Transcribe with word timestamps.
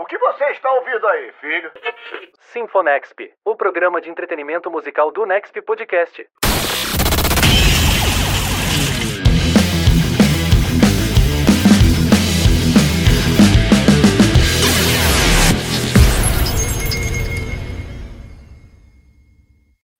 O 0.00 0.06
que 0.06 0.16
você 0.16 0.46
está 0.46 0.72
ouvindo 0.72 1.06
aí, 1.06 1.30
filho? 1.42 1.70
Sinfonexp, 2.40 3.34
o 3.44 3.54
programa 3.54 4.00
de 4.00 4.08
entretenimento 4.08 4.70
musical 4.70 5.12
do 5.12 5.26
Nexp 5.26 5.60
Podcast. 5.60 6.26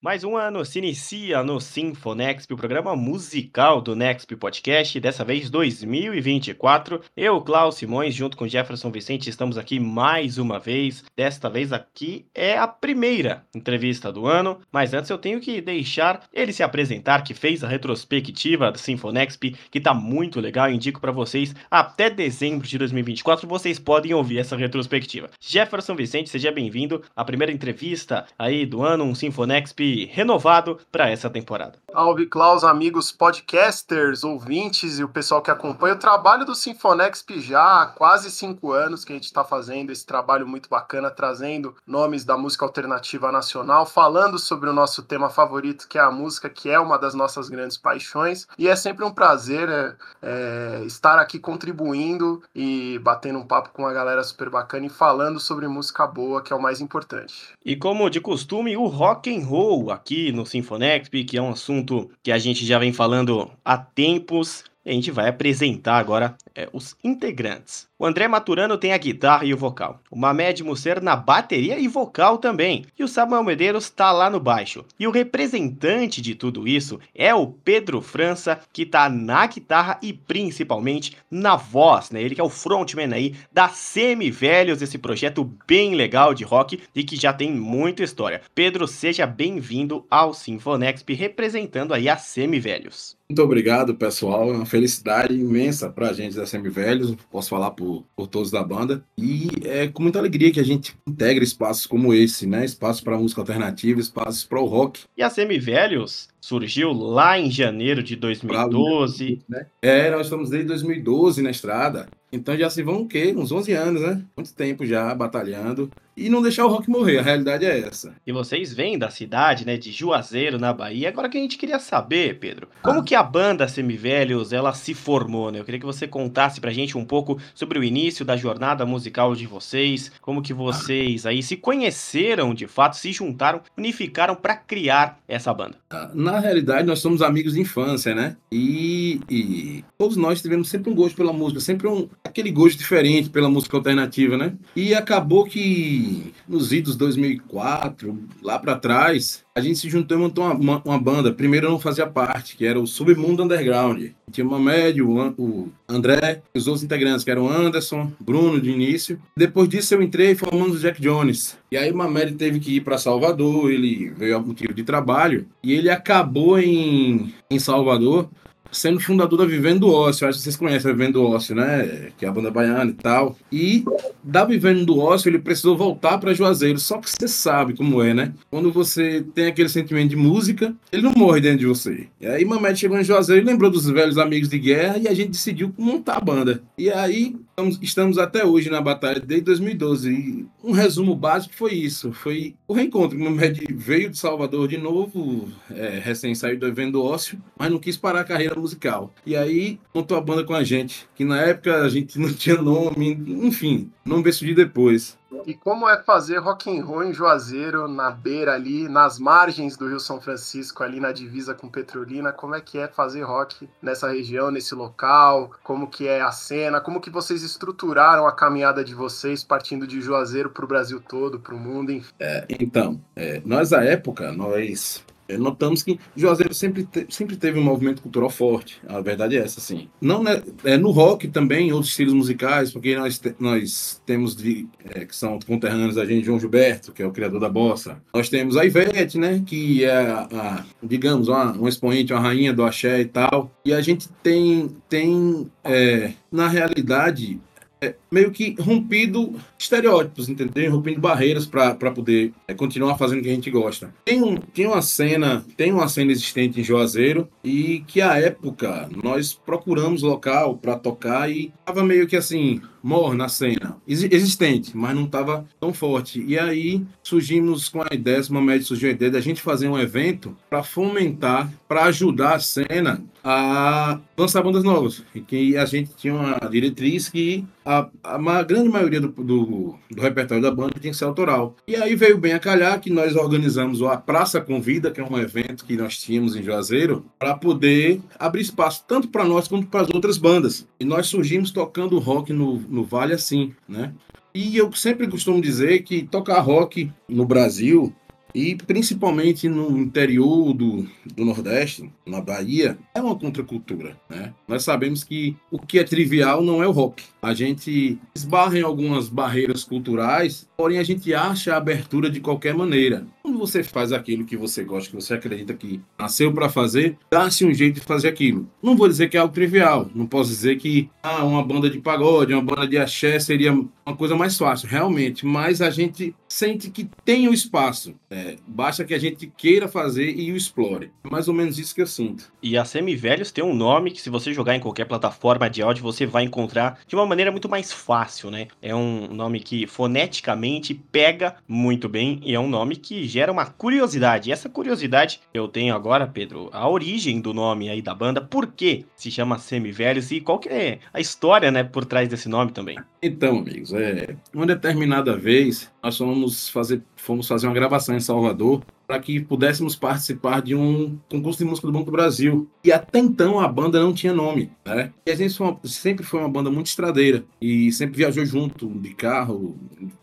Mais 0.03 0.25
um 0.25 0.35
ano 0.35 0.65
se 0.65 0.79
inicia 0.79 1.43
no 1.43 1.61
Sinfonexp, 1.61 2.51
o 2.55 2.57
programa 2.57 2.97
musical 2.97 3.83
do 3.83 3.95
Nexp 3.95 4.35
Podcast, 4.35 4.99
dessa 4.99 5.23
vez 5.27 5.51
2024. 5.51 7.03
Eu, 7.15 7.39
Klaus 7.43 7.75
Simões, 7.75 8.15
junto 8.15 8.35
com 8.35 8.49
Jefferson 8.49 8.91
Vicente, 8.91 9.29
estamos 9.29 9.59
aqui 9.59 9.79
mais 9.79 10.39
uma 10.39 10.59
vez. 10.59 11.05
Desta 11.15 11.51
vez 11.51 11.71
aqui 11.71 12.25
é 12.35 12.57
a 12.57 12.67
primeira 12.67 13.45
entrevista 13.55 14.11
do 14.11 14.27
ano, 14.27 14.61
mas 14.73 14.95
antes 14.95 15.11
eu 15.11 15.19
tenho 15.19 15.39
que 15.39 15.61
deixar 15.61 16.27
ele 16.33 16.55
se 16.55 16.63
apresentar, 16.63 17.23
que 17.23 17.35
fez 17.35 17.63
a 17.63 17.69
retrospectiva 17.69 18.73
do 18.73 18.79
Sinfonexp, 18.79 19.55
que 19.71 19.83
tá 19.83 19.93
muito 19.93 20.41
legal, 20.41 20.71
indico 20.71 20.99
para 20.99 21.13
vocês. 21.13 21.55
Até 21.71 22.09
dezembro 22.09 22.67
de 22.67 22.79
2024 22.79 23.47
vocês 23.47 23.79
podem 23.79 24.15
ouvir 24.15 24.39
essa 24.39 24.57
retrospectiva. 24.57 25.29
Jefferson 25.39 25.95
Vicente, 25.95 26.31
seja 26.31 26.51
bem-vindo 26.51 27.03
à 27.15 27.23
primeira 27.23 27.53
entrevista 27.53 28.25
aí 28.39 28.65
do 28.65 28.83
ano, 28.83 29.05
um 29.05 29.15
Sinfonexp 29.15 29.90
renovado 30.07 30.79
para 30.91 31.09
essa 31.09 31.29
temporada. 31.31 31.79
Salve, 31.93 32.27
Klaus, 32.27 32.63
amigos 32.63 33.11
podcasters, 33.11 34.23
ouvintes 34.23 34.99
e 34.99 35.05
o 35.05 35.09
pessoal 35.09 35.43
que 35.43 35.51
acompanha 35.51 35.95
o 35.95 35.99
trabalho 35.99 36.45
do 36.45 36.55
Sinfonexp 36.55 37.41
já 37.41 37.83
há 37.83 37.87
quase 37.87 38.31
cinco 38.31 38.73
anos 38.73 39.05
que 39.05 39.13
a 39.13 39.17
gente 39.17 39.25
está 39.25 39.45
fazendo 39.45 39.91
esse 39.91 40.07
trabalho 40.07 40.47
muito 40.47 40.69
bacana, 40.69 41.11
trazendo 41.11 41.75
nomes 41.87 42.25
da 42.25 42.37
música 42.37 42.65
alternativa 42.65 43.33
nacional, 43.33 43.85
falando 43.85 44.39
sobre 44.39 44.71
o 44.71 44.73
nosso 44.73 45.03
tema 45.03 45.29
favorito, 45.29 45.89
que 45.89 45.99
é 45.99 46.01
a 46.01 46.11
música, 46.11 46.49
que 46.49 46.71
é 46.71 46.79
uma 46.79 46.97
das 46.97 47.15
nossas 47.15 47.49
grandes 47.49 47.77
paixões. 47.77 48.47
E 48.57 48.69
é 48.69 48.77
sempre 48.77 49.05
um 49.05 49.11
prazer 49.11 49.69
é, 49.69 49.97
é, 50.23 50.83
estar 50.85 51.19
aqui 51.19 51.39
contribuindo 51.39 52.43
e 52.55 52.99
batendo 53.01 53.39
um 53.39 53.47
papo 53.47 53.71
com 53.71 53.87
a 53.87 53.93
galera 53.93 54.23
super 54.23 54.49
bacana 54.49 54.87
e 54.87 54.91
falando 54.91 55.41
sobre 55.41 55.67
música 55.67 56.07
boa, 56.07 56.43
que 56.43 56.53
é 56.53 56.57
o 56.57 56.63
mais 56.63 56.81
importante. 56.81 57.49
E 57.65 57.77
como 57.77 58.09
de 58.09 58.21
costume, 58.21 58.77
o 58.77 58.87
rock 58.87 59.35
and 59.35 59.45
roll 59.45 59.80
aqui 59.89 60.33
no 60.33 60.45
Sinfonexp, 60.45 61.25
que 61.25 61.39
é 61.39 61.43
um 61.43 61.51
assunto 61.51 62.11
que 62.23 62.33
a 62.33 62.39
gente 62.39 62.67
já 62.67 62.79
vem 62.79 62.93
falando 62.93 63.51
há 63.65 63.79
tempos. 63.79 64.65
E 64.85 64.91
a 64.91 64.93
gente 64.95 65.11
vai 65.11 65.29
apresentar 65.29 65.99
agora 65.99 66.35
é, 66.55 66.69
os 66.73 66.97
integrantes. 67.05 67.87
O 67.99 68.07
André 68.07 68.27
Maturano 68.27 68.79
tem 68.79 68.95
a 68.95 68.99
guitarra 68.99 69.45
e 69.45 69.53
o 69.53 69.57
vocal. 69.57 70.01
O 70.11 70.19
Mamed 70.19 70.65
Musser 70.65 71.03
na 71.03 71.15
bateria 71.15 71.79
e 71.79 71.87
vocal 71.87 72.39
também. 72.39 72.87
E 72.99 73.05
o 73.05 73.09
Samuel 73.09 73.45
Medeiros 73.45 73.85
está 73.85 74.11
lá 74.11 74.31
no 74.31 74.41
baixo. 74.41 74.87
E 74.99 75.07
o 75.07 75.11
representante 75.11 76.23
de 76.23 76.35
tudo 76.35 76.67
isso 76.67 76.99
é 77.15 77.35
o 77.35 77.47
Pedro 77.47 78.01
França, 78.01 78.59
que 78.73 78.83
está 78.83 79.07
na 79.11 79.47
guitarra 79.47 79.99
e 80.03 80.15
principalmente 80.15 81.15
na 81.31 81.57
voz, 81.57 82.11
né? 82.11 82.23
Ele 82.23 82.35
que 82.35 82.41
é 82.41 82.45
o 82.45 82.49
frontman 82.49 83.13
aí 83.13 83.35
da 83.53 83.69
Semi 83.69 84.31
Velhos, 84.31 84.81
esse 84.81 84.97
projeto 84.97 85.45
bem 85.67 85.95
legal 85.95 86.33
de 86.33 86.43
rock 86.43 86.81
e 86.95 87.05
que 87.05 87.17
já 87.17 87.35
tem 87.35 87.53
muita 87.53 88.03
história. 88.03 88.41
Pedro, 88.55 88.89
seja 88.89 89.27
bem-vindo 89.27 90.07
ao 90.11 90.33
Sinfonexp, 90.33 91.13
representando 91.13 91.93
aí 91.93 92.09
a 92.09 92.17
Semi 92.17 92.59
Velhos. 92.59 93.20
Muito 93.31 93.45
obrigado, 93.45 93.95
pessoal. 93.95 94.51
É 94.51 94.57
uma 94.57 94.67
felicidade 94.67 95.33
imensa 95.33 95.89
para 95.89 96.09
a 96.09 96.13
gente 96.13 96.35
da 96.35 96.45
Semivelhos. 96.47 97.15
Posso 97.31 97.49
falar 97.49 97.71
por, 97.71 98.05
por 98.17 98.27
todos 98.27 98.51
da 98.51 98.61
banda. 98.61 99.05
E 99.17 99.47
é 99.63 99.87
com 99.87 100.03
muita 100.03 100.19
alegria 100.19 100.51
que 100.51 100.59
a 100.59 100.65
gente 100.65 100.97
integra 101.07 101.45
espaços 101.45 101.87
como 101.87 102.13
esse, 102.13 102.45
né? 102.45 102.65
Espaços 102.65 103.01
para 103.01 103.17
música 103.17 103.41
alternativa, 103.41 104.01
espaços 104.01 104.43
para 104.43 104.61
o 104.61 104.67
rock. 104.67 105.03
E 105.17 105.23
a 105.23 105.31
Semivelhos 105.31 106.29
surgiu 106.41 106.93
lá 106.93 107.39
em 107.39 107.53
janeiro 107.53 108.03
de 108.03 108.17
2012. 108.17 109.43
Né? 109.49 109.67
É, 109.81 110.11
nós 110.11 110.23
estamos 110.23 110.51
desde 110.51 110.67
2012 110.67 111.41
na 111.41 111.53
estrada. 111.53 112.09
Então 112.33 112.57
já 112.57 112.69
se 112.69 112.83
vão 112.83 113.03
o 113.03 113.07
quê? 113.07 113.33
Uns 113.37 113.53
11 113.53 113.73
anos, 113.73 114.03
né? 114.03 114.23
Muito 114.37 114.53
tempo 114.55 114.85
já 114.85 115.15
batalhando. 115.15 115.89
E 116.17 116.29
não 116.29 116.43
deixar 116.43 116.67
o 116.67 116.69
rock 116.69 116.91
morrer, 116.91 117.19
a 117.19 117.23
realidade 117.23 117.65
é 117.65 117.81
essa. 117.81 118.15
E 118.27 118.33
vocês 118.33 118.73
vêm 118.75 118.99
da 118.99 119.11
cidade, 119.11 119.65
né, 119.65 119.77
de 119.77 119.91
Juazeiro, 119.91 120.59
na 120.59 120.73
Bahia. 120.73 121.09
Agora 121.09 121.29
que 121.29 121.39
a 121.39 121.41
gente 121.41 121.57
queria 121.57 121.79
saber, 121.79 122.39
Pedro, 122.39 122.69
como 122.83 123.01
ah. 123.01 123.03
que 123.03 123.15
a 123.15 123.23
banda 123.23 123.67
Semivelhos, 123.69 124.53
ela 124.53 124.73
se 124.75 124.93
formou, 124.93 125.51
né? 125.51 125.61
Eu 125.61 125.65
queria 125.65 125.81
que 125.81 125.87
você 125.87 126.07
contasse 126.07 126.61
pra 126.61 126.73
gente 126.73 126.99
um 126.99 127.05
pouco 127.05 127.39
sobre 127.55 127.79
o 127.79 127.85
início 127.85 128.25
da 128.25 128.37
jornada 128.37 128.85
musical 128.85 129.35
de 129.35 129.47
vocês, 129.47 130.11
como 130.21 130.43
que 130.43 130.53
vocês 130.53 131.25
aí 131.25 131.43
se 131.43 131.57
conheceram 131.57 132.53
de 132.53 132.67
fato, 132.67 132.97
se 132.97 133.13
juntaram, 133.13 133.61
unificaram 133.77 134.35
para 134.35 134.57
criar 134.57 135.19
essa 135.27 135.55
banda. 135.55 135.77
Ah, 135.91 136.11
na 136.13 136.39
realidade, 136.39 136.87
nós 136.87 136.99
somos 136.99 137.23
amigos 137.23 137.55
de 137.55 137.61
infância, 137.61 138.15
né? 138.15 138.37
E, 138.53 139.21
e 139.31 139.85
todos 139.97 140.17
nós 140.17 140.43
tivemos 140.43 140.69
sempre 140.69 140.91
um 140.91 140.95
gosto 140.95 141.17
pela 141.17 141.33
música, 141.33 141.61
sempre 141.61 141.89
um, 141.89 142.09
aquele 142.25 142.51
gosto 142.51 142.79
diferente 142.79 143.31
pela 143.31 143.49
música 143.49 143.77
alternativa, 143.77 144.37
né? 144.37 144.53
E 144.75 144.95
acabou 144.95 145.45
que 145.45 146.00
nos 146.49 146.73
idos 146.73 146.97
2004, 146.97 148.19
lá 148.43 148.59
para 148.59 148.77
trás, 148.77 149.45
a 149.55 149.61
gente 149.61 149.79
se 149.79 149.89
juntou 149.89 150.17
e 150.17 150.21
montou 150.21 150.45
uma, 150.45 150.83
uma, 150.85 150.99
banda. 150.99 151.33
Primeiro 151.33 151.67
eu 151.67 151.71
não 151.71 151.79
fazia 151.79 152.07
parte, 152.07 152.57
que 152.57 152.65
era 152.65 152.79
o 152.79 152.87
Submundo 152.87 153.43
Underground. 153.43 154.11
Tinha 154.31 154.47
uma 154.47 154.59
média, 154.59 155.05
o, 155.05 155.35
o 155.39 155.69
André, 155.89 156.43
os 156.55 156.67
outros 156.67 156.85
integrantes, 156.85 157.25
que 157.25 157.31
eram 157.31 157.49
Anderson, 157.49 158.13
Bruno 158.21 158.61
de 158.61 158.71
início. 158.71 159.21
Depois 159.37 159.69
disso 159.69 159.95
eu 159.95 160.03
entrei 160.03 160.33
e 160.33 160.37
formamos 160.37 160.77
o 160.77 160.81
Jack 160.81 161.01
Jones. 161.01 161.59
E 161.71 161.77
aí 161.77 161.91
o 161.91 161.97
Mamed 161.97 162.35
teve 162.35 162.61
que 162.61 162.77
ir 162.77 162.81
para 162.81 162.99
Salvador, 162.99 163.71
ele 163.71 164.11
veio 164.11 164.37
a 164.37 164.41
motivo 164.41 164.73
de 164.75 164.83
trabalho, 164.83 165.47
e 165.63 165.73
ele 165.73 165.91
acabou 165.91 166.59
em, 166.59 167.33
em 167.51 167.59
Salvador 167.59 168.29
sendo 168.71 169.01
fundador 169.01 169.39
da 169.39 169.45
Vivendo 169.45 169.81
do 169.81 169.93
Ócio. 169.93 170.29
Acho 170.29 170.39
que 170.39 170.45
vocês 170.45 170.57
conhecem 170.57 170.91
a 170.91 170.95
Vivendo 170.95 171.15
do 171.15 171.25
Ócio, 171.25 171.55
né? 171.55 172.11
Que 172.17 172.25
é 172.25 172.29
a 172.29 172.33
banda 172.33 172.51
baiana 172.51 172.91
e 172.91 172.95
tal. 172.95 173.37
E 173.51 173.85
da 174.23 174.45
Vivendo 174.45 174.85
do 174.85 174.99
Ócio, 174.99 175.29
ele 175.29 175.39
precisou 175.39 175.77
voltar 175.77 176.19
para 176.19 176.35
Juazeiro. 176.35 176.79
Só 176.79 176.99
que 176.99 177.11
você 177.11 177.29
sabe 177.29 177.75
como 177.75 178.03
é, 178.03 178.15
né? 178.15 178.33
Quando 178.51 178.73
você 178.73 179.25
tem 179.35 179.47
aquele 179.47 179.69
sentimento 179.69 180.11
de 180.11 180.17
música, 180.17 180.75
ele 180.93 181.03
não 181.03 181.13
morre 181.17 181.41
dentro 181.41 181.59
de 181.59 181.67
você. 181.67 182.07
E 182.21 182.27
aí 182.27 182.45
Mamede 182.45 182.81
chegou 182.81 182.99
em 182.99 183.05
Juazeiro 183.05 183.43
e 183.43 183.45
lembrou 183.45 183.71
dos 183.71 183.89
velhos 183.89 184.19
amigos 184.19 184.49
de 184.49 184.59
guerra 184.59 184.99
e 184.99 185.09
a 185.09 185.15
gente 185.15 185.31
decidiu 185.31 185.73
montar 185.77 186.17
a 186.17 186.21
banda. 186.21 186.63
E 186.77 186.91
aí 186.91 187.37
estamos, 187.61 187.79
estamos 187.83 188.19
até 188.19 188.45
hoje 188.45 188.71
na 188.71 188.81
batalha, 188.81 189.21
desde 189.21 189.45
2012. 189.45 190.11
E 190.11 190.47
um 190.65 190.73
resumo 190.73 191.15
básico 191.15 191.55
foi 191.55 191.75
isso. 191.75 192.13
Foi 192.13 192.55
o 192.67 192.73
reencontro. 192.73 193.19
O 193.19 193.21
Mamed 193.21 193.67
veio 193.71 194.11
de 194.11 194.19
Salvador 194.19 194.69
de 194.69 194.79
novo, 194.79 195.49
é, 195.71 196.01
recém 196.03 196.35
saído 196.35 196.71
do 196.71 196.91
do 196.91 197.05
Ócio, 197.05 197.41
mas 197.59 197.71
não 197.71 197.79
quis 197.79 197.97
parar 197.97 198.21
a 198.21 198.25
carreira 198.25 198.59
musical. 198.59 199.13
E 199.27 199.37
aí 199.37 199.79
montou 199.95 200.17
a 200.17 200.21
banda 200.21 200.45
com 200.45 200.55
a 200.55 200.65
gente, 200.65 201.07
que 201.15 201.25
na 201.25 201.41
época 201.41 201.83
a 201.83 201.89
gente 201.89 202.19
não 202.19 202.33
tinha 202.33 202.61
nome, 202.61 203.13
enfim, 203.43 203.91
nome 204.05 204.33
surgiu 204.33 204.55
depois. 204.55 205.19
E 205.47 205.55
como 205.55 205.89
é 205.89 206.03
fazer 206.03 206.39
rock 206.39 206.71
and 206.71 206.85
roll 206.85 207.05
em 207.05 207.13
Juazeiro, 207.13 207.89
na 207.89 208.11
beira 208.11 208.55
ali, 208.55 208.89
nas 208.89 209.19
margens 209.19 209.77
do 209.77 209.89
Rio 209.89 210.01
São 210.01 210.21
Francisco, 210.21 210.83
ali 210.83 211.01
na 211.01 211.13
divisa 211.13 211.55
com 211.55 211.69
Petrolina, 211.69 212.33
como 212.33 212.55
é 212.55 212.61
que 212.61 212.79
é 212.79 212.89
fazer 212.89 213.23
rock 213.23 213.69
nessa 213.83 214.11
região, 214.11 214.51
nesse 214.51 214.75
local? 214.75 215.51
Como 215.63 215.89
que 215.89 216.07
é 216.07 216.21
a 216.21 216.33
cena? 216.33 216.81
Como 216.81 217.01
que 217.01 217.11
vocês 217.11 217.43
estruturaram 217.43 218.27
a 218.27 218.33
caminhada 218.33 218.85
de 218.85 218.95
vocês 218.95 219.45
partindo 219.45 219.87
de 219.87 220.01
Juazeiro 220.01 220.51
para 220.51 220.65
o 220.65 220.69
Brasil 220.69 221.01
todo, 221.01 221.39
para 221.41 221.55
o 221.55 221.59
mundo, 221.59 221.93
enfim? 221.93 222.13
É, 222.19 222.45
então, 222.49 223.01
é, 223.15 223.41
nós 223.45 223.73
à 223.73 223.85
época, 223.85 224.33
nós 224.33 225.05
notamos 225.37 225.83
que 225.83 225.99
Juazeiro 226.17 226.55
sempre, 226.55 226.85
te, 226.85 227.07
sempre 227.09 227.37
teve 227.37 227.59
um 227.59 227.63
movimento 227.63 228.03
cultural 228.03 228.31
forte. 228.31 228.81
A 228.87 229.01
verdade 229.01 229.37
é 229.37 229.41
essa, 229.41 229.61
sim. 229.61 229.89
Não 230.01 230.23
né, 230.23 230.43
é, 230.65 230.77
no 230.77 230.91
rock 230.91 231.29
também, 231.29 231.73
outros 231.73 231.91
estilos 231.91 232.15
musicais, 232.15 232.73
porque 232.73 232.97
nós, 232.97 233.19
te, 233.19 233.35
nós 233.39 234.01
temos 234.05 234.35
de, 234.37 234.67
é, 234.85 235.05
que 235.05 235.15
são 235.15 235.39
conterrâneos 235.47 235.99
a 235.99 236.05
gente, 236.05 236.25
João 236.25 236.39
Gilberto, 236.39 236.93
que 236.93 237.03
é 237.03 237.07
o 237.07 237.13
criador 237.13 237.41
da 237.41 237.49
bossa. 237.49 238.01
Nós 238.15 238.29
temos 238.29 238.57
a 238.57 238.65
Ivete, 238.65 239.19
né, 239.19 239.43
que 239.45 239.85
é, 239.85 239.91
a, 239.91 240.29
a, 240.33 240.65
digamos, 240.83 241.29
uma, 241.29 241.57
um 241.57 241.69
expoente, 241.69 242.13
uma 242.13 242.21
rainha 242.21 242.53
do 242.53 242.65
axé 242.65 243.01
e 243.01 243.07
tal. 243.07 243.51
E 243.65 243.73
a 243.73 243.81
gente 243.81 244.09
tem, 244.23 244.71
tem 244.89 245.51
é, 245.65 246.13
na 246.31 246.49
realidade, 246.49 247.41
é, 247.81 247.95
meio 248.11 248.31
que 248.31 248.55
rompido 248.61 249.35
estereótipos, 249.59 250.29
entendeu? 250.29 250.71
Rompindo 250.71 251.01
barreiras 251.01 251.47
para 251.47 251.91
poder 251.91 252.33
é, 252.47 252.55
continuar 252.55 252.99
fazendo 252.99 253.21
o 253.21 253.23
que 253.23 253.31
a 253.31 253.35
gente 253.35 253.51
gosta. 253.51 253.95
Tem, 254.05 254.23
um, 254.23 254.37
tem 254.37 254.67
uma 254.67 254.83
cena, 254.83 255.45
tem 255.57 255.73
uma 255.73 255.89
cena 255.89 256.13
existente 256.13 256.61
em 256.61 256.65
Juazeiro 256.65 257.29
e 257.43 257.83
que 257.87 258.01
à 258.01 258.19
época 258.19 258.89
nós 259.03 259.33
procuramos 259.33 260.03
local 260.03 260.57
para 260.57 260.77
tocar 260.77 261.31
e 261.31 261.53
tava 261.65 261.83
meio 261.83 262.07
que 262.07 262.17
assim, 262.17 262.61
morna 262.83 263.27
a 263.27 263.29
cena. 263.29 263.77
Existente, 263.87 264.77
mas 264.77 264.95
não 264.95 265.07
tava 265.07 265.47
tão 265.59 265.73
forte. 265.73 266.23
E 266.27 266.39
aí 266.39 266.85
surgimos 267.03 267.69
com 267.69 267.83
a 267.83 267.89
ideia, 267.93 268.21
uma 268.31 268.43
média 268.43 268.65
surgiu 268.67 268.89
a 268.89 268.93
ideia 268.93 269.11
da 269.11 269.21
gente 269.21 269.41
fazer 269.41 269.69
um 269.69 269.79
evento 269.79 270.37
para 270.49 270.63
fomentar, 270.63 271.51
para 271.69 271.85
ajudar 271.85 272.35
a 272.35 272.41
cena 272.41 273.03
a 273.23 273.99
lançar 274.17 274.43
bandas 274.43 274.65
novas. 274.65 275.03
E 275.15 275.21
que 275.21 275.57
a 275.57 275.65
gente 275.65 275.91
tinha 275.97 276.15
uma 276.15 276.39
diretriz 276.51 277.09
que 277.09 277.45
a, 277.65 277.89
a 278.03 278.43
grande 278.43 278.69
maioria 278.69 279.01
do, 279.01 279.09
do, 279.09 279.75
do, 279.91 280.03
repertório 280.03 280.43
da 280.43 280.51
banda 280.51 280.75
tinha 280.81 280.91
que 280.91 280.97
ser 280.97 281.05
autoral. 281.05 281.55
E 281.67 281.77
aí 281.77 281.95
veio 281.95 282.19
bem 282.19 282.33
a 282.33 282.39
calhar 282.39 282.81
que 282.81 282.91
nós 282.91 283.15
organizamos 283.15 283.83
a 283.83 283.97
Praça 283.97 284.41
Convida, 284.41 284.91
que 284.91 285.01
é 285.01 285.05
um 285.05 285.19
evento 285.19 285.65
que 285.65 285.77
nós 285.77 285.99
tínhamos 285.99 286.35
em 286.35 286.43
Juazeiro, 286.43 287.05
para 287.19 287.35
poder 287.35 288.01
abrir 288.19 288.43
espaço 288.43 288.85
tanto 288.89 289.09
para 289.09 289.25
nós 289.25 289.47
quanto 289.47 289.67
para 289.67 289.83
as 289.83 289.91
outras 289.91 290.17
bandas. 290.17 290.67
E 290.79 290.85
nós 290.85 291.07
surgimos 291.07 291.51
tocando 291.51 291.99
rock 291.99 292.33
no, 292.33 292.61
no 292.71 292.85
Vale 292.85 293.13
assim, 293.13 293.53
né? 293.69 293.93
E 294.33 294.57
eu 294.57 294.73
sempre 294.73 295.09
costumo 295.09 295.43
dizer 295.43 295.83
que 295.83 296.05
tocar 296.05 296.41
rock 296.41 296.91
no 297.09 297.27
Brasil 297.27 297.93
e 298.35 298.55
principalmente 298.55 299.49
no 299.49 299.79
interior 299.79 300.53
do, 300.53 300.87
do 301.15 301.25
Nordeste, 301.25 301.91
na 302.07 302.21
Bahia, 302.21 302.79
é 302.95 303.01
uma 303.01 303.17
contracultura. 303.17 303.97
Né? 304.09 304.33
Nós 304.47 304.65
sabemos 304.65 305.05
que 305.05 305.37
o 305.51 305.59
que 305.59 305.79
é 305.79 305.85
trivial 305.85 306.43
não 306.43 306.63
é 306.63 306.67
o 306.67 306.73
rock. 306.73 307.03
A 307.23 307.35
gente 307.35 307.99
esbarra 308.15 308.59
em 308.59 308.63
algumas 308.63 309.09
barreiras 309.09 309.65
culturais, 309.65 310.49
porém 310.57 310.79
a 310.79 310.83
gente 310.83 311.13
acha 311.13 311.55
a 311.55 311.59
abertura 311.59 312.09
de 312.09 312.21
qualquer 312.21 312.55
maneira. 312.55 313.07
Quando 313.23 313.39
você 313.39 313.63
faz 313.63 313.93
aquilo 313.93 314.25
que 314.25 314.37
você 314.37 314.65
gosta, 314.65 314.91
que 314.91 314.97
você 314.97 315.15
acredita 315.15 315.53
que 315.53 315.81
nasceu 315.99 316.33
para 316.33 316.49
fazer, 316.49 316.97
dá-se 317.11 317.45
um 317.45 317.53
jeito 317.53 317.75
de 317.75 317.81
fazer 317.81 318.09
aquilo. 318.09 318.49
Não 318.63 318.77
vou 318.77 318.89
dizer 318.89 319.09
que 319.09 319.17
é 319.17 319.21
algo 319.21 319.35
trivial, 319.35 319.91
não 319.95 320.07
posso 320.07 320.31
dizer 320.31 320.57
que 320.57 320.89
ah, 321.03 321.25
uma 321.25 321.45
banda 321.45 321.69
de 321.69 321.79
pagode, 321.79 322.33
uma 322.33 322.43
banda 322.43 322.67
de 322.67 322.79
axé 322.79 323.19
seria 323.19 323.53
uma 323.53 323.97
coisa 323.97 324.17
mais 324.17 324.37
fácil, 324.37 324.69
realmente, 324.69 325.27
mas 325.27 325.61
a 325.61 325.71
gente 325.71 326.15
sente 326.29 326.71
que 326.71 326.89
tem 327.05 327.29
o 327.29 327.35
espaço. 327.35 327.95
É, 328.21 328.37
basta 328.47 328.85
que 328.85 328.93
a 328.93 328.99
gente 328.99 329.33
queira 329.37 329.67
fazer 329.67 330.11
e 330.11 330.31
o 330.31 330.37
explore. 330.37 330.91
É 331.05 331.09
mais 331.09 331.29
ou 331.29 331.35
menos 331.35 331.59
isso 331.59 331.75
que 331.75 331.81
eu 331.81 331.87
sinto. 331.87 332.31
E 332.43 332.57
a 332.57 332.65
Semivelhos 332.65 333.33
tem 333.33 333.43
um 333.43 333.55
nome 333.55 333.91
que, 333.91 334.01
se 334.01 334.11
você 334.11 334.33
jogar 334.33 334.55
em 334.55 334.61
qualquer 334.61 334.85
plataforma 334.85 335.49
de 335.49 335.63
áudio, 335.63 335.83
você 335.83 336.05
vai 336.05 336.25
encontrar 336.25 336.81
de 336.87 336.95
uma 336.95 337.07
maneira 337.07 337.31
muito 337.31 337.49
mais 337.49 337.73
fácil, 337.73 338.31
né? 338.31 338.49
É 338.61 338.75
um 338.75 339.09
nome 339.09 339.41
que 339.41 339.67
foneticamente 339.67 340.75
pega 340.75 341.37
muito 341.49 341.89
bem 341.89 342.21
e 342.23 342.35
é 342.35 342.41
um 342.41 342.49
nome 342.49 342.77
que 342.77 343.07
gera 343.07 343.33
uma 343.33 343.47
curiosidade. 343.47 344.29
E 344.29 344.33
essa 344.33 344.49
curiosidade 344.49 345.21
eu 345.33 345.49
tenho 345.49 345.75
agora, 345.75 346.07
Pedro, 346.07 346.51
a 346.53 346.69
origem 346.69 347.21
do 347.21 347.33
nome 347.33 347.69
aí 347.69 347.81
da 347.81 347.95
banda, 347.95 348.21
por 348.21 348.49
que 348.49 348.85
se 348.95 349.11
chama 349.11 349.39
Semivelhos 349.39 350.11
e 350.11 350.21
qual 350.21 350.39
que 350.39 350.49
é 350.49 350.79
a 350.93 351.01
história, 351.01 351.51
né, 351.51 351.65
por 351.65 351.85
trás 351.85 352.09
desse 352.09 352.29
nome 352.29 352.53
também. 352.53 352.79
Então, 353.03 353.39
amigos, 353.39 353.73
é, 353.73 354.15
uma 354.35 354.47
determinada 354.47 355.17
vez 355.17 355.71
nós 355.83 355.97
fomos 355.97 356.49
fazer, 356.49 356.83
fomos 357.01 357.27
fazer 357.27 357.47
uma 357.47 357.55
gravação 357.55 357.97
em 357.97 358.01
Salvador 358.01 358.63
para 358.87 358.99
que 358.99 359.21
pudéssemos 359.21 359.77
participar 359.77 360.43
de 360.43 360.55
um 360.55 360.99
concurso 361.09 361.39
de 361.39 361.45
música 361.45 361.67
do 361.67 361.73
Banco 361.73 361.87
do 361.87 361.93
Brasil. 361.93 362.49
E 362.65 362.73
até 362.73 362.99
então 362.99 363.39
a 363.39 363.47
banda 363.47 363.81
não 363.81 363.95
tinha 363.95 364.13
nome, 364.13 364.51
né? 364.67 364.93
E 365.07 365.13
a 365.13 365.15
gente 365.15 365.37
foi 365.37 365.47
uma, 365.47 365.61
sempre 365.65 366.05
foi 366.05 366.19
uma 366.19 366.29
banda 366.29 366.51
muito 366.51 366.67
estradeira 366.67 367.25
e 367.41 367.71
sempre 367.71 367.99
viajou 367.99 368.25
junto 368.27 368.69
de 368.69 368.93
carro, 368.95 369.57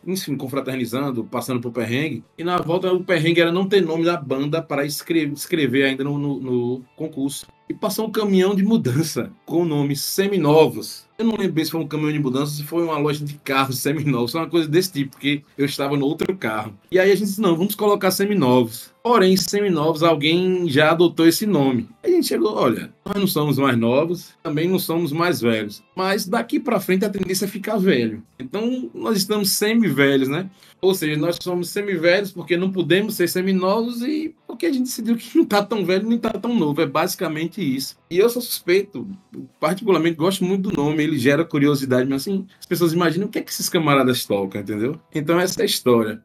enfim, 0.05 0.37
confraternizando, 0.37 1.23
passando 1.25 1.59
por 1.59 1.71
perrengue. 1.71 2.23
E 2.37 2.43
na 2.43 2.57
volta 2.59 2.91
o 2.93 3.03
perrengue 3.03 3.41
era 3.41 3.51
não 3.51 3.67
ter 3.67 3.81
nome 3.81 4.05
da 4.05 4.15
banda 4.15 4.61
para 4.61 4.85
escrever, 4.85 5.33
escrever 5.33 5.83
ainda 5.83 6.03
no, 6.03 6.17
no, 6.17 6.39
no 6.39 6.85
concurso. 6.95 7.45
E 7.69 7.73
passou 7.73 8.07
um 8.07 8.11
caminhão 8.11 8.55
de 8.55 8.63
mudança 8.63 9.31
com 9.45 9.61
o 9.61 9.65
nome 9.65 9.95
Seminovos 9.95 11.07
eu 11.17 11.25
não 11.25 11.35
lembro 11.35 11.65
se 11.65 11.71
foi 11.71 11.81
um 11.81 11.87
caminhão 11.87 12.11
de 12.11 12.19
mudança, 12.19 12.53
se 12.53 12.63
foi 12.63 12.83
uma 12.83 12.97
loja 12.97 13.25
de 13.25 13.33
carros 13.35 13.79
seminovos, 13.79 14.35
uma 14.35 14.47
coisa 14.47 14.67
desse 14.67 14.91
tipo, 14.91 15.11
porque 15.11 15.41
eu 15.57 15.65
estava 15.65 15.97
no 15.97 16.05
outro 16.05 16.35
carro. 16.35 16.73
E 16.91 16.99
aí 16.99 17.11
a 17.11 17.15
gente 17.15 17.27
disse, 17.27 17.41
não, 17.41 17.55
vamos 17.55 17.73
colocar 17.73 18.11
seminovos. 18.11 18.93
Porém, 19.07 19.37
seminovos, 19.37 20.03
alguém 20.03 20.67
já 20.67 20.91
adotou 20.91 21.25
esse 21.25 21.45
nome. 21.45 21.87
A 22.03 22.09
gente 22.09 22.27
chegou, 22.27 22.53
olha, 22.53 22.93
nós 23.05 23.15
não 23.15 23.25
somos 23.25 23.57
mais 23.57 23.77
novos, 23.77 24.33
também 24.43 24.67
não 24.67 24.77
somos 24.77 25.13
mais 25.13 25.39
velhos. 25.39 25.81
Mas 25.95 26.27
daqui 26.27 26.59
para 26.59 26.77
frente 26.77 27.05
a 27.05 27.09
tendência 27.09 27.45
é 27.45 27.47
ficar 27.47 27.77
velho. 27.77 28.21
Então, 28.37 28.91
nós 28.93 29.15
estamos 29.15 29.51
semi-velhos, 29.51 30.27
né? 30.27 30.49
Ou 30.81 30.93
seja, 30.93 31.17
nós 31.17 31.37
somos 31.41 31.69
semi-velhos 31.69 32.33
porque 32.33 32.57
não 32.57 32.69
podemos 32.69 33.15
ser 33.15 33.29
seminovos 33.29 34.01
e 34.01 34.35
porque 34.45 34.65
a 34.65 34.73
gente 34.73 34.83
decidiu 34.83 35.15
que 35.15 35.37
não 35.37 35.45
tá 35.45 35.63
tão 35.63 35.85
velho 35.85 36.05
nem 36.05 36.17
tá 36.17 36.31
tão 36.31 36.53
novo. 36.53 36.81
É 36.81 36.85
basicamente 36.85 37.61
isso. 37.61 37.95
E 38.11 38.17
eu 38.17 38.29
sou 38.29 38.41
suspeito, 38.41 39.07
particularmente 39.57 40.17
gosto 40.17 40.43
muito 40.43 40.69
do 40.69 40.75
nome, 40.75 41.01
ele 41.01 41.17
gera 41.17 41.45
curiosidade, 41.45 42.09
mas 42.09 42.23
assim, 42.23 42.45
as 42.59 42.65
pessoas 42.65 42.91
imaginam 42.91 43.27
o 43.27 43.29
que 43.29 43.39
é 43.39 43.41
que 43.41 43.51
esses 43.51 43.69
camaradas 43.69 44.25
tocam, 44.25 44.59
entendeu? 44.59 44.99
Então 45.15 45.39
essa 45.39 45.61
é 45.61 45.63
a 45.63 45.65
história 45.65 46.21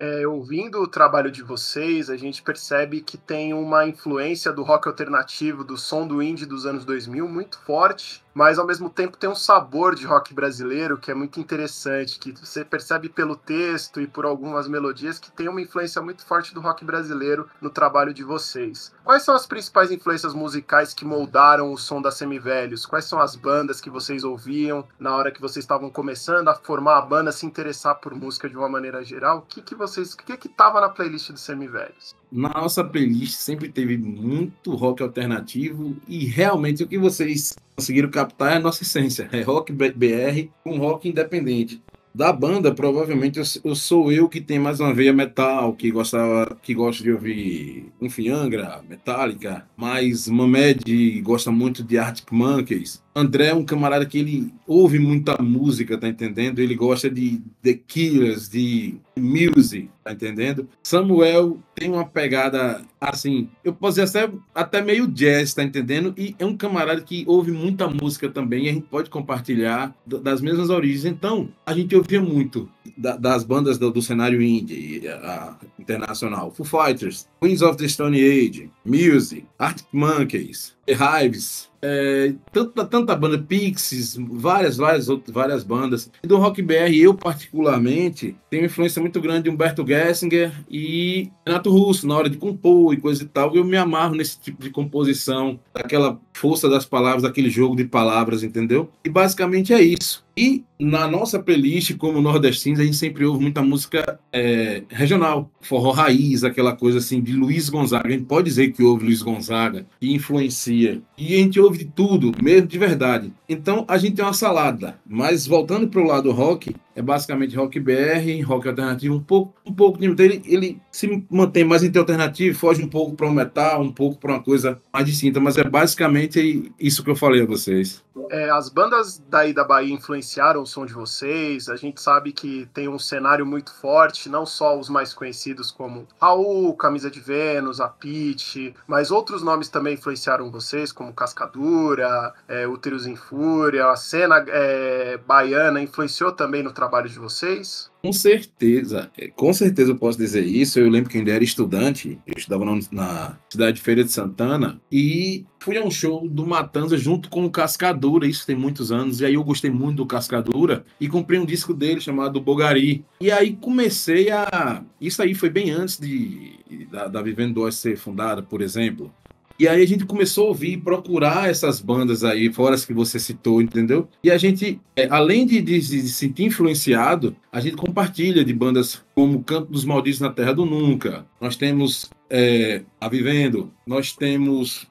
é, 0.00 0.26
ouvindo 0.26 0.80
o 0.80 0.88
trabalho 0.88 1.30
de 1.30 1.42
vocês, 1.42 2.08
a 2.08 2.16
gente 2.16 2.42
percebe 2.42 3.02
que 3.02 3.18
tem 3.18 3.52
uma 3.52 3.86
influência 3.86 4.50
do 4.50 4.62
rock 4.62 4.88
alternativo, 4.88 5.62
do 5.62 5.76
som 5.76 6.06
do 6.06 6.22
indie 6.22 6.46
dos 6.46 6.64
anos 6.64 6.86
2000 6.86 7.28
muito 7.28 7.58
forte 7.58 8.24
mas 8.34 8.58
ao 8.58 8.66
mesmo 8.66 8.88
tempo 8.88 9.16
tem 9.16 9.28
um 9.28 9.34
sabor 9.34 9.94
de 9.94 10.06
rock 10.06 10.32
brasileiro 10.32 10.98
que 10.98 11.10
é 11.10 11.14
muito 11.14 11.40
interessante, 11.40 12.18
que 12.18 12.32
você 12.32 12.64
percebe 12.64 13.08
pelo 13.08 13.36
texto 13.36 14.00
e 14.00 14.06
por 14.06 14.24
algumas 14.24 14.68
melodias 14.68 15.18
que 15.18 15.30
tem 15.30 15.48
uma 15.48 15.60
influência 15.60 16.00
muito 16.00 16.24
forte 16.24 16.54
do 16.54 16.60
rock 16.60 16.84
brasileiro 16.84 17.48
no 17.60 17.70
trabalho 17.70 18.14
de 18.14 18.22
vocês. 18.22 18.92
Quais 19.04 19.22
são 19.22 19.34
as 19.34 19.46
principais 19.46 19.90
influências 19.90 20.34
musicais 20.34 20.94
que 20.94 21.04
moldaram 21.04 21.72
o 21.72 21.78
som 21.78 22.00
da 22.00 22.10
Semivelhos? 22.10 22.86
Quais 22.86 23.04
são 23.04 23.20
as 23.20 23.34
bandas 23.34 23.80
que 23.80 23.90
vocês 23.90 24.24
ouviam 24.24 24.86
na 24.98 25.14
hora 25.16 25.32
que 25.32 25.40
vocês 25.40 25.64
estavam 25.64 25.90
começando 25.90 26.48
a 26.48 26.54
formar 26.54 26.98
a 26.98 27.02
banda, 27.02 27.32
se 27.32 27.46
interessar 27.46 27.96
por 27.96 28.14
música 28.14 28.48
de 28.48 28.56
uma 28.56 28.68
maneira 28.68 29.02
geral? 29.04 29.38
O 29.38 29.42
que 29.42 29.62
que 29.62 29.74
vocês, 29.74 30.14
o 30.14 30.16
que 30.16 30.36
que 30.36 30.48
tava 30.48 30.80
na 30.80 30.88
playlist 30.88 31.32
do 31.32 31.38
Semivelhos? 31.38 32.14
Na 32.30 32.50
nossa 32.50 32.84
playlist 32.84 33.34
sempre 33.34 33.68
teve 33.68 33.98
muito 33.98 34.74
rock 34.74 35.02
alternativo 35.02 35.96
e 36.06 36.26
realmente 36.26 36.84
o 36.84 36.86
que 36.86 36.98
vocês 36.98 37.56
conseguiram 37.80 38.10
captar 38.10 38.58
a 38.58 38.60
nossa 38.60 38.82
essência. 38.82 39.28
É 39.32 39.40
rock 39.40 39.72
BR 39.72 40.48
com 40.62 40.76
rock 40.76 41.08
independente. 41.08 41.82
Da 42.12 42.32
banda, 42.32 42.74
provavelmente 42.74 43.40
eu, 43.62 43.74
sou 43.74 44.10
eu 44.10 44.28
que 44.28 44.40
tem 44.40 44.58
mais 44.58 44.80
uma 44.80 44.92
veia 44.92 45.12
metal, 45.12 45.72
que 45.72 45.92
gostava, 45.92 46.58
que 46.60 46.74
gosta 46.74 47.04
de 47.04 47.12
ouvir, 47.12 47.86
enfim, 48.00 48.28
Angra, 48.28 48.82
Metallica, 48.88 49.64
mas 49.76 50.26
Mamed 50.28 51.20
gosta 51.20 51.52
muito 51.52 51.84
de 51.84 51.98
Arctic 51.98 52.32
Monkeys. 52.32 53.00
André 53.14 53.46
é 53.46 53.54
um 53.54 53.64
camarada 53.64 54.04
que 54.04 54.18
ele 54.18 54.52
ouve 54.66 54.98
muita 54.98 55.40
música, 55.40 55.96
tá 55.96 56.08
entendendo? 56.08 56.58
Ele 56.58 56.74
gosta 56.74 57.08
de 57.08 57.40
The 57.62 57.74
Killers, 57.74 58.48
de 58.48 58.96
Music, 59.16 59.88
tá 60.02 60.12
entendendo? 60.12 60.68
Samuel 60.82 61.58
tem 61.74 61.90
uma 61.90 62.04
pegada 62.04 62.82
assim, 63.00 63.48
eu 63.64 63.72
posso 63.72 64.00
dizer 64.00 64.18
até, 64.18 64.34
até 64.54 64.82
meio 64.82 65.06
jazz, 65.06 65.54
tá 65.54 65.62
entendendo? 65.62 66.14
E 66.16 66.34
é 66.38 66.44
um 66.44 66.56
camarada 66.56 67.00
que 67.00 67.24
ouve 67.26 67.50
muita 67.50 67.88
música 67.88 68.28
também, 68.28 68.68
a 68.68 68.72
gente 68.72 68.86
pode 68.86 69.10
compartilhar 69.10 69.94
das 70.06 70.40
mesmas 70.40 70.70
origens. 70.70 71.04
Então, 71.04 71.48
a 71.64 71.72
gente 71.72 71.94
ouvia 71.96 72.20
muito 72.20 72.68
da, 72.96 73.16
das 73.16 73.44
bandas 73.44 73.78
do, 73.78 73.90
do 73.90 74.02
cenário 74.02 74.42
indie 74.42 75.08
a, 75.08 75.56
internacional. 75.78 76.50
Foo 76.50 76.66
Fighters, 76.66 77.28
Queens 77.40 77.62
of 77.62 77.76
the 77.76 77.88
Stone 77.88 78.16
Age, 78.16 78.70
Music, 78.84 79.46
Arctic 79.58 79.86
Monkeys, 79.92 80.74
Hives, 80.88 81.70
é, 81.82 82.34
tanta, 82.52 82.84
tanta 82.84 83.16
banda, 83.16 83.38
Pixies, 83.38 84.16
várias, 84.16 84.76
várias, 84.76 85.08
outras, 85.08 85.34
várias 85.34 85.64
bandas. 85.64 86.10
E 86.22 86.26
do 86.26 86.36
Rock 86.36 86.60
BR, 86.60 86.94
eu 86.94 87.14
particularmente, 87.14 88.36
tenho 88.50 88.66
influência 88.66 89.00
muito 89.00 89.20
grande 89.20 89.44
de 89.44 89.50
Humberto 89.50 89.86
Gessinger 89.86 90.52
e 90.70 91.30
Renato 91.46 91.70
Russo, 91.70 92.06
na 92.06 92.16
hora 92.16 92.28
de 92.28 92.36
compor 92.36 92.92
e 92.92 92.98
coisa 92.98 93.22
e 93.22 93.26
tal. 93.26 93.54
Eu 93.54 93.64
me 93.64 93.76
amarro 93.76 94.14
nesse 94.14 94.38
tipo 94.38 94.62
de 94.62 94.70
composição, 94.70 95.58
daquela 95.72 96.20
força 96.32 96.68
das 96.68 96.84
palavras, 96.84 97.22
daquele 97.22 97.50
jogo 97.50 97.76
de 97.76 97.84
palavras, 97.84 98.42
entendeu? 98.42 98.90
E 99.04 99.08
basicamente 99.08 99.72
é 99.72 99.80
isso. 99.80 100.24
E 100.40 100.64
na 100.78 101.06
nossa 101.06 101.38
playlist, 101.38 101.98
como 101.98 102.18
nordestinos, 102.18 102.80
a 102.80 102.84
gente 102.84 102.96
sempre 102.96 103.26
ouve 103.26 103.42
muita 103.42 103.60
música 103.60 104.18
é, 104.32 104.82
regional, 104.88 105.50
forró 105.60 105.90
raiz, 105.90 106.42
aquela 106.44 106.74
coisa 106.74 106.96
assim 106.96 107.20
de 107.20 107.34
Luiz 107.34 107.68
Gonzaga. 107.68 108.08
A 108.08 108.10
gente 108.10 108.24
pode 108.24 108.48
dizer 108.48 108.72
que 108.72 108.82
ouve 108.82 109.04
Luiz 109.04 109.20
Gonzaga, 109.20 109.86
que 110.00 110.10
influencia. 110.14 111.02
E 111.18 111.34
a 111.34 111.36
gente 111.36 111.60
ouve 111.60 111.80
de 111.80 111.84
tudo, 111.84 112.32
mesmo 112.42 112.66
de 112.66 112.78
verdade. 112.78 113.30
Então 113.46 113.84
a 113.86 113.98
gente 113.98 114.16
tem 114.16 114.24
uma 114.24 114.32
salada. 114.32 114.98
Mas 115.06 115.46
voltando 115.46 115.86
para 115.88 116.00
o 116.00 116.06
lado 116.06 116.32
rock, 116.32 116.74
é 116.94 117.02
basicamente 117.02 117.56
rock 117.56 117.78
BR, 117.78 118.42
rock 118.44 118.68
alternativo, 118.68 119.14
um 119.14 119.22
pouco, 119.22 119.54
um 119.64 119.72
pouco 119.72 119.98
de 119.98 120.06
ele, 120.06 120.42
ele 120.44 120.82
se 120.90 121.26
mantém 121.30 121.64
mais 121.64 121.82
entre 121.82 121.98
alternativo, 121.98 122.58
foge 122.58 122.82
um 122.82 122.88
pouco 122.88 123.14
para 123.14 123.26
o 123.26 123.32
metal, 123.32 123.82
um 123.82 123.92
pouco 123.92 124.18
para 124.18 124.32
uma 124.32 124.42
coisa 124.42 124.80
mais 124.92 125.06
distinta, 125.06 125.40
mas 125.40 125.56
é 125.56 125.64
basicamente 125.64 126.72
isso 126.78 127.02
que 127.04 127.10
eu 127.10 127.16
falei 127.16 127.42
a 127.42 127.46
vocês. 127.46 128.02
É, 128.30 128.50
as 128.50 128.68
bandas 128.68 129.22
daí 129.28 129.52
da 129.52 129.64
Bahia 129.64 129.92
influenciaram 129.92 130.62
o 130.62 130.66
som 130.66 130.84
de 130.84 130.92
vocês. 130.92 131.68
A 131.68 131.76
gente 131.76 132.00
sabe 132.00 132.32
que 132.32 132.68
tem 132.72 132.88
um 132.88 132.98
cenário 132.98 133.46
muito 133.46 133.72
forte, 133.74 134.28
não 134.28 134.44
só 134.44 134.78
os 134.78 134.88
mais 134.88 135.14
conhecidos 135.14 135.70
como 135.70 136.06
Raul, 136.20 136.74
Camisa 136.76 137.10
de 137.10 137.20
Vênus, 137.20 137.80
a 137.80 137.88
Pitch, 137.88 138.74
mas 138.86 139.10
outros 139.10 139.42
nomes 139.42 139.68
também 139.68 139.94
influenciaram 139.94 140.50
vocês, 140.50 140.92
como 140.92 141.12
Cascadura, 141.12 142.32
é, 142.48 142.66
Úteros 142.66 143.06
em 143.06 143.16
Fúria. 143.16 143.86
A 143.86 143.96
cena 143.96 144.44
é, 144.48 145.18
baiana 145.26 145.80
influenciou 145.80 146.32
também 146.32 146.62
no 146.62 146.72
trabalho 146.80 147.08
de 147.10 147.18
vocês? 147.18 147.90
Com 148.02 148.12
certeza, 148.12 149.10
é, 149.16 149.28
com 149.28 149.52
certeza 149.52 149.90
eu 149.90 149.96
posso 149.96 150.16
dizer 150.16 150.42
isso. 150.42 150.78
Eu 150.78 150.88
lembro 150.88 151.10
que 151.10 151.18
eu 151.18 151.20
ainda 151.20 151.32
era 151.32 151.44
estudante, 151.44 152.18
eu 152.26 152.34
estudava 152.34 152.64
na, 152.64 152.78
na 152.90 153.38
cidade 153.50 153.76
de 153.76 153.82
Feira 153.82 154.02
de 154.02 154.10
Santana 154.10 154.80
e 154.90 155.44
fui 155.58 155.76
a 155.76 155.84
um 155.84 155.90
show 155.90 156.26
do 156.26 156.46
Matanza 156.46 156.96
junto 156.96 157.28
com 157.28 157.44
o 157.44 157.50
Cascadura, 157.50 158.26
isso 158.26 158.46
tem 158.46 158.56
muitos 158.56 158.90
anos, 158.90 159.20
e 159.20 159.26
aí 159.26 159.34
eu 159.34 159.44
gostei 159.44 159.70
muito 159.70 159.98
do 159.98 160.06
Cascadura 160.06 160.84
e 160.98 161.08
comprei 161.08 161.38
um 161.38 161.44
disco 161.44 161.74
dele 161.74 162.00
chamado 162.00 162.40
Bogari. 162.40 163.04
E 163.20 163.30
aí 163.30 163.54
comecei 163.54 164.30
a. 164.30 164.82
Isso 164.98 165.22
aí 165.22 165.34
foi 165.34 165.50
bem 165.50 165.70
antes 165.70 165.98
de 165.98 166.58
da, 166.90 167.06
da 167.06 167.20
Vivendo 167.20 167.54
Dois 167.54 167.74
ser 167.74 167.96
fundada, 167.96 168.42
por 168.42 168.62
exemplo. 168.62 169.12
E 169.60 169.68
aí 169.68 169.82
a 169.82 169.86
gente 169.86 170.06
começou 170.06 170.46
a 170.46 170.48
ouvir, 170.48 170.78
procurar 170.78 171.50
essas 171.50 171.82
bandas 171.82 172.24
aí, 172.24 172.50
fora 172.50 172.74
as 172.74 172.86
que 172.86 172.94
você 172.94 173.18
citou, 173.18 173.60
entendeu? 173.60 174.08
E 174.24 174.30
a 174.30 174.38
gente, 174.38 174.80
é, 174.96 175.06
além 175.10 175.44
de, 175.44 175.60
de, 175.60 175.78
de 175.78 175.82
se 175.82 176.08
sentir 176.08 176.44
influenciado, 176.44 177.36
a 177.52 177.60
gente 177.60 177.76
compartilha 177.76 178.42
de 178.42 178.54
bandas 178.54 179.02
como 179.14 179.44
Canto 179.44 179.70
dos 179.70 179.84
Malditos 179.84 180.18
na 180.18 180.30
Terra 180.30 180.54
do 180.54 180.64
Nunca. 180.64 181.26
Nós 181.38 181.56
temos 181.56 182.08
é, 182.30 182.82
A 183.00 183.08
Vivendo, 183.08 183.72
nós 183.86 184.12
temos 184.12 184.86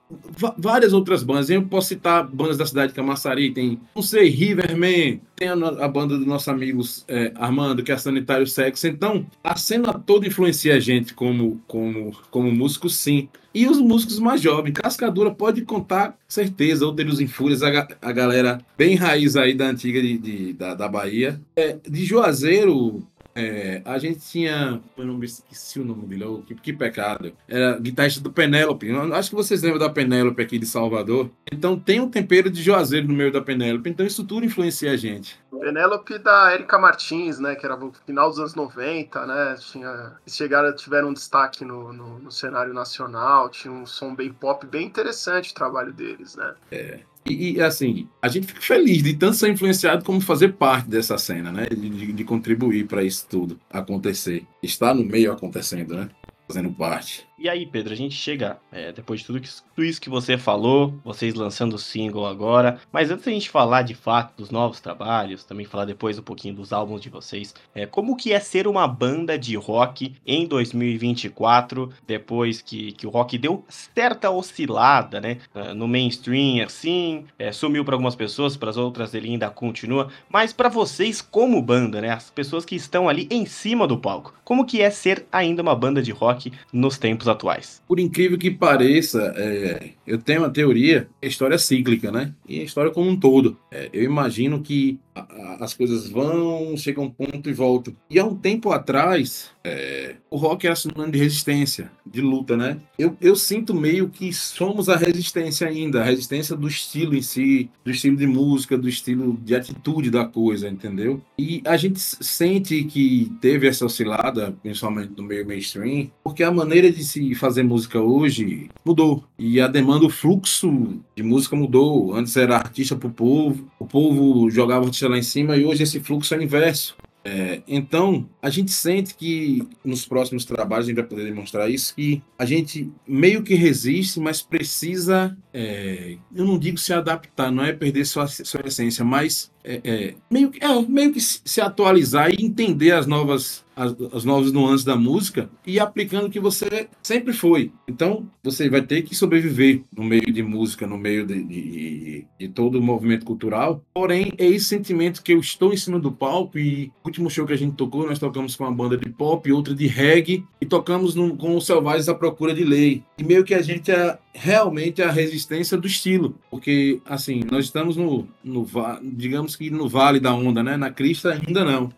várias 0.57 0.91
outras 0.91 1.23
bandas. 1.23 1.49
Eu 1.49 1.63
posso 1.63 1.87
citar 1.87 2.27
bandas 2.27 2.57
da 2.57 2.65
cidade 2.65 2.89
de 2.89 2.95
Camaçari, 2.95 3.51
tem, 3.51 3.79
não 3.95 4.01
sei, 4.01 4.29
Riverman, 4.29 5.21
tem 5.35 5.47
a, 5.47 5.53
a 5.53 5.87
banda 5.87 6.17
do 6.17 6.25
nosso 6.25 6.51
amigo 6.51 6.81
é, 7.07 7.31
Armando, 7.35 7.81
que 7.81 7.91
é 7.91 7.97
Sanitário 7.97 8.45
Sexo. 8.45 8.87
Então, 8.87 9.25
a 9.41 9.55
cena 9.55 9.93
toda 9.93 10.27
influencia 10.27 10.75
a 10.75 10.79
gente 10.79 11.13
como, 11.13 11.61
como, 11.65 12.11
como 12.29 12.51
músico, 12.51 12.89
sim. 12.89 13.29
E 13.53 13.65
os 13.65 13.79
músicos 13.79 14.19
mais 14.19 14.41
jovens, 14.41 14.73
Cascadura 14.73 15.31
pode 15.31 15.63
contar, 15.63 16.15
certeza, 16.27 16.85
Outros 16.85 17.19
em 17.19 17.27
Fúrias, 17.27 17.63
a, 17.63 17.87
a 18.01 18.11
galera 18.11 18.59
bem 18.77 18.95
raiz 18.95 19.35
aí 19.35 19.55
da 19.55 19.69
antiga 19.69 20.01
de, 20.01 20.17
de 20.17 20.53
da, 20.53 20.75
da 20.75 20.87
Bahia. 20.87 21.41
É, 21.55 21.77
de 21.87 22.05
Juazeiro, 22.05 23.07
é, 23.39 23.81
a 23.85 23.97
gente 23.97 24.19
tinha. 24.19 24.81
Eu 24.97 25.05
não 25.05 25.15
me 25.15 25.25
esqueci 25.25 25.79
o 25.79 25.85
nome 25.85 26.05
dele, 26.07 26.25
oh, 26.25 26.39
que, 26.39 26.55
que 26.55 26.73
pecado. 26.73 27.33
Era 27.47 27.79
guitarrista 27.79 28.21
do 28.21 28.31
Penélope. 28.31 28.89
Acho 29.13 29.29
que 29.29 29.35
vocês 29.35 29.61
lembram 29.61 29.79
da 29.79 29.89
Penélope 29.89 30.41
aqui 30.41 30.59
de 30.59 30.65
Salvador. 30.65 31.29
Então 31.51 31.79
tem 31.79 31.99
um 31.99 32.09
tempero 32.09 32.49
de 32.49 32.61
Juazeiro 32.61 33.07
no 33.07 33.13
meio 33.13 33.31
da 33.31 33.41
Penélope. 33.41 33.89
Então 33.89 34.05
isso 34.05 34.25
tudo 34.25 34.45
influencia 34.45 34.91
a 34.91 34.97
gente. 34.97 35.39
Penélope 35.69 36.17
da 36.17 36.53
Erika 36.53 36.79
Martins, 36.79 37.39
né? 37.39 37.55
Que 37.55 37.65
era 37.65 37.77
no 37.77 37.91
final 38.05 38.29
dos 38.29 38.39
anos 38.39 38.55
90, 38.55 39.25
né? 39.25 39.55
Tinha, 39.59 40.13
chegaram, 40.27 40.75
tiveram 40.75 41.09
um 41.09 41.13
destaque 41.13 41.63
no, 41.63 41.93
no, 41.93 42.19
no 42.19 42.31
cenário 42.31 42.73
nacional, 42.73 43.49
tinha 43.49 43.71
um 43.71 43.85
som 43.85 44.15
bem 44.15 44.33
pop, 44.33 44.65
bem 44.65 44.87
interessante 44.87 45.51
o 45.51 45.55
trabalho 45.55 45.93
deles, 45.93 46.35
né? 46.35 46.55
É. 46.71 46.99
E, 47.25 47.53
e, 47.53 47.61
assim, 47.61 48.07
a 48.21 48.27
gente 48.27 48.47
fica 48.47 48.61
feliz 48.61 49.03
de 49.03 49.13
tanto 49.13 49.35
ser 49.35 49.51
influenciado 49.51 50.03
como 50.03 50.19
fazer 50.19 50.53
parte 50.53 50.89
dessa 50.89 51.17
cena, 51.17 51.51
né? 51.51 51.67
De, 51.67 52.13
de 52.13 52.23
contribuir 52.23 52.87
para 52.87 53.03
isso 53.03 53.27
tudo 53.29 53.59
acontecer. 53.69 54.45
Estar 54.63 54.93
no 54.93 55.05
meio 55.05 55.31
acontecendo, 55.31 55.95
né? 55.95 56.09
Fazendo 56.47 56.71
parte. 56.71 57.28
E 57.41 57.47
aí, 57.47 57.65
Pedro, 57.65 57.93
a 57.93 57.95
gente 57.95 58.15
chega, 58.15 58.59
é, 58.69 58.91
depois 58.91 59.21
de 59.21 59.25
tudo, 59.25 59.39
que, 59.39 59.47
tudo 59.73 59.85
isso 59.85 60.01
que 60.01 60.09
você 60.09 60.37
falou, 60.37 60.93
vocês 61.05 61.33
lançando 61.33 61.75
o 61.75 61.79
single 61.79 62.27
agora, 62.27 62.81
mas 62.91 63.09
antes 63.09 63.23
da 63.23 63.31
gente 63.31 63.49
falar 63.49 63.81
de 63.83 63.95
fato 63.95 64.35
dos 64.35 64.51
novos 64.51 64.81
trabalhos, 64.81 65.45
também 65.45 65.65
falar 65.65 65.85
depois 65.85 66.19
um 66.19 66.21
pouquinho 66.21 66.55
dos 66.55 66.73
álbuns 66.73 66.99
de 66.99 67.07
vocês, 67.07 67.55
é, 67.73 67.85
como 67.85 68.17
que 68.17 68.33
é 68.33 68.41
ser 68.41 68.67
uma 68.67 68.85
banda 68.85 69.39
de 69.39 69.55
rock 69.55 70.17
em 70.27 70.45
2024, 70.45 71.93
depois 72.05 72.61
que, 72.61 72.91
que 72.91 73.07
o 73.07 73.09
rock 73.09 73.37
deu 73.37 73.63
certa 73.69 74.29
oscilada, 74.29 75.21
né, 75.21 75.37
ah, 75.55 75.73
no 75.73 75.87
mainstream, 75.87 76.65
assim, 76.65 77.23
é, 77.39 77.53
sumiu 77.53 77.85
para 77.85 77.95
algumas 77.95 78.17
pessoas, 78.17 78.57
para 78.57 78.69
as 78.69 78.75
outras 78.75 79.13
ele 79.13 79.29
ainda 79.29 79.49
continua, 79.49 80.09
mas 80.29 80.51
para 80.51 80.67
vocês 80.67 81.21
como 81.21 81.61
banda, 81.61 82.01
né, 82.01 82.09
as 82.09 82.29
pessoas 82.29 82.65
que 82.65 82.75
estão 82.75 83.07
ali 83.07 83.29
em 83.31 83.45
cima 83.45 83.87
do 83.87 83.97
palco, 83.97 84.33
como 84.43 84.65
que 84.65 84.81
é 84.81 84.89
ser 84.89 85.25
ainda 85.31 85.61
uma 85.61 85.73
banda 85.73 86.01
de 86.01 86.11
rock 86.11 86.51
nos 86.73 86.97
tempos 86.97 87.28
atuais. 87.29 87.81
Por 87.87 87.99
incrível 87.99 88.37
que 88.37 88.51
pareça, 88.51 89.33
é, 89.37 89.91
eu 90.05 90.17
tenho 90.17 90.41
uma 90.41 90.49
teoria, 90.49 91.07
a 91.21 91.25
história 91.25 91.55
é 91.55 91.57
cíclica, 91.57 92.11
né? 92.11 92.33
E 92.47 92.59
a 92.59 92.63
história 92.63 92.91
como 92.91 93.09
um 93.09 93.17
todo. 93.17 93.57
É, 93.71 93.89
eu 93.93 94.03
imagino 94.03 94.61
que 94.61 94.99
a, 95.15 95.21
a, 95.21 95.63
as 95.63 95.73
coisas 95.73 96.09
vão, 96.09 96.75
chegam 96.75 97.03
a 97.03 97.07
um 97.07 97.09
ponto 97.09 97.49
e 97.49 97.53
voltam. 97.53 97.95
E 98.09 98.19
há 98.19 98.25
um 98.25 98.35
tempo 98.35 98.71
atrás, 98.71 99.51
é, 99.69 100.15
o 100.31 100.37
rock 100.37 100.65
era 100.65 100.75
sinônimo 100.75 101.11
de 101.11 101.19
resistência, 101.19 101.91
de 102.05 102.21
luta, 102.21 102.57
né? 102.57 102.77
Eu, 102.97 103.15
eu 103.21 103.35
sinto 103.35 103.73
meio 103.73 104.09
que 104.09 104.33
somos 104.33 104.89
a 104.89 104.95
resistência 104.95 105.67
ainda, 105.67 106.01
a 106.01 106.03
resistência 106.03 106.55
do 106.55 106.67
estilo 106.67 107.15
em 107.15 107.21
si, 107.21 107.69
do 107.83 107.91
estilo 107.91 108.17
de 108.17 108.25
música, 108.25 108.77
do 108.77 108.89
estilo 108.89 109.37
de 109.43 109.55
atitude 109.55 110.09
da 110.09 110.25
coisa, 110.25 110.67
entendeu? 110.67 111.21
E 111.37 111.61
a 111.65 111.77
gente 111.77 111.99
sente 111.99 112.83
que 112.83 113.31
teve 113.39 113.67
essa 113.67 113.85
oscilada, 113.85 114.55
principalmente 114.61 115.13
no 115.15 115.23
meio 115.23 115.45
mainstream, 115.45 116.09
porque 116.23 116.43
a 116.43 116.51
maneira 116.51 116.91
de 116.91 117.03
se 117.03 117.35
fazer 117.35 117.63
música 117.63 117.99
hoje 117.99 118.69
mudou. 118.83 119.23
E 119.37 119.61
a 119.61 119.67
demanda, 119.67 120.05
o 120.05 120.09
fluxo 120.09 120.99
de 121.15 121.23
música 121.23 121.55
mudou. 121.55 122.13
Antes 122.15 122.35
era 122.35 122.55
artista 122.55 122.95
pro 122.95 123.09
povo, 123.09 123.69
o 123.77 123.85
povo 123.85 124.49
jogava 124.49 124.85
artista 124.85 125.07
lá 125.07 125.17
em 125.17 125.23
cima 125.23 125.55
e 125.57 125.65
hoje 125.65 125.83
esse 125.83 125.99
fluxo 125.99 126.33
é 126.33 126.37
o 126.37 126.43
inverso. 126.43 126.95
É, 127.23 127.61
então, 127.67 128.29
a 128.41 128.49
gente 128.49 128.71
sente 128.71 129.13
que 129.13 129.67
nos 129.83 130.05
próximos 130.05 130.45
trabalhos 130.45 130.85
a 130.85 130.89
gente 130.89 130.97
vai 130.97 131.05
poder 131.05 131.25
demonstrar 131.25 131.69
isso, 131.69 131.93
que 131.93 132.21
a 132.37 132.45
gente 132.45 132.89
meio 133.05 133.43
que 133.43 133.55
resiste, 133.55 134.19
mas 134.19 134.41
precisa, 134.41 135.37
é, 135.53 136.17
eu 136.33 136.45
não 136.45 136.57
digo 136.57 136.77
se 136.77 136.93
adaptar, 136.93 137.51
não 137.51 137.63
é 137.63 137.73
perder 137.73 138.05
sua, 138.05 138.27
sua 138.27 138.61
essência, 138.65 139.03
mas 139.03 139.51
é, 139.63 139.81
é, 139.83 140.15
meio, 140.31 140.51
é, 140.59 140.81
meio 140.87 141.11
que 141.11 141.19
se 141.19 141.59
atualizar 141.59 142.31
e 142.31 142.43
entender 142.43 142.91
as 142.91 143.05
novas 143.05 143.65
as, 143.79 143.95
as 144.13 144.25
novas 144.25 144.51
nuances 144.51 144.83
da 144.83 144.97
música 144.97 145.49
e 145.65 145.79
aplicando 145.79 146.27
o 146.27 146.29
que 146.29 146.39
você 146.39 146.89
sempre 147.01 147.31
foi. 147.31 147.71
Então, 147.87 148.29
você 148.43 148.69
vai 148.69 148.81
ter 148.81 149.03
que 149.03 149.15
sobreviver 149.15 149.81
no 149.95 150.03
meio 150.03 150.31
de 150.33 150.43
música, 150.43 150.85
no 150.85 150.97
meio 150.97 151.25
de, 151.25 151.41
de, 151.43 152.25
de 152.37 152.47
todo 152.49 152.77
o 152.77 152.81
movimento 152.81 153.25
cultural. 153.25 153.81
Porém, 153.93 154.33
é 154.37 154.45
esse 154.45 154.65
sentimento 154.65 155.23
que 155.23 155.31
eu 155.31 155.39
estou 155.39 155.73
em 155.73 155.77
cima 155.77 155.97
do 155.97 156.11
palco 156.11 156.59
e 156.59 156.91
o 157.03 157.07
último 157.07 157.29
show 157.29 157.45
que 157.45 157.53
a 157.53 157.57
gente 157.57 157.75
tocou, 157.75 158.05
nós 158.05 158.19
tocamos 158.19 158.55
com 158.55 158.65
uma 158.65 158.71
banda 158.71 158.97
de 158.97 159.09
pop, 159.09 159.49
outra 159.49 159.73
de 159.73 159.87
reggae 159.87 160.43
e 160.59 160.65
tocamos 160.65 161.15
com 161.37 161.55
os 161.55 161.65
Selvagens 161.65 162.09
à 162.09 162.13
Procura 162.13 162.53
de 162.53 162.65
Lei. 162.65 163.01
E 163.17 163.23
meio 163.23 163.45
que 163.45 163.53
a 163.53 163.61
gente 163.61 163.91
é 163.91 164.17
realmente 164.33 165.01
a 165.01 165.11
resistência 165.11 165.77
do 165.77 165.87
estilo, 165.87 166.35
porque 166.49 167.01
assim, 167.05 167.43
nós 167.49 167.65
estamos 167.65 167.95
no, 167.97 168.27
no 168.43 168.67
digamos 169.01 169.55
que 169.55 169.69
no 169.69 169.87
vale 169.87 170.19
da 170.19 170.33
onda, 170.33 170.63
né? 170.63 170.77
Na 170.77 170.91
crista 170.91 171.33
ainda 171.33 171.63
não. 171.63 171.91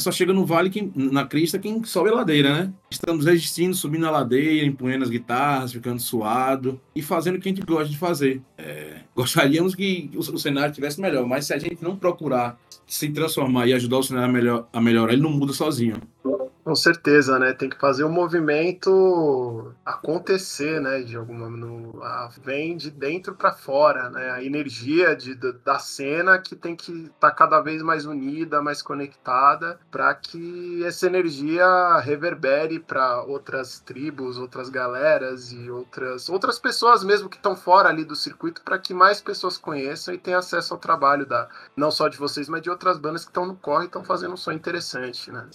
É 0.00 0.02
só 0.02 0.10
chega 0.10 0.32
no 0.32 0.46
vale, 0.46 0.70
que, 0.70 0.90
na 0.96 1.26
crista, 1.26 1.58
quem 1.58 1.84
sobe 1.84 2.08
a 2.08 2.14
ladeira, 2.14 2.54
né? 2.54 2.72
Estamos 2.90 3.26
resistindo, 3.26 3.76
subindo 3.76 4.06
a 4.06 4.10
ladeira, 4.10 4.64
empunhando 4.64 5.04
as 5.04 5.10
guitarras, 5.10 5.74
ficando 5.74 6.00
suado 6.00 6.80
e 6.96 7.02
fazendo 7.02 7.36
o 7.36 7.38
que 7.38 7.50
a 7.50 7.52
gente 7.52 7.66
gosta 7.66 7.90
de 7.90 7.98
fazer. 7.98 8.40
É, 8.56 9.00
gostaríamos 9.14 9.74
que 9.74 10.10
o, 10.14 10.20
o 10.20 10.38
cenário 10.38 10.72
tivesse 10.72 10.98
melhor, 11.02 11.26
mas 11.26 11.44
se 11.44 11.52
a 11.52 11.58
gente 11.58 11.84
não 11.84 11.96
procurar 11.96 12.58
se 12.86 13.10
transformar 13.10 13.66
e 13.66 13.74
ajudar 13.74 13.98
o 13.98 14.02
cenário 14.02 14.30
a, 14.30 14.32
melhor, 14.32 14.68
a 14.72 14.80
melhorar, 14.80 15.12
ele 15.12 15.20
não 15.20 15.30
muda 15.30 15.52
sozinho. 15.52 15.96
Com 16.22 16.74
certeza, 16.74 17.38
né? 17.38 17.54
Tem 17.54 17.70
que 17.70 17.78
fazer 17.78 18.04
o 18.04 18.08
movimento 18.10 19.74
acontecer, 19.84 20.80
né? 20.80 21.00
De 21.00 21.16
alguma 21.16 21.48
no, 21.48 22.02
a, 22.02 22.28
vem 22.42 22.76
de 22.76 22.90
dentro 22.90 23.34
para 23.34 23.52
fora, 23.52 24.10
né? 24.10 24.30
A 24.30 24.44
energia 24.44 25.16
de, 25.16 25.34
da 25.34 25.78
cena 25.78 26.38
que 26.38 26.54
tem 26.54 26.76
que 26.76 26.92
estar 27.06 27.30
tá 27.30 27.34
cada 27.34 27.60
vez 27.60 27.82
mais 27.82 28.04
unida, 28.04 28.60
mais 28.60 28.82
conectada, 28.82 29.80
para 29.90 30.14
que 30.14 30.84
essa 30.84 31.06
energia 31.06 31.98
reverbere 32.00 32.78
para 32.78 33.22
outras 33.22 33.80
tribos, 33.80 34.36
outras 34.36 34.68
galeras 34.68 35.52
e 35.52 35.70
outras 35.70 36.28
outras 36.28 36.58
pessoas 36.58 37.02
mesmo 37.02 37.28
que 37.28 37.36
estão 37.36 37.56
fora 37.56 37.88
ali 37.88 38.04
do 38.04 38.14
circuito, 38.14 38.62
para 38.62 38.78
que 38.78 38.92
mais 38.92 39.20
pessoas 39.20 39.56
conheçam 39.56 40.12
e 40.12 40.18
tenham 40.18 40.38
acesso 40.38 40.74
ao 40.74 40.80
trabalho 40.80 41.24
da 41.24 41.48
não 41.74 41.90
só 41.90 42.06
de 42.08 42.18
vocês, 42.18 42.48
mas 42.48 42.60
de 42.62 42.68
outras 42.70 42.98
bandas 42.98 43.24
que 43.24 43.30
estão 43.30 43.46
no 43.46 43.56
corre 43.56 43.84
e 43.84 43.86
estão 43.86 44.04
fazendo 44.04 44.34
um 44.34 44.36
som 44.36 44.52
interessante, 44.52 45.32
né? 45.32 45.48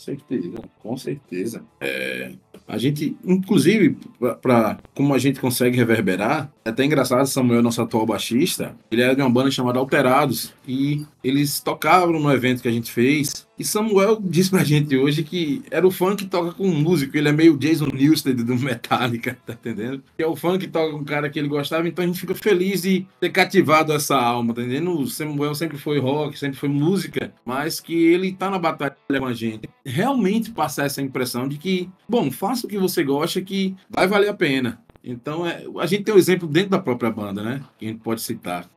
Com 0.55 0.55
com 0.82 0.98
certeza. 0.98 1.64
É, 1.80 2.32
a 2.68 2.78
gente, 2.78 3.16
inclusive, 3.24 3.98
para 4.42 4.80
como 4.94 5.14
a 5.14 5.20
gente 5.20 5.40
consegue 5.40 5.78
reverberar, 5.78 6.52
é 6.64 6.70
até 6.70 6.84
engraçado, 6.84 7.26
Samuel, 7.28 7.62
nosso 7.62 7.82
atual 7.82 8.06
baixista, 8.06 8.76
ele 8.90 9.02
era 9.02 9.16
de 9.16 9.22
uma 9.22 9.30
banda 9.30 9.52
chamada 9.52 9.78
Alterados, 9.78 10.54
e 10.68 11.06
eles 11.24 11.60
tocavam 11.60 12.20
no 12.20 12.32
evento 12.32 12.62
que 12.62 12.68
a 12.68 12.72
gente 12.72 12.92
fez, 12.92 13.48
e 13.58 13.64
Samuel 13.64 14.20
disse 14.22 14.50
pra 14.50 14.64
gente 14.64 14.96
hoje 14.98 15.24
que 15.24 15.64
era 15.72 15.88
o 15.88 15.92
fã 15.92 16.16
que 16.16 16.26
toca 16.26 16.52
com 16.52 16.68
um 16.68 16.76
músico, 16.76 17.18
ele 17.18 17.30
é 17.30 17.32
meio 17.32 17.58
Jason 17.58 17.88
Newsted 17.88 18.44
do 18.44 18.56
Metallica, 18.60 19.38
tá 19.46 19.54
entendendo? 19.54 20.04
Que 20.18 20.24
é 20.24 20.28
o 20.28 20.36
fã 20.36 20.58
que 20.58 20.68
toca 20.68 20.92
com 20.92 21.00
um 21.00 21.06
cara 21.06 21.30
que 21.30 21.40
ele 21.40 21.48
gostava, 21.48 21.88
então 21.88 22.04
a 22.04 22.08
gente 22.08 22.20
fica 22.20 22.36
feliz 22.36 22.82
de 22.82 23.06
ter 23.20 23.30
cativado 23.30 23.94
essa 23.94 24.16
alma, 24.16 24.54
tá 24.54 24.62
entendendo? 24.62 25.00
O 25.00 25.08
Samuel 25.08 25.56
sempre 25.56 25.78
foi 25.78 26.00
rock, 26.00 26.38
sempre 26.38 26.58
foi 26.58 26.70
música, 26.70 27.34
mas 27.46 27.80
que 27.80 27.94
ele 27.94 28.34
tá 28.34 28.50
na 28.50 28.60
batalha 28.60 28.96
com 29.20 29.26
a 29.26 29.34
gente. 29.34 29.70
Realmente 29.86 30.52
passar 30.52 30.86
essa 30.86 31.02
impressão 31.02 31.48
de 31.48 31.58
que, 31.58 31.90
bom, 32.08 32.30
faça 32.32 32.66
o 32.66 32.70
que 32.70 32.78
você 32.78 33.04
gosta 33.04 33.42
que 33.42 33.76
vai 33.90 34.08
valer 34.08 34.30
a 34.30 34.34
pena. 34.34 34.85
Então, 35.06 35.46
é, 35.46 35.64
a 35.80 35.86
gente 35.86 36.04
tem 36.04 36.14
um 36.14 36.18
exemplo 36.18 36.48
dentro 36.48 36.72
da 36.72 36.80
própria 36.80 37.12
banda, 37.12 37.44
né? 37.44 37.64
Que 37.78 37.86
a 37.86 37.90
gente 37.90 38.02
pode 38.02 38.22
citar. 38.22 38.68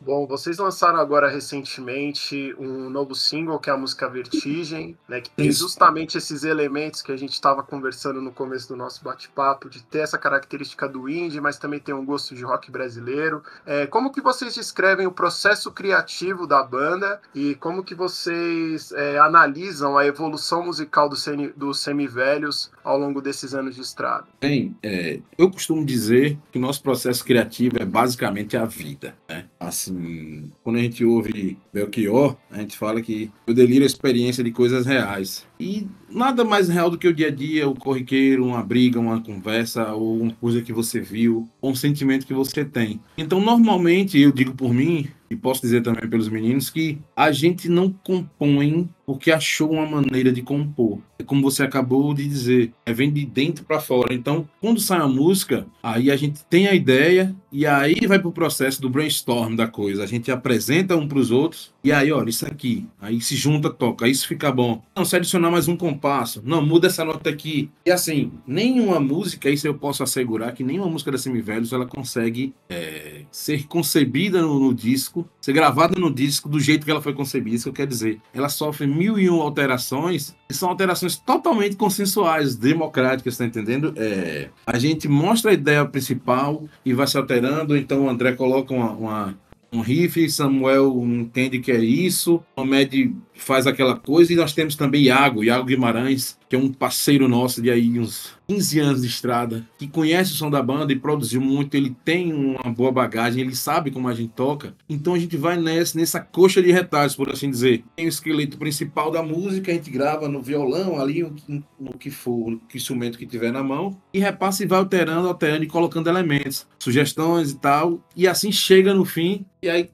Bom, 0.00 0.26
vocês 0.26 0.56
lançaram 0.56 0.98
agora 0.98 1.28
recentemente 1.28 2.54
um 2.58 2.88
novo 2.88 3.14
single, 3.14 3.58
que 3.58 3.68
é 3.68 3.72
a 3.74 3.76
música 3.76 4.08
Vertigem, 4.08 4.96
né? 5.06 5.20
Que 5.20 5.28
tem 5.28 5.48
Isso. 5.48 5.60
justamente 5.60 6.16
esses 6.16 6.44
elementos 6.44 7.02
que 7.02 7.12
a 7.12 7.16
gente 7.16 7.32
estava 7.32 7.62
conversando 7.62 8.22
no 8.22 8.32
começo 8.32 8.68
do 8.68 8.76
nosso 8.76 9.04
bate-papo, 9.04 9.68
de 9.68 9.82
ter 9.82 9.98
essa 9.98 10.16
característica 10.16 10.88
do 10.88 11.10
indie, 11.10 11.42
mas 11.42 11.58
também 11.58 11.78
tem 11.78 11.94
um 11.94 12.06
gosto 12.06 12.34
de 12.34 12.42
rock 12.42 12.70
brasileiro. 12.70 13.42
É, 13.66 13.86
como 13.86 14.10
que 14.10 14.22
vocês 14.22 14.54
descrevem 14.54 15.06
o 15.06 15.12
processo 15.12 15.70
criativo 15.72 16.46
da 16.46 16.62
banda 16.62 17.20
e 17.34 17.54
como 17.56 17.84
que 17.84 17.94
vocês 17.94 18.92
é, 18.92 19.18
analisam 19.18 19.98
a 19.98 20.06
evolução 20.06 20.64
musical 20.64 21.08
dos 21.10 21.22
semi- 21.22 21.52
dos 21.54 21.80
semivelhos 21.80 22.70
ao 22.82 22.98
longo 22.98 23.20
desses 23.20 23.52
anos 23.52 23.74
de 23.74 23.82
estrada? 23.82 24.26
Bem, 24.40 24.74
é, 24.82 25.20
eu 25.36 25.50
costumo 25.50 25.77
dizer 25.84 26.38
que 26.52 26.58
o 26.58 26.60
nosso 26.60 26.82
processo 26.82 27.24
criativo 27.24 27.76
é 27.80 27.84
basicamente 27.84 28.56
a 28.56 28.64
vida, 28.64 29.14
né? 29.28 29.46
Assim, 29.58 30.50
quando 30.62 30.76
a 30.76 30.82
gente 30.82 31.04
ouve 31.04 31.58
Belchior, 31.72 32.36
a 32.50 32.58
gente 32.58 32.76
fala 32.76 33.00
que 33.00 33.30
o 33.46 33.54
delírio 33.54 33.82
é 33.82 33.84
a 33.84 33.86
experiência 33.86 34.44
de 34.44 34.50
coisas 34.50 34.86
reais. 34.86 35.47
E 35.60 35.86
nada 36.10 36.44
mais 36.44 36.68
real 36.68 36.90
do 36.90 36.98
que 36.98 37.08
o 37.08 37.14
dia 37.14 37.28
a 37.28 37.30
dia, 37.30 37.68
o 37.68 37.74
corriqueiro, 37.74 38.44
uma 38.44 38.62
briga, 38.62 39.00
uma 39.00 39.20
conversa, 39.20 39.92
ou 39.92 40.20
uma 40.20 40.32
coisa 40.32 40.62
que 40.62 40.72
você 40.72 41.00
viu, 41.00 41.48
ou 41.60 41.72
um 41.72 41.74
sentimento 41.74 42.26
que 42.26 42.34
você 42.34 42.64
tem. 42.64 43.00
Então, 43.16 43.40
normalmente, 43.40 44.18
eu 44.18 44.32
digo 44.32 44.54
por 44.54 44.72
mim, 44.72 45.08
e 45.30 45.36
posso 45.36 45.60
dizer 45.60 45.82
também 45.82 46.08
pelos 46.08 46.28
meninos, 46.28 46.70
que 46.70 46.98
a 47.14 47.30
gente 47.30 47.68
não 47.68 47.92
compõe 48.02 48.88
porque 49.04 49.30
achou 49.30 49.72
uma 49.72 49.86
maneira 49.86 50.30
de 50.30 50.42
compor. 50.42 50.98
É 51.18 51.22
como 51.22 51.42
você 51.42 51.62
acabou 51.62 52.12
de 52.12 52.26
dizer, 52.26 52.72
é 52.84 52.92
vem 52.92 53.10
de 53.10 53.24
dentro 53.24 53.64
para 53.64 53.80
fora. 53.80 54.12
Então, 54.12 54.48
quando 54.60 54.80
sai 54.80 55.00
a 55.00 55.08
música, 55.08 55.66
aí 55.82 56.10
a 56.10 56.16
gente 56.16 56.44
tem 56.44 56.68
a 56.68 56.74
ideia 56.74 57.34
e 57.50 57.66
aí 57.66 58.06
vai 58.06 58.18
pro 58.18 58.32
processo 58.32 58.80
do 58.80 58.90
brainstorm 58.90 59.54
da 59.54 59.66
coisa. 59.66 60.02
A 60.02 60.06
gente 60.06 60.30
apresenta 60.30 60.96
um 60.96 61.08
para 61.08 61.18
os 61.18 61.30
outros 61.30 61.72
e 61.82 61.92
aí, 61.92 62.10
olha, 62.12 62.28
isso 62.28 62.44
aqui. 62.46 62.86
Aí 63.00 63.20
se 63.20 63.36
junta, 63.36 63.70
toca, 63.70 64.08
isso 64.08 64.26
fica 64.26 64.50
bom. 64.50 64.82
Não, 64.96 65.04
se 65.04 65.14
adicionar 65.16 65.50
mais 65.50 65.68
um 65.68 65.76
compasso. 65.76 66.42
Não, 66.44 66.60
muda 66.64 66.86
essa 66.88 67.04
nota 67.04 67.30
aqui. 67.30 67.70
E 67.86 67.90
assim, 67.90 68.32
nenhuma 68.46 68.98
música, 69.00 69.48
isso 69.48 69.66
eu 69.66 69.74
posso 69.74 70.02
assegurar 70.02 70.52
que 70.52 70.64
nenhuma 70.64 70.88
música 70.88 71.12
da 71.12 71.18
Semivelhos 71.18 71.72
ela 71.72 71.86
consegue 71.86 72.52
é, 72.68 73.22
ser 73.30 73.66
concebida 73.66 74.42
no, 74.42 74.58
no 74.58 74.74
disco, 74.74 75.28
ser 75.40 75.52
gravada 75.52 75.98
no 75.98 76.12
disco 76.12 76.48
do 76.48 76.58
jeito 76.60 76.84
que 76.84 76.90
ela 76.90 77.00
foi 77.02 77.12
concebida. 77.12 77.56
Isso 77.56 77.64
que 77.64 77.70
eu 77.70 77.74
quero 77.74 77.88
dizer. 77.90 78.20
Ela 78.34 78.48
sofre 78.48 78.86
mil 78.86 79.18
e 79.18 79.30
um 79.30 79.40
alterações 79.40 80.34
e 80.50 80.54
são 80.54 80.68
alterações 80.68 81.16
totalmente 81.16 81.76
consensuais, 81.76 82.56
democráticas, 82.56 83.36
tá 83.36 83.44
entendendo? 83.44 83.92
É, 83.96 84.48
a 84.66 84.78
gente 84.78 85.06
mostra 85.08 85.50
a 85.50 85.54
ideia 85.54 85.84
principal 85.84 86.64
e 86.84 86.92
vai 86.92 87.06
se 87.06 87.16
alterando, 87.16 87.76
então 87.76 88.04
o 88.06 88.10
André 88.10 88.32
coloca 88.32 88.74
uma, 88.74 88.90
uma- 88.92 89.38
um 89.72 89.80
riff, 89.80 90.28
Samuel 90.30 90.98
entende 91.04 91.58
que 91.58 91.70
é 91.70 91.78
isso, 91.78 92.42
o 92.56 92.64
Med 92.64 93.14
faz 93.34 93.66
aquela 93.66 93.96
coisa, 93.96 94.32
e 94.32 94.36
nós 94.36 94.52
temos 94.52 94.74
também 94.74 95.04
Iago, 95.04 95.44
Iago 95.44 95.66
Guimarães, 95.66 96.38
que 96.48 96.56
é 96.56 96.58
um 96.58 96.72
parceiro 96.72 97.28
nosso 97.28 97.60
de 97.60 97.70
aí 97.70 97.98
uns 97.98 98.37
15 98.48 98.80
anos 98.80 99.02
de 99.02 99.08
estrada, 99.08 99.66
que 99.76 99.86
conhece 99.86 100.32
o 100.32 100.34
som 100.34 100.50
da 100.50 100.62
banda 100.62 100.90
e 100.90 100.98
produziu 100.98 101.38
muito, 101.38 101.74
ele 101.74 101.94
tem 102.02 102.32
uma 102.32 102.72
boa 102.72 102.90
bagagem, 102.90 103.42
ele 103.42 103.54
sabe 103.54 103.90
como 103.90 104.08
a 104.08 104.14
gente 104.14 104.32
toca, 104.32 104.74
então 104.88 105.12
a 105.12 105.18
gente 105.18 105.36
vai 105.36 105.58
nessa, 105.58 105.98
nessa 105.98 106.18
coxa 106.18 106.62
de 106.62 106.72
retalhos, 106.72 107.14
por 107.14 107.30
assim 107.30 107.50
dizer. 107.50 107.84
Tem 107.94 108.06
o 108.06 108.08
esqueleto 108.08 108.56
principal 108.56 109.10
da 109.10 109.22
música, 109.22 109.70
a 109.70 109.74
gente 109.74 109.90
grava 109.90 110.28
no 110.28 110.40
violão 110.40 110.98
ali, 110.98 111.22
no, 111.22 111.62
no 111.78 111.98
que 111.98 112.10
for, 112.10 112.50
no 112.50 112.60
instrumento 112.74 113.18
que 113.18 113.26
tiver 113.26 113.52
na 113.52 113.62
mão, 113.62 114.00
e 114.14 114.18
repassa 114.18 114.64
e 114.64 114.66
vai 114.66 114.78
alterando, 114.78 115.28
alterando 115.28 115.64
e 115.64 115.68
colocando 115.68 116.08
elementos, 116.08 116.66
sugestões 116.78 117.50
e 117.50 117.58
tal, 117.58 118.02
e 118.16 118.26
assim 118.26 118.50
chega 118.50 118.94
no 118.94 119.04
fim, 119.04 119.44
e 119.62 119.68
aí 119.68 119.90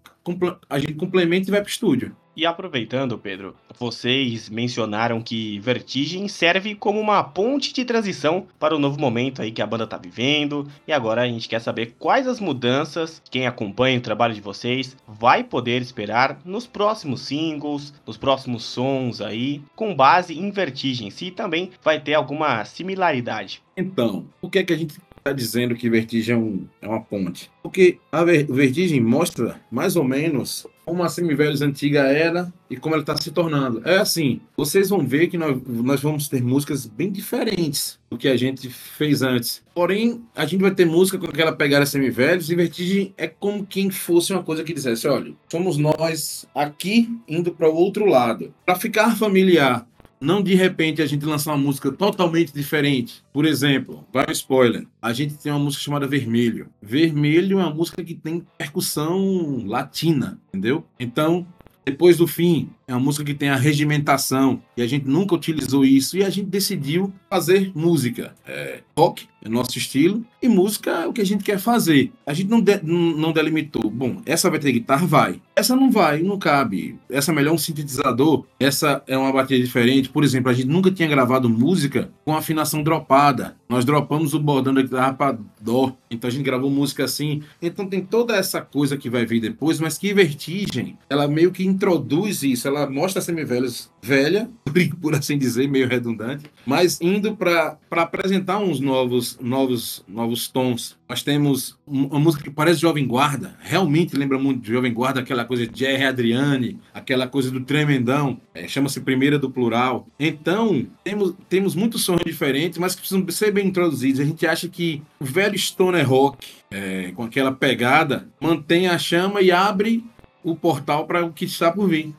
a 0.70 0.78
gente 0.78 0.94
complementa 0.94 1.48
e 1.48 1.50
vai 1.50 1.60
pro 1.60 1.70
estúdio. 1.70 2.14
E 2.36 2.44
aproveitando, 2.44 3.16
Pedro, 3.16 3.54
vocês 3.78 4.48
mencionaram 4.48 5.20
que 5.22 5.58
Vertigem 5.60 6.26
serve 6.26 6.74
como 6.74 7.00
uma 7.00 7.22
ponte 7.22 7.72
de 7.72 7.84
transição 7.84 8.46
para 8.58 8.74
o 8.74 8.78
novo 8.78 9.00
momento 9.00 9.40
aí 9.40 9.52
que 9.52 9.62
a 9.62 9.66
banda 9.66 9.86
tá 9.86 9.96
vivendo. 9.96 10.66
E 10.86 10.92
agora 10.92 11.22
a 11.22 11.26
gente 11.26 11.48
quer 11.48 11.60
saber 11.60 11.94
quais 11.98 12.26
as 12.26 12.40
mudanças 12.40 13.22
quem 13.30 13.46
acompanha 13.46 13.98
o 13.98 14.02
trabalho 14.02 14.34
de 14.34 14.40
vocês 14.40 14.96
vai 15.06 15.44
poder 15.44 15.80
esperar 15.80 16.40
nos 16.44 16.66
próximos 16.66 17.20
singles, 17.20 17.94
nos 18.06 18.16
próximos 18.16 18.64
sons 18.64 19.20
aí, 19.20 19.62
com 19.76 19.94
base 19.94 20.36
em 20.36 20.50
Vertigem, 20.50 21.10
se 21.10 21.30
também 21.30 21.70
vai 21.82 22.00
ter 22.00 22.14
alguma 22.14 22.64
similaridade. 22.64 23.62
Então, 23.76 24.26
por 24.40 24.50
que, 24.50 24.58
é 24.58 24.64
que 24.64 24.72
a 24.72 24.76
gente 24.76 24.94
está 25.24 25.32
dizendo 25.32 25.74
que 25.74 25.88
Vertigem 25.88 26.34
é, 26.34 26.38
um- 26.38 26.66
é 26.82 26.86
uma 26.86 27.00
ponte? 27.00 27.50
Porque 27.62 27.96
a 28.12 28.22
Ver- 28.22 28.46
Vertigem 28.46 29.00
mostra 29.00 29.58
mais 29.70 29.96
ou 29.96 30.04
menos 30.04 30.66
como 30.84 31.02
a 31.02 31.08
Semivelhos 31.08 31.62
antiga 31.62 32.00
era 32.02 32.52
e 32.68 32.76
como 32.76 32.94
ela 32.94 33.02
está 33.02 33.16
se 33.16 33.30
tornando. 33.30 33.80
É 33.88 33.96
assim, 33.96 34.38
vocês 34.54 34.90
vão 34.90 34.98
ver 35.06 35.28
que 35.28 35.38
nós, 35.38 35.58
nós 35.66 36.02
vamos 36.02 36.28
ter 36.28 36.42
músicas 36.42 36.84
bem 36.84 37.10
diferentes 37.10 37.98
do 38.10 38.18
que 38.18 38.28
a 38.28 38.36
gente 38.36 38.68
fez 38.68 39.22
antes. 39.22 39.62
Porém, 39.74 40.20
a 40.36 40.44
gente 40.44 40.60
vai 40.60 40.74
ter 40.74 40.84
música 40.84 41.16
com 41.16 41.24
aquela 41.26 41.52
pegada 41.52 41.86
Semivelhos 41.86 42.50
e 42.50 42.54
Vertigem 42.54 43.14
é 43.16 43.26
como 43.26 43.64
quem 43.64 43.88
fosse 43.90 44.30
uma 44.30 44.42
coisa 44.42 44.62
que 44.62 44.74
dissesse, 44.74 45.08
olha, 45.08 45.32
somos 45.50 45.78
nós 45.78 46.46
aqui 46.54 47.08
indo 47.26 47.50
para 47.50 47.70
o 47.70 47.74
outro 47.74 48.04
lado. 48.04 48.52
Para 48.66 48.74
ficar 48.74 49.16
familiar, 49.16 49.88
não 50.24 50.42
de 50.42 50.54
repente 50.54 51.02
a 51.02 51.06
gente 51.06 51.24
lançar 51.24 51.52
uma 51.52 51.58
música 51.58 51.92
totalmente 51.92 52.52
diferente. 52.52 53.22
Por 53.32 53.44
exemplo, 53.44 54.04
vai 54.12 54.24
um 54.28 54.32
spoiler. 54.32 54.86
A 55.00 55.12
gente 55.12 55.34
tem 55.34 55.52
uma 55.52 55.58
música 55.58 55.84
chamada 55.84 56.06
Vermelho. 56.06 56.68
Vermelho 56.80 57.60
é 57.60 57.64
uma 57.64 57.74
música 57.74 58.02
que 58.02 58.14
tem 58.14 58.44
percussão 58.56 59.64
latina, 59.66 60.38
entendeu? 60.48 60.84
Então, 60.98 61.46
depois 61.84 62.16
do 62.16 62.26
fim, 62.26 62.70
é 62.86 62.92
uma 62.94 63.00
música 63.00 63.24
que 63.24 63.34
tem 63.34 63.48
a 63.48 63.56
regimentação 63.56 64.62
e 64.76 64.82
a 64.82 64.86
gente 64.86 65.06
nunca 65.06 65.34
utilizou 65.34 65.84
isso 65.84 66.16
e 66.16 66.24
a 66.24 66.30
gente 66.30 66.46
decidiu 66.48 67.12
fazer 67.30 67.72
música. 67.74 68.34
É, 68.46 68.80
rock 68.96 69.26
é 69.42 69.48
nosso 69.48 69.76
estilo 69.76 70.24
e 70.42 70.48
música 70.48 70.90
é 70.90 71.06
o 71.06 71.12
que 71.12 71.20
a 71.20 71.26
gente 71.26 71.44
quer 71.44 71.58
fazer. 71.58 72.12
A 72.26 72.32
gente 72.32 72.48
não, 72.50 72.60
de- 72.60 72.80
não 72.82 73.32
delimitou. 73.32 73.90
Bom, 73.90 74.20
essa 74.26 74.48
vai 74.50 74.58
ter 74.58 74.72
guitarra? 74.72 75.06
Vai. 75.06 75.40
Essa 75.56 75.76
não 75.76 75.90
vai, 75.90 76.22
não 76.22 76.38
cabe. 76.38 76.98
Essa 77.10 77.30
é 77.30 77.34
melhor 77.34 77.52
um 77.54 77.58
sintetizador. 77.58 78.44
Essa 78.58 79.02
é 79.06 79.16
uma 79.16 79.32
bateria 79.32 79.62
diferente. 79.62 80.08
Por 80.08 80.24
exemplo, 80.24 80.50
a 80.50 80.54
gente 80.54 80.66
nunca 80.66 80.90
tinha 80.90 81.08
gravado 81.08 81.48
música 81.48 82.10
com 82.24 82.34
afinação 82.34 82.82
dropada. 82.82 83.56
Nós 83.68 83.84
dropamos 83.84 84.34
o 84.34 84.40
bordão 84.40 84.74
da 84.74 84.82
guitarra 84.82 85.12
para 85.14 85.38
dó. 85.60 85.94
Então 86.10 86.28
a 86.28 86.32
gente 86.32 86.44
gravou 86.44 86.70
música 86.70 87.04
assim. 87.04 87.42
Então 87.60 87.86
tem 87.86 88.00
toda 88.02 88.36
essa 88.36 88.60
coisa 88.60 88.96
que 88.96 89.10
vai 89.10 89.24
vir 89.26 89.40
depois, 89.40 89.78
mas 89.80 89.96
que 89.98 90.12
Vertigem, 90.14 90.96
ela 91.08 91.28
meio 91.28 91.50
que 91.50 91.64
introduz 91.64 92.42
isso. 92.42 92.66
Ela 92.74 92.90
mostra 92.90 93.20
a 93.20 93.22
Semivelhos 93.22 93.88
velha, 94.02 94.50
por- 95.00 95.14
assim 95.14 95.38
dizer, 95.38 95.68
meio 95.68 95.86
redundante, 95.88 96.46
mas 96.66 97.00
indo 97.00 97.36
para 97.36 97.78
apresentar 97.90 98.58
uns 98.58 98.80
novos, 98.80 99.38
novos, 99.40 100.04
novos 100.08 100.48
tons. 100.48 100.96
Nós 101.08 101.22
temos 101.22 101.78
um- 101.86 102.06
uma 102.06 102.18
música 102.18 102.42
que 102.42 102.50
parece 102.50 102.80
Jovem 102.80 103.06
Guarda, 103.06 103.54
realmente 103.60 104.16
lembra 104.16 104.38
muito 104.38 104.60
de 104.62 104.72
Jovem 104.72 104.92
Guarda, 104.92 105.20
aquela 105.20 105.44
coisa 105.44 105.66
de 105.68 105.78
Jerry 105.78 106.04
Adriane, 106.04 106.80
aquela 106.92 107.28
coisa 107.28 107.48
do 107.50 107.60
Tremendão, 107.60 108.40
é, 108.52 108.66
chama-se 108.66 109.00
Primeira 109.00 109.38
do 109.38 109.48
Plural. 109.48 110.08
Então, 110.18 110.84
temos, 111.04 111.34
temos 111.48 111.74
muitos 111.76 112.02
sons 112.02 112.22
diferentes, 112.26 112.78
mas 112.78 112.94
que 112.96 113.02
precisam 113.02 113.24
ser 113.28 113.52
bem 113.52 113.68
introduzidos. 113.68 114.18
A 114.20 114.24
gente 114.24 114.44
acha 114.46 114.68
que 114.68 115.00
o 115.20 115.24
velho 115.24 115.56
stoner 115.56 116.08
rock, 116.08 116.44
é, 116.72 117.12
com 117.12 117.22
aquela 117.22 117.52
pegada, 117.52 118.28
mantém 118.40 118.88
a 118.88 118.98
chama 118.98 119.40
e 119.40 119.52
abre 119.52 120.04
o 120.42 120.56
portal 120.56 121.06
para 121.06 121.24
o 121.24 121.32
que 121.32 121.44
está 121.44 121.70
por 121.70 121.88
vir. 121.88 122.12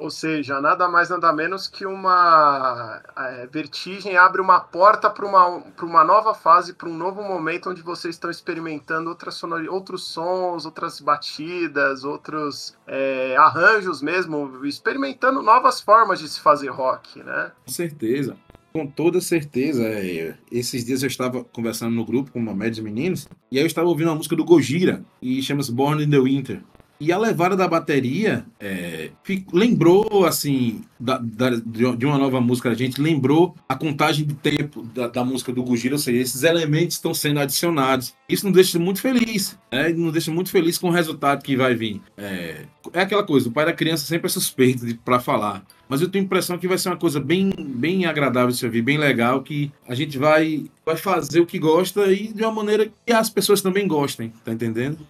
Ou 0.00 0.10
seja, 0.10 0.62
nada 0.62 0.88
mais 0.88 1.10
nada 1.10 1.30
menos 1.30 1.68
que 1.68 1.84
uma 1.84 3.02
é, 3.14 3.46
vertigem 3.46 4.16
abre 4.16 4.40
uma 4.40 4.58
porta 4.58 5.10
para 5.10 5.26
uma, 5.26 5.62
uma 5.82 6.02
nova 6.02 6.34
fase, 6.34 6.72
para 6.72 6.88
um 6.88 6.96
novo 6.96 7.22
momento 7.22 7.68
onde 7.68 7.82
vocês 7.82 8.14
estão 8.14 8.30
experimentando 8.30 9.10
outras 9.10 9.34
sonori 9.34 9.68
outros 9.68 10.04
sons, 10.04 10.64
outras 10.64 11.00
batidas, 11.00 12.02
outros 12.02 12.74
é, 12.86 13.36
arranjos 13.36 14.00
mesmo, 14.00 14.64
experimentando 14.64 15.42
novas 15.42 15.82
formas 15.82 16.18
de 16.18 16.28
se 16.28 16.40
fazer 16.40 16.68
rock, 16.68 17.22
né? 17.22 17.52
Com 17.66 17.70
certeza. 17.70 18.36
Com 18.72 18.86
toda 18.86 19.20
certeza. 19.20 19.82
é, 19.84 20.34
esses 20.50 20.82
dias 20.82 21.02
eu 21.02 21.08
estava 21.08 21.44
conversando 21.44 21.94
no 21.94 22.06
grupo 22.06 22.30
com 22.30 22.38
uma 22.38 22.54
média 22.54 22.72
de 22.72 22.82
meninos, 22.82 23.28
e 23.50 23.58
aí 23.58 23.64
eu 23.64 23.66
estava 23.66 23.88
ouvindo 23.88 24.08
uma 24.08 24.16
música 24.16 24.34
do 24.34 24.44
Gojira, 24.44 25.04
e 25.20 25.42
chama-se 25.42 25.70
Born 25.70 26.02
in 26.02 26.08
the 26.08 26.18
Winter. 26.18 26.62
E 27.00 27.10
a 27.10 27.16
levada 27.16 27.56
da 27.56 27.66
bateria 27.66 28.44
é, 28.60 29.10
lembrou, 29.54 30.26
assim, 30.26 30.82
da, 30.98 31.16
da, 31.16 31.48
de 31.96 32.04
uma 32.04 32.18
nova 32.18 32.42
música 32.42 32.68
a 32.68 32.74
gente, 32.74 33.00
lembrou 33.00 33.56
a 33.66 33.74
contagem 33.74 34.26
de 34.26 34.34
tempo 34.34 34.82
da, 34.82 35.08
da 35.08 35.24
música 35.24 35.50
do 35.50 35.62
Gugiro, 35.62 35.94
ou 35.94 35.98
seja, 35.98 36.20
esses 36.20 36.42
elementos 36.42 36.96
estão 36.96 37.14
sendo 37.14 37.40
adicionados. 37.40 38.12
Isso 38.28 38.44
nos 38.44 38.54
deixa 38.54 38.78
muito 38.78 39.00
feliz, 39.00 39.58
né? 39.72 39.88
Nos 39.88 40.12
deixa 40.12 40.30
muito 40.30 40.50
feliz 40.50 40.76
com 40.76 40.88
o 40.88 40.92
resultado 40.92 41.42
que 41.42 41.56
vai 41.56 41.74
vir. 41.74 42.02
É, 42.18 42.66
é 42.92 43.00
aquela 43.00 43.24
coisa, 43.24 43.48
o 43.48 43.52
pai 43.52 43.64
da 43.64 43.72
criança 43.72 44.04
sempre 44.04 44.26
é 44.26 44.30
suspeito 44.30 44.84
para 44.98 45.18
falar 45.18 45.64
mas 45.90 46.00
eu 46.00 46.08
tenho 46.08 46.22
a 46.22 46.26
impressão 46.26 46.56
que 46.56 46.68
vai 46.68 46.78
ser 46.78 46.88
uma 46.88 46.96
coisa 46.96 47.18
bem, 47.18 47.52
bem 47.58 48.06
agradável 48.06 48.50
de 48.50 48.56
se 48.56 48.64
ouvir, 48.64 48.80
bem 48.80 48.96
legal, 48.96 49.42
que 49.42 49.72
a 49.88 49.94
gente 49.94 50.16
vai, 50.16 50.70
vai 50.86 50.96
fazer 50.96 51.40
o 51.40 51.46
que 51.46 51.58
gosta 51.58 52.06
e 52.12 52.32
de 52.32 52.44
uma 52.44 52.52
maneira 52.52 52.88
que 53.04 53.12
as 53.12 53.28
pessoas 53.28 53.60
também 53.60 53.88
gostem, 53.88 54.32
tá 54.44 54.52
entendendo? 54.52 55.04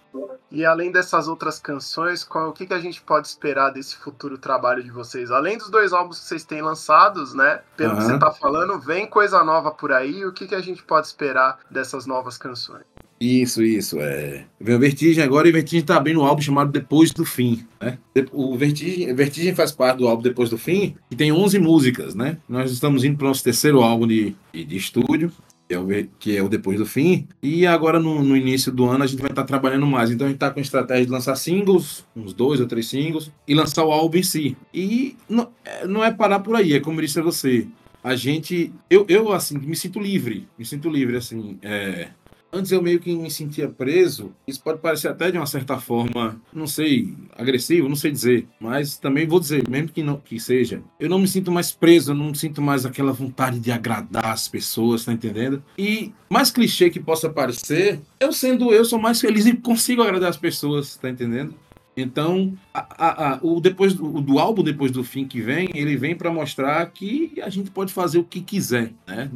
E 0.51 0.65
além 0.65 0.91
dessas 0.91 1.27
outras 1.27 1.59
canções, 1.59 2.23
qual, 2.23 2.49
o 2.49 2.51
que, 2.51 2.65
que 2.65 2.73
a 2.73 2.79
gente 2.79 2.99
pode 2.99 3.27
esperar 3.27 3.69
desse 3.69 3.95
futuro 3.95 4.39
trabalho 4.39 4.83
de 4.83 4.89
vocês? 4.89 5.29
Além 5.29 5.55
dos 5.55 5.69
dois 5.69 5.93
álbuns 5.93 6.19
que 6.19 6.25
vocês 6.25 6.43
têm 6.43 6.63
lançados, 6.63 7.33
né? 7.35 7.61
Pelo 7.77 7.93
uhum. 7.93 7.97
que 7.99 8.03
você 8.03 8.17
tá 8.17 8.31
falando, 8.31 8.79
vem 8.79 9.05
coisa 9.05 9.43
nova 9.43 9.71
por 9.71 9.93
aí. 9.93 10.25
O 10.25 10.33
que, 10.33 10.47
que 10.47 10.55
a 10.55 10.61
gente 10.61 10.81
pode 10.81 11.05
esperar 11.05 11.59
dessas 11.69 12.07
novas 12.07 12.37
canções? 12.39 12.83
Isso, 13.21 13.61
isso. 13.61 13.99
É... 13.99 14.45
Vem 14.59 14.75
o 14.75 14.79
Vertigem 14.79 15.23
agora 15.23 15.47
e 15.47 15.51
o 15.51 15.53
Vertigem 15.53 15.85
tá 15.85 15.95
abrindo 15.95 16.21
um 16.21 16.25
álbum 16.25 16.41
chamado 16.41 16.71
Depois 16.71 17.11
do 17.11 17.23
Fim. 17.23 17.63
Né? 17.79 17.99
O 18.31 18.57
Vertigem, 18.57 19.13
Vertigem 19.13 19.53
faz 19.53 19.71
parte 19.71 19.99
do 19.99 20.07
álbum 20.07 20.23
Depois 20.23 20.49
do 20.49 20.57
Fim 20.57 20.95
e 21.11 21.15
tem 21.15 21.31
11 21.31 21.59
músicas, 21.59 22.15
né? 22.15 22.39
Nós 22.49 22.71
estamos 22.71 23.03
indo 23.03 23.17
para 23.17 23.25
o 23.25 23.27
nosso 23.27 23.43
terceiro 23.43 23.83
álbum 23.83 24.07
de, 24.07 24.35
de 24.51 24.75
estúdio, 24.75 25.31
que 25.69 25.75
é, 25.75 25.79
o, 25.79 25.87
que 26.17 26.37
é 26.37 26.41
o 26.41 26.49
Depois 26.49 26.79
do 26.79 26.85
Fim. 26.85 27.27
E 27.43 27.67
agora, 27.67 27.99
no, 27.99 28.23
no 28.23 28.35
início 28.35 28.71
do 28.71 28.85
ano, 28.85 29.03
a 29.03 29.07
gente 29.07 29.21
vai 29.21 29.29
estar 29.29 29.43
tá 29.43 29.47
trabalhando 29.47 29.85
mais. 29.85 30.09
Então, 30.09 30.25
a 30.25 30.29
gente 30.29 30.37
está 30.37 30.49
com 30.49 30.59
a 30.59 30.63
estratégia 30.63 31.05
de 31.05 31.11
lançar 31.11 31.35
singles, 31.35 32.03
uns 32.15 32.33
dois 32.33 32.59
ou 32.59 32.65
três 32.65 32.87
singles, 32.87 33.31
e 33.47 33.53
lançar 33.53 33.85
o 33.85 33.91
álbum 33.91 34.17
em 34.17 34.23
si. 34.23 34.57
E 34.73 35.15
não, 35.29 35.49
é, 35.63 35.85
não 35.85 36.03
é 36.03 36.09
parar 36.11 36.39
por 36.39 36.55
aí, 36.55 36.73
é 36.73 36.79
como 36.79 36.99
eu 36.99 37.05
disse 37.05 37.19
a 37.19 37.23
você. 37.23 37.67
A 38.03 38.15
gente. 38.15 38.73
Eu, 38.89 39.05
eu, 39.07 39.31
assim, 39.31 39.59
me 39.59 39.75
sinto 39.75 39.99
livre. 39.99 40.47
Me 40.57 40.65
sinto 40.65 40.89
livre, 40.89 41.17
assim. 41.17 41.59
É, 41.61 42.09
Antes 42.53 42.71
eu 42.71 42.81
meio 42.81 42.99
que 42.99 43.15
me 43.15 43.31
sentia 43.31 43.69
preso. 43.69 44.33
Isso 44.45 44.61
pode 44.61 44.79
parecer 44.79 45.07
até 45.07 45.31
de 45.31 45.37
uma 45.37 45.45
certa 45.45 45.79
forma, 45.79 46.41
não 46.53 46.67
sei, 46.67 47.15
agressivo, 47.37 47.87
não 47.87 47.95
sei 47.95 48.11
dizer. 48.11 48.47
Mas 48.59 48.97
também 48.97 49.25
vou 49.25 49.39
dizer, 49.39 49.67
mesmo 49.69 49.89
que 49.89 50.03
não 50.03 50.17
que 50.17 50.39
seja, 50.39 50.81
eu 50.99 51.09
não 51.09 51.19
me 51.19 51.27
sinto 51.27 51.51
mais 51.51 51.71
preso, 51.71 52.11
eu 52.11 52.15
não 52.15 52.33
sinto 52.33 52.61
mais 52.61 52.85
aquela 52.85 53.13
vontade 53.13 53.59
de 53.59 53.71
agradar 53.71 54.27
as 54.27 54.47
pessoas, 54.47 55.05
tá 55.05 55.13
entendendo? 55.13 55.63
E 55.77 56.11
mais 56.29 56.51
clichê 56.51 56.89
que 56.89 56.99
possa 56.99 57.29
parecer, 57.29 58.01
eu 58.19 58.33
sendo 58.33 58.73
eu, 58.73 58.83
sou 58.83 58.99
mais 58.99 59.21
feliz 59.21 59.45
e 59.45 59.55
consigo 59.55 60.01
agradar 60.01 60.29
as 60.29 60.37
pessoas, 60.37 60.97
tá 60.97 61.09
entendendo? 61.09 61.55
Então, 61.95 62.53
a, 62.73 62.87
a, 62.97 63.33
a, 63.33 63.39
o 63.41 63.59
depois 63.59 63.93
do, 63.93 64.21
do, 64.21 64.39
álbum 64.39 64.63
depois 64.63 64.91
do 64.91 65.03
fim 65.03 65.27
que 65.27 65.41
vem, 65.41 65.69
ele 65.73 65.97
vem 65.97 66.15
para 66.15 66.31
mostrar 66.31 66.85
que 66.87 67.33
a 67.41 67.49
gente 67.49 67.69
pode 67.69 67.91
fazer 67.91 68.17
o 68.17 68.23
que 68.23 68.41
quiser, 68.41 68.93
né? 69.07 69.29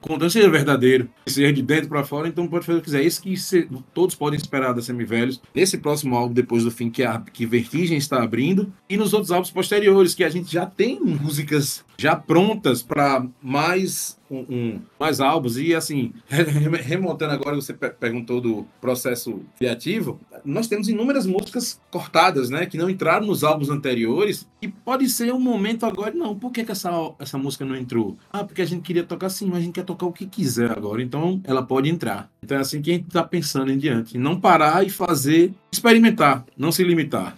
Quando 0.00 0.28
seja 0.30 0.48
verdadeiro, 0.48 1.08
seja 1.26 1.52
de 1.52 1.62
dentro 1.62 1.88
para 1.88 2.04
fora, 2.04 2.28
então 2.28 2.46
pode 2.48 2.64
fazer 2.64 2.78
o 2.78 2.80
que 2.80 2.86
quiser. 2.86 3.02
Isso 3.02 3.22
que 3.22 3.36
se, 3.36 3.68
todos 3.92 4.14
podem 4.14 4.38
esperar 4.38 4.72
da 4.72 4.80
Semivelhos. 4.80 5.40
Nesse 5.54 5.78
próximo 5.78 6.16
álbum 6.16 6.32
depois 6.32 6.64
do 6.64 6.70
fim 6.70 6.90
que 6.90 7.02
a 7.02 7.18
que 7.20 7.46
Vertigem 7.46 7.98
está 7.98 8.22
abrindo 8.22 8.72
e 8.88 8.96
nos 8.96 9.12
outros 9.12 9.30
álbuns 9.30 9.50
posteriores 9.50 10.14
que 10.14 10.24
a 10.24 10.28
gente 10.28 10.52
já 10.52 10.64
tem 10.64 11.00
músicas 11.00 11.84
já 11.98 12.16
prontas 12.16 12.82
para 12.82 13.26
mais 13.42 14.17
um, 14.30 14.38
um, 14.48 14.80
mais 14.98 15.20
álbuns. 15.20 15.56
E 15.56 15.74
assim, 15.74 16.12
remontando 16.82 17.32
agora, 17.32 17.56
você 17.56 17.72
perguntou 17.74 18.40
do 18.40 18.66
processo 18.80 19.40
criativo, 19.56 20.20
nós 20.44 20.68
temos 20.68 20.88
inúmeras 20.88 21.26
músicas 21.26 21.80
cortadas, 21.90 22.50
né? 22.50 22.66
Que 22.66 22.76
não 22.76 22.88
entraram 22.88 23.26
nos 23.26 23.44
álbuns 23.44 23.70
anteriores. 23.70 24.46
E 24.60 24.68
pode 24.68 25.08
ser 25.08 25.32
um 25.32 25.40
momento 25.40 25.86
agora, 25.86 26.12
não, 26.12 26.34
por 26.34 26.50
que, 26.50 26.64
que 26.64 26.72
essa, 26.72 26.90
essa 27.18 27.38
música 27.38 27.64
não 27.64 27.76
entrou? 27.76 28.16
Ah, 28.32 28.44
porque 28.44 28.62
a 28.62 28.66
gente 28.66 28.82
queria 28.82 29.04
tocar 29.04 29.28
sim, 29.28 29.46
mas 29.46 29.58
a 29.58 29.60
gente 29.60 29.74
quer 29.74 29.84
tocar 29.84 30.06
o 30.06 30.12
que 30.12 30.26
quiser 30.26 30.70
agora. 30.70 31.02
Então 31.02 31.40
ela 31.44 31.62
pode 31.62 31.88
entrar. 31.88 32.30
Então 32.42 32.56
é 32.56 32.60
assim 32.60 32.82
que 32.82 32.90
a 32.90 32.94
gente 32.94 33.08
está 33.08 33.22
pensando 33.22 33.70
em 33.70 33.78
diante. 33.78 34.18
Não 34.18 34.40
parar 34.40 34.84
e 34.86 34.90
fazer, 34.90 35.52
experimentar, 35.72 36.44
não 36.56 36.72
se 36.72 36.82
limitar. 36.82 37.36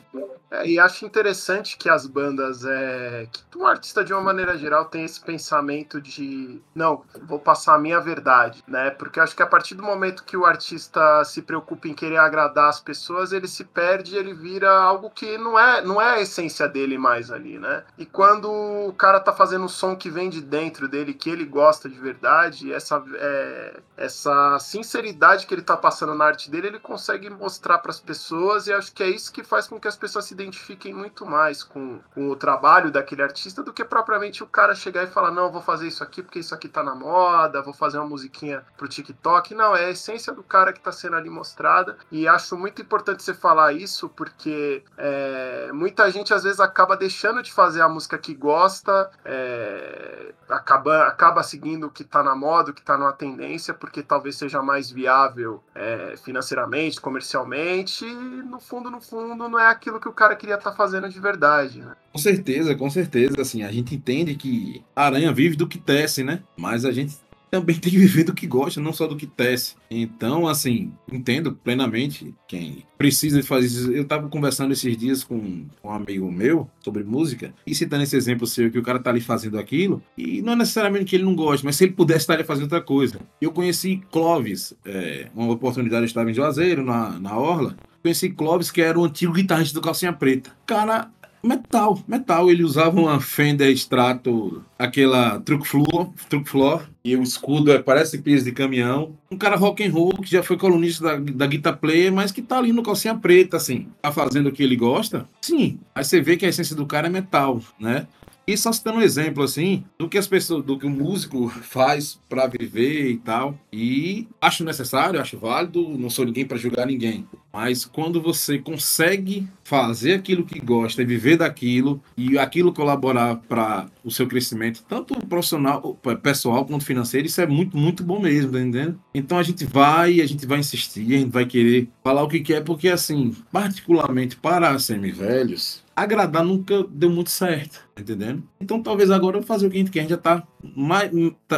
É, 0.50 0.66
e 0.66 0.78
acho 0.78 1.06
interessante 1.06 1.76
que 1.76 1.88
as 1.88 2.06
bandas, 2.06 2.64
é, 2.64 3.28
que 3.30 3.56
um 3.56 3.66
artista 3.66 4.02
de 4.02 4.12
uma 4.12 4.22
maneira 4.22 4.56
geral 4.56 4.86
tem 4.86 5.04
esse 5.04 5.20
pensamento 5.20 6.00
de 6.00 6.60
não, 6.74 7.04
vou 7.22 7.38
passar 7.38 7.74
a 7.74 7.78
minha 7.78 8.00
verdade, 8.00 8.64
né? 8.66 8.90
Porque 8.90 9.20
acho 9.20 9.36
que 9.36 9.42
a 9.42 9.46
partir 9.46 9.74
do 9.74 9.82
momento 9.82 10.24
que 10.24 10.36
o 10.36 10.46
artista 10.46 11.24
se 11.24 11.42
preocupa 11.42 11.86
em 11.86 11.94
querer 11.94 12.16
agradar 12.16 12.68
as 12.68 12.80
pessoas, 12.80 13.32
ele 13.32 13.46
se 13.46 13.64
perde, 13.64 14.16
ele 14.16 14.34
vira 14.34 14.70
algo 14.70 15.10
que 15.10 15.38
não 15.38 15.58
é, 15.58 15.82
não 15.82 16.00
é 16.00 16.14
a 16.14 16.20
essência 16.20 16.66
dele 16.66 16.98
mais 16.98 17.30
ali, 17.30 17.58
né? 17.58 17.84
E 17.96 18.04
quando 18.06 18.50
o 18.50 18.92
cara 18.94 19.20
tá 19.20 19.32
fazendo 19.32 19.64
um 19.64 19.68
som 19.68 19.94
que 19.94 20.10
vem 20.10 20.28
de 20.30 20.40
dentro 20.40 20.88
dele, 20.88 21.14
que 21.14 21.30
ele 21.30 21.44
gosta 21.44 21.88
de 21.88 21.98
verdade, 21.98 22.72
essa, 22.72 23.02
é, 23.14 23.80
essa 23.96 24.58
sinceridade 24.58 25.46
que 25.46 25.54
ele 25.54 25.62
tá 25.62 25.76
passando 25.76 26.14
na 26.14 26.24
arte 26.24 26.50
dele, 26.50 26.68
ele 26.68 26.80
consegue 26.80 27.28
mostrar 27.30 27.78
para 27.78 27.90
as 27.90 28.00
pessoas 28.00 28.66
e 28.66 28.72
acho 28.72 28.92
que 28.92 29.02
é 29.02 29.08
isso 29.08 29.32
que 29.32 29.44
faz 29.44 29.68
com 29.68 29.78
que 29.78 29.88
as 29.88 29.96
pessoas 29.96 30.24
se 30.24 30.34
identifiquem 30.42 30.92
muito 30.92 31.26
mais 31.26 31.62
com, 31.62 32.00
com, 32.14 32.30
o 32.30 32.36
trabalho 32.36 32.90
daquele 32.90 33.22
artista 33.22 33.62
do 33.62 33.72
que 33.72 33.84
propriamente 33.84 34.42
o 34.42 34.46
cara 34.46 34.74
chegar 34.74 35.04
e 35.04 35.06
falar: 35.06 35.30
não, 35.30 35.50
vou 35.50 35.60
fazer 35.62 35.88
isso 35.88 36.02
aqui 36.02 36.22
porque 36.22 36.38
isso 36.38 36.54
aqui 36.54 36.68
tá 36.68 36.82
na 36.82 36.94
moda, 36.94 37.62
vou 37.62 37.74
fazer 37.74 37.98
uma 37.98 38.08
musiquinha 38.08 38.64
pro 38.76 38.88
TikTok. 38.88 39.54
Não, 39.54 39.74
é 39.74 39.86
a 39.86 39.90
essência 39.90 40.32
do 40.32 40.42
cara 40.42 40.72
que 40.72 40.80
tá 40.80 40.92
sendo 40.92 41.16
ali 41.16 41.30
mostrada. 41.30 41.96
E 42.10 42.26
acho 42.26 42.56
muito 42.56 42.82
importante 42.82 43.22
você 43.22 43.34
falar 43.34 43.72
isso 43.72 44.08
porque 44.08 44.82
é, 44.96 45.70
muita 45.72 46.10
gente 46.10 46.32
às 46.32 46.42
vezes 46.42 46.60
acaba 46.60 46.96
deixando 46.96 47.42
de 47.42 47.52
fazer 47.52 47.80
a 47.80 47.88
música 47.88 48.18
que 48.18 48.34
gosta, 48.34 49.10
é, 49.24 50.32
acaba, 50.48 51.06
acaba 51.06 51.42
seguindo 51.42 51.86
o 51.86 51.90
que 51.90 52.04
tá 52.04 52.22
na 52.22 52.34
moda, 52.34 52.70
o 52.70 52.74
que 52.74 52.82
tá 52.82 52.96
numa 52.96 53.12
tendência, 53.12 53.72
porque 53.74 54.02
talvez 54.02 54.36
seja 54.36 54.62
mais 54.62 54.90
viável 54.90 55.62
é, 55.74 56.14
financeiramente, 56.16 57.00
comercialmente. 57.00 58.04
E 58.04 58.14
no 58.14 58.60
fundo, 58.60 58.90
no 58.90 59.00
fundo, 59.00 59.48
não 59.48 59.58
é 59.58 59.68
aquilo 59.68 60.00
que 60.00 60.08
o 60.08 60.12
cara 60.12 60.29
cara 60.30 60.36
queria 60.36 60.54
estar 60.54 60.70
tá 60.70 60.76
fazendo 60.76 61.08
de 61.08 61.20
verdade, 61.20 61.80
né? 61.80 61.92
Com 62.12 62.18
certeza, 62.18 62.74
com 62.74 62.90
certeza. 62.90 63.40
Assim, 63.40 63.62
a 63.62 63.72
gente 63.72 63.94
entende 63.94 64.34
que 64.34 64.82
a 64.94 65.06
aranha 65.06 65.32
vive 65.32 65.56
do 65.56 65.66
que 65.66 65.78
tece, 65.78 66.22
né? 66.22 66.42
Mas 66.56 66.84
a 66.84 66.92
gente 66.92 67.16
também 67.50 67.74
tem 67.78 67.90
que 67.90 67.98
viver 67.98 68.24
do 68.24 68.34
que 68.34 68.46
gosta, 68.46 68.80
não 68.80 68.92
só 68.92 69.06
do 69.06 69.16
que 69.16 69.26
tece. 69.26 69.74
Então, 69.90 70.46
assim, 70.46 70.92
entendo 71.10 71.52
plenamente 71.52 72.32
quem 72.46 72.84
precisa 72.96 73.40
de 73.40 73.46
fazer 73.46 73.66
isso. 73.66 73.92
Eu 73.92 74.02
estava 74.02 74.28
conversando 74.28 74.72
esses 74.72 74.96
dias 74.96 75.24
com 75.24 75.66
um 75.82 75.90
amigo 75.90 76.30
meu 76.30 76.68
sobre 76.80 77.02
música 77.02 77.52
e 77.66 77.74
citando 77.74 78.04
esse 78.04 78.16
exemplo 78.16 78.46
seu, 78.46 78.70
que 78.70 78.78
o 78.78 78.82
cara 78.82 79.00
tá 79.00 79.10
ali 79.10 79.20
fazendo 79.20 79.58
aquilo, 79.58 80.02
e 80.16 80.40
não 80.42 80.52
é 80.52 80.56
necessariamente 80.56 81.06
que 81.06 81.16
ele 81.16 81.24
não 81.24 81.34
goste, 81.34 81.64
mas 81.64 81.76
se 81.76 81.84
ele 81.84 81.92
pudesse 81.92 82.20
estar 82.20 82.34
ali 82.34 82.44
fazendo 82.44 82.64
outra 82.64 82.80
coisa. 82.80 83.18
Eu 83.40 83.50
conheci 83.50 84.00
Clóvis, 84.10 84.74
é, 84.84 85.28
uma 85.34 85.52
oportunidade, 85.52 86.02
eu 86.02 86.06
estava 86.06 86.30
em 86.30 86.34
Juazeiro, 86.34 86.84
na, 86.84 87.18
na 87.18 87.36
Orla, 87.36 87.76
conheci 88.02 88.30
Clóvis, 88.30 88.70
que 88.70 88.80
era 88.80 88.98
o 88.98 89.04
antigo 89.04 89.32
guitarrista 89.32 89.74
do 89.74 89.84
Calcinha 89.84 90.12
Preta. 90.12 90.50
Cara, 90.66 91.10
metal, 91.42 92.02
metal. 92.06 92.50
Ele 92.50 92.62
usava 92.62 92.98
uma 92.98 93.20
Fender 93.20 93.70
Strato, 93.72 94.62
aquela 94.78 95.40
Truck 95.40 95.66
Floor, 95.66 96.10
Truck 96.28 96.48
Floor 96.48 96.82
e 97.04 97.16
o 97.16 97.22
escudo 97.22 97.72
é, 97.72 97.78
parece 97.78 98.18
piso 98.18 98.44
de 98.44 98.52
caminhão. 98.52 99.16
Um 99.30 99.38
cara 99.38 99.56
rock 99.56 99.84
and 99.84 99.92
roll 99.92 100.12
que 100.12 100.30
já 100.30 100.42
foi 100.42 100.56
colunista 100.58 101.04
da, 101.04 101.16
da 101.16 101.46
Guitar 101.46 101.76
Player, 101.78 102.12
mas 102.12 102.30
que 102.30 102.42
tá 102.42 102.58
ali 102.58 102.72
no 102.72 102.82
calcinha 102.82 103.14
preta, 103.14 103.56
assim. 103.56 103.88
Tá 104.02 104.12
fazendo 104.12 104.48
o 104.48 104.52
que 104.52 104.62
ele 104.62 104.76
gosta? 104.76 105.26
Sim. 105.40 105.78
Aí 105.94 106.04
você 106.04 106.20
vê 106.20 106.36
que 106.36 106.44
a 106.44 106.48
essência 106.48 106.76
do 106.76 106.86
cara 106.86 107.06
é 107.06 107.10
metal, 107.10 107.60
né? 107.78 108.06
E 108.50 108.56
só 108.56 108.72
citando 108.72 108.98
um 108.98 109.02
exemplo, 109.02 109.44
assim, 109.44 109.84
do 109.96 110.08
que 110.08 110.18
as 110.18 110.26
pessoas, 110.26 110.64
do 110.64 110.76
que 110.76 110.84
o 110.84 110.90
músico 110.90 111.48
faz 111.62 112.18
para 112.28 112.48
viver 112.48 113.08
e 113.08 113.16
tal. 113.16 113.56
E 113.72 114.26
acho 114.40 114.64
necessário, 114.64 115.20
acho 115.20 115.38
válido, 115.38 115.88
não 115.96 116.10
sou 116.10 116.24
ninguém 116.24 116.44
para 116.44 116.58
julgar 116.58 116.84
ninguém. 116.84 117.24
Mas 117.52 117.84
quando 117.84 118.20
você 118.20 118.58
consegue 118.58 119.46
fazer 119.62 120.14
aquilo 120.14 120.44
que 120.44 120.58
gosta 120.58 121.00
e 121.02 121.04
viver 121.04 121.36
daquilo, 121.36 122.02
e 122.16 122.36
aquilo 122.36 122.72
colaborar 122.72 123.36
para 123.48 123.86
o 124.02 124.10
seu 124.10 124.26
crescimento, 124.26 124.84
tanto 124.88 125.14
profissional, 125.26 125.96
pessoal 126.20 126.64
quanto 126.64 126.84
financeiro, 126.84 127.28
isso 127.28 127.40
é 127.40 127.46
muito, 127.46 127.76
muito 127.76 128.02
bom 128.02 128.18
mesmo, 128.20 128.50
tá 128.50 128.60
entendendo? 128.60 129.00
Então 129.14 129.38
a 129.38 129.44
gente 129.44 129.64
vai, 129.64 130.20
a 130.20 130.26
gente 130.26 130.44
vai 130.44 130.58
insistir, 130.58 131.14
a 131.14 131.18
gente 131.18 131.30
vai 131.30 131.46
querer 131.46 131.88
falar 132.02 132.24
o 132.24 132.28
que 132.28 132.40
quer, 132.40 132.64
porque 132.64 132.88
assim, 132.88 133.32
particularmente 133.52 134.34
para 134.34 134.76
semi-velhos, 134.78 135.84
agradar 135.94 136.44
nunca 136.44 136.84
deu 136.84 137.10
muito 137.10 137.30
certo, 137.30 137.86
tá 137.94 138.02
entendendo? 138.02 138.42
Então 138.60 138.82
talvez 138.82 139.10
agora 139.10 139.42
fazer 139.42 139.66
o 139.66 139.70
que 139.70 139.76
a 139.76 139.80
gente 139.80 139.90
quer, 139.90 140.00
a 140.00 140.02
gente 140.02 140.10
já 140.10 140.16
tá 140.16 140.42
mais, 140.62 141.10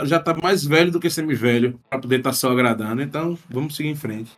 já 0.05 0.19
tá 0.19 0.35
mais 0.43 0.65
velho 0.65 0.91
do 0.91 1.01
que 1.01 1.11
semi-velho 1.11 1.79
para 1.89 1.99
poder 1.99 2.19
estar 2.19 2.31
tá 2.31 2.35
só 2.35 2.51
agradando, 2.51 3.03
então 3.03 3.39
vamos 3.49 3.77
seguir 3.77 3.91
em 3.91 3.97
frente. 3.97 4.33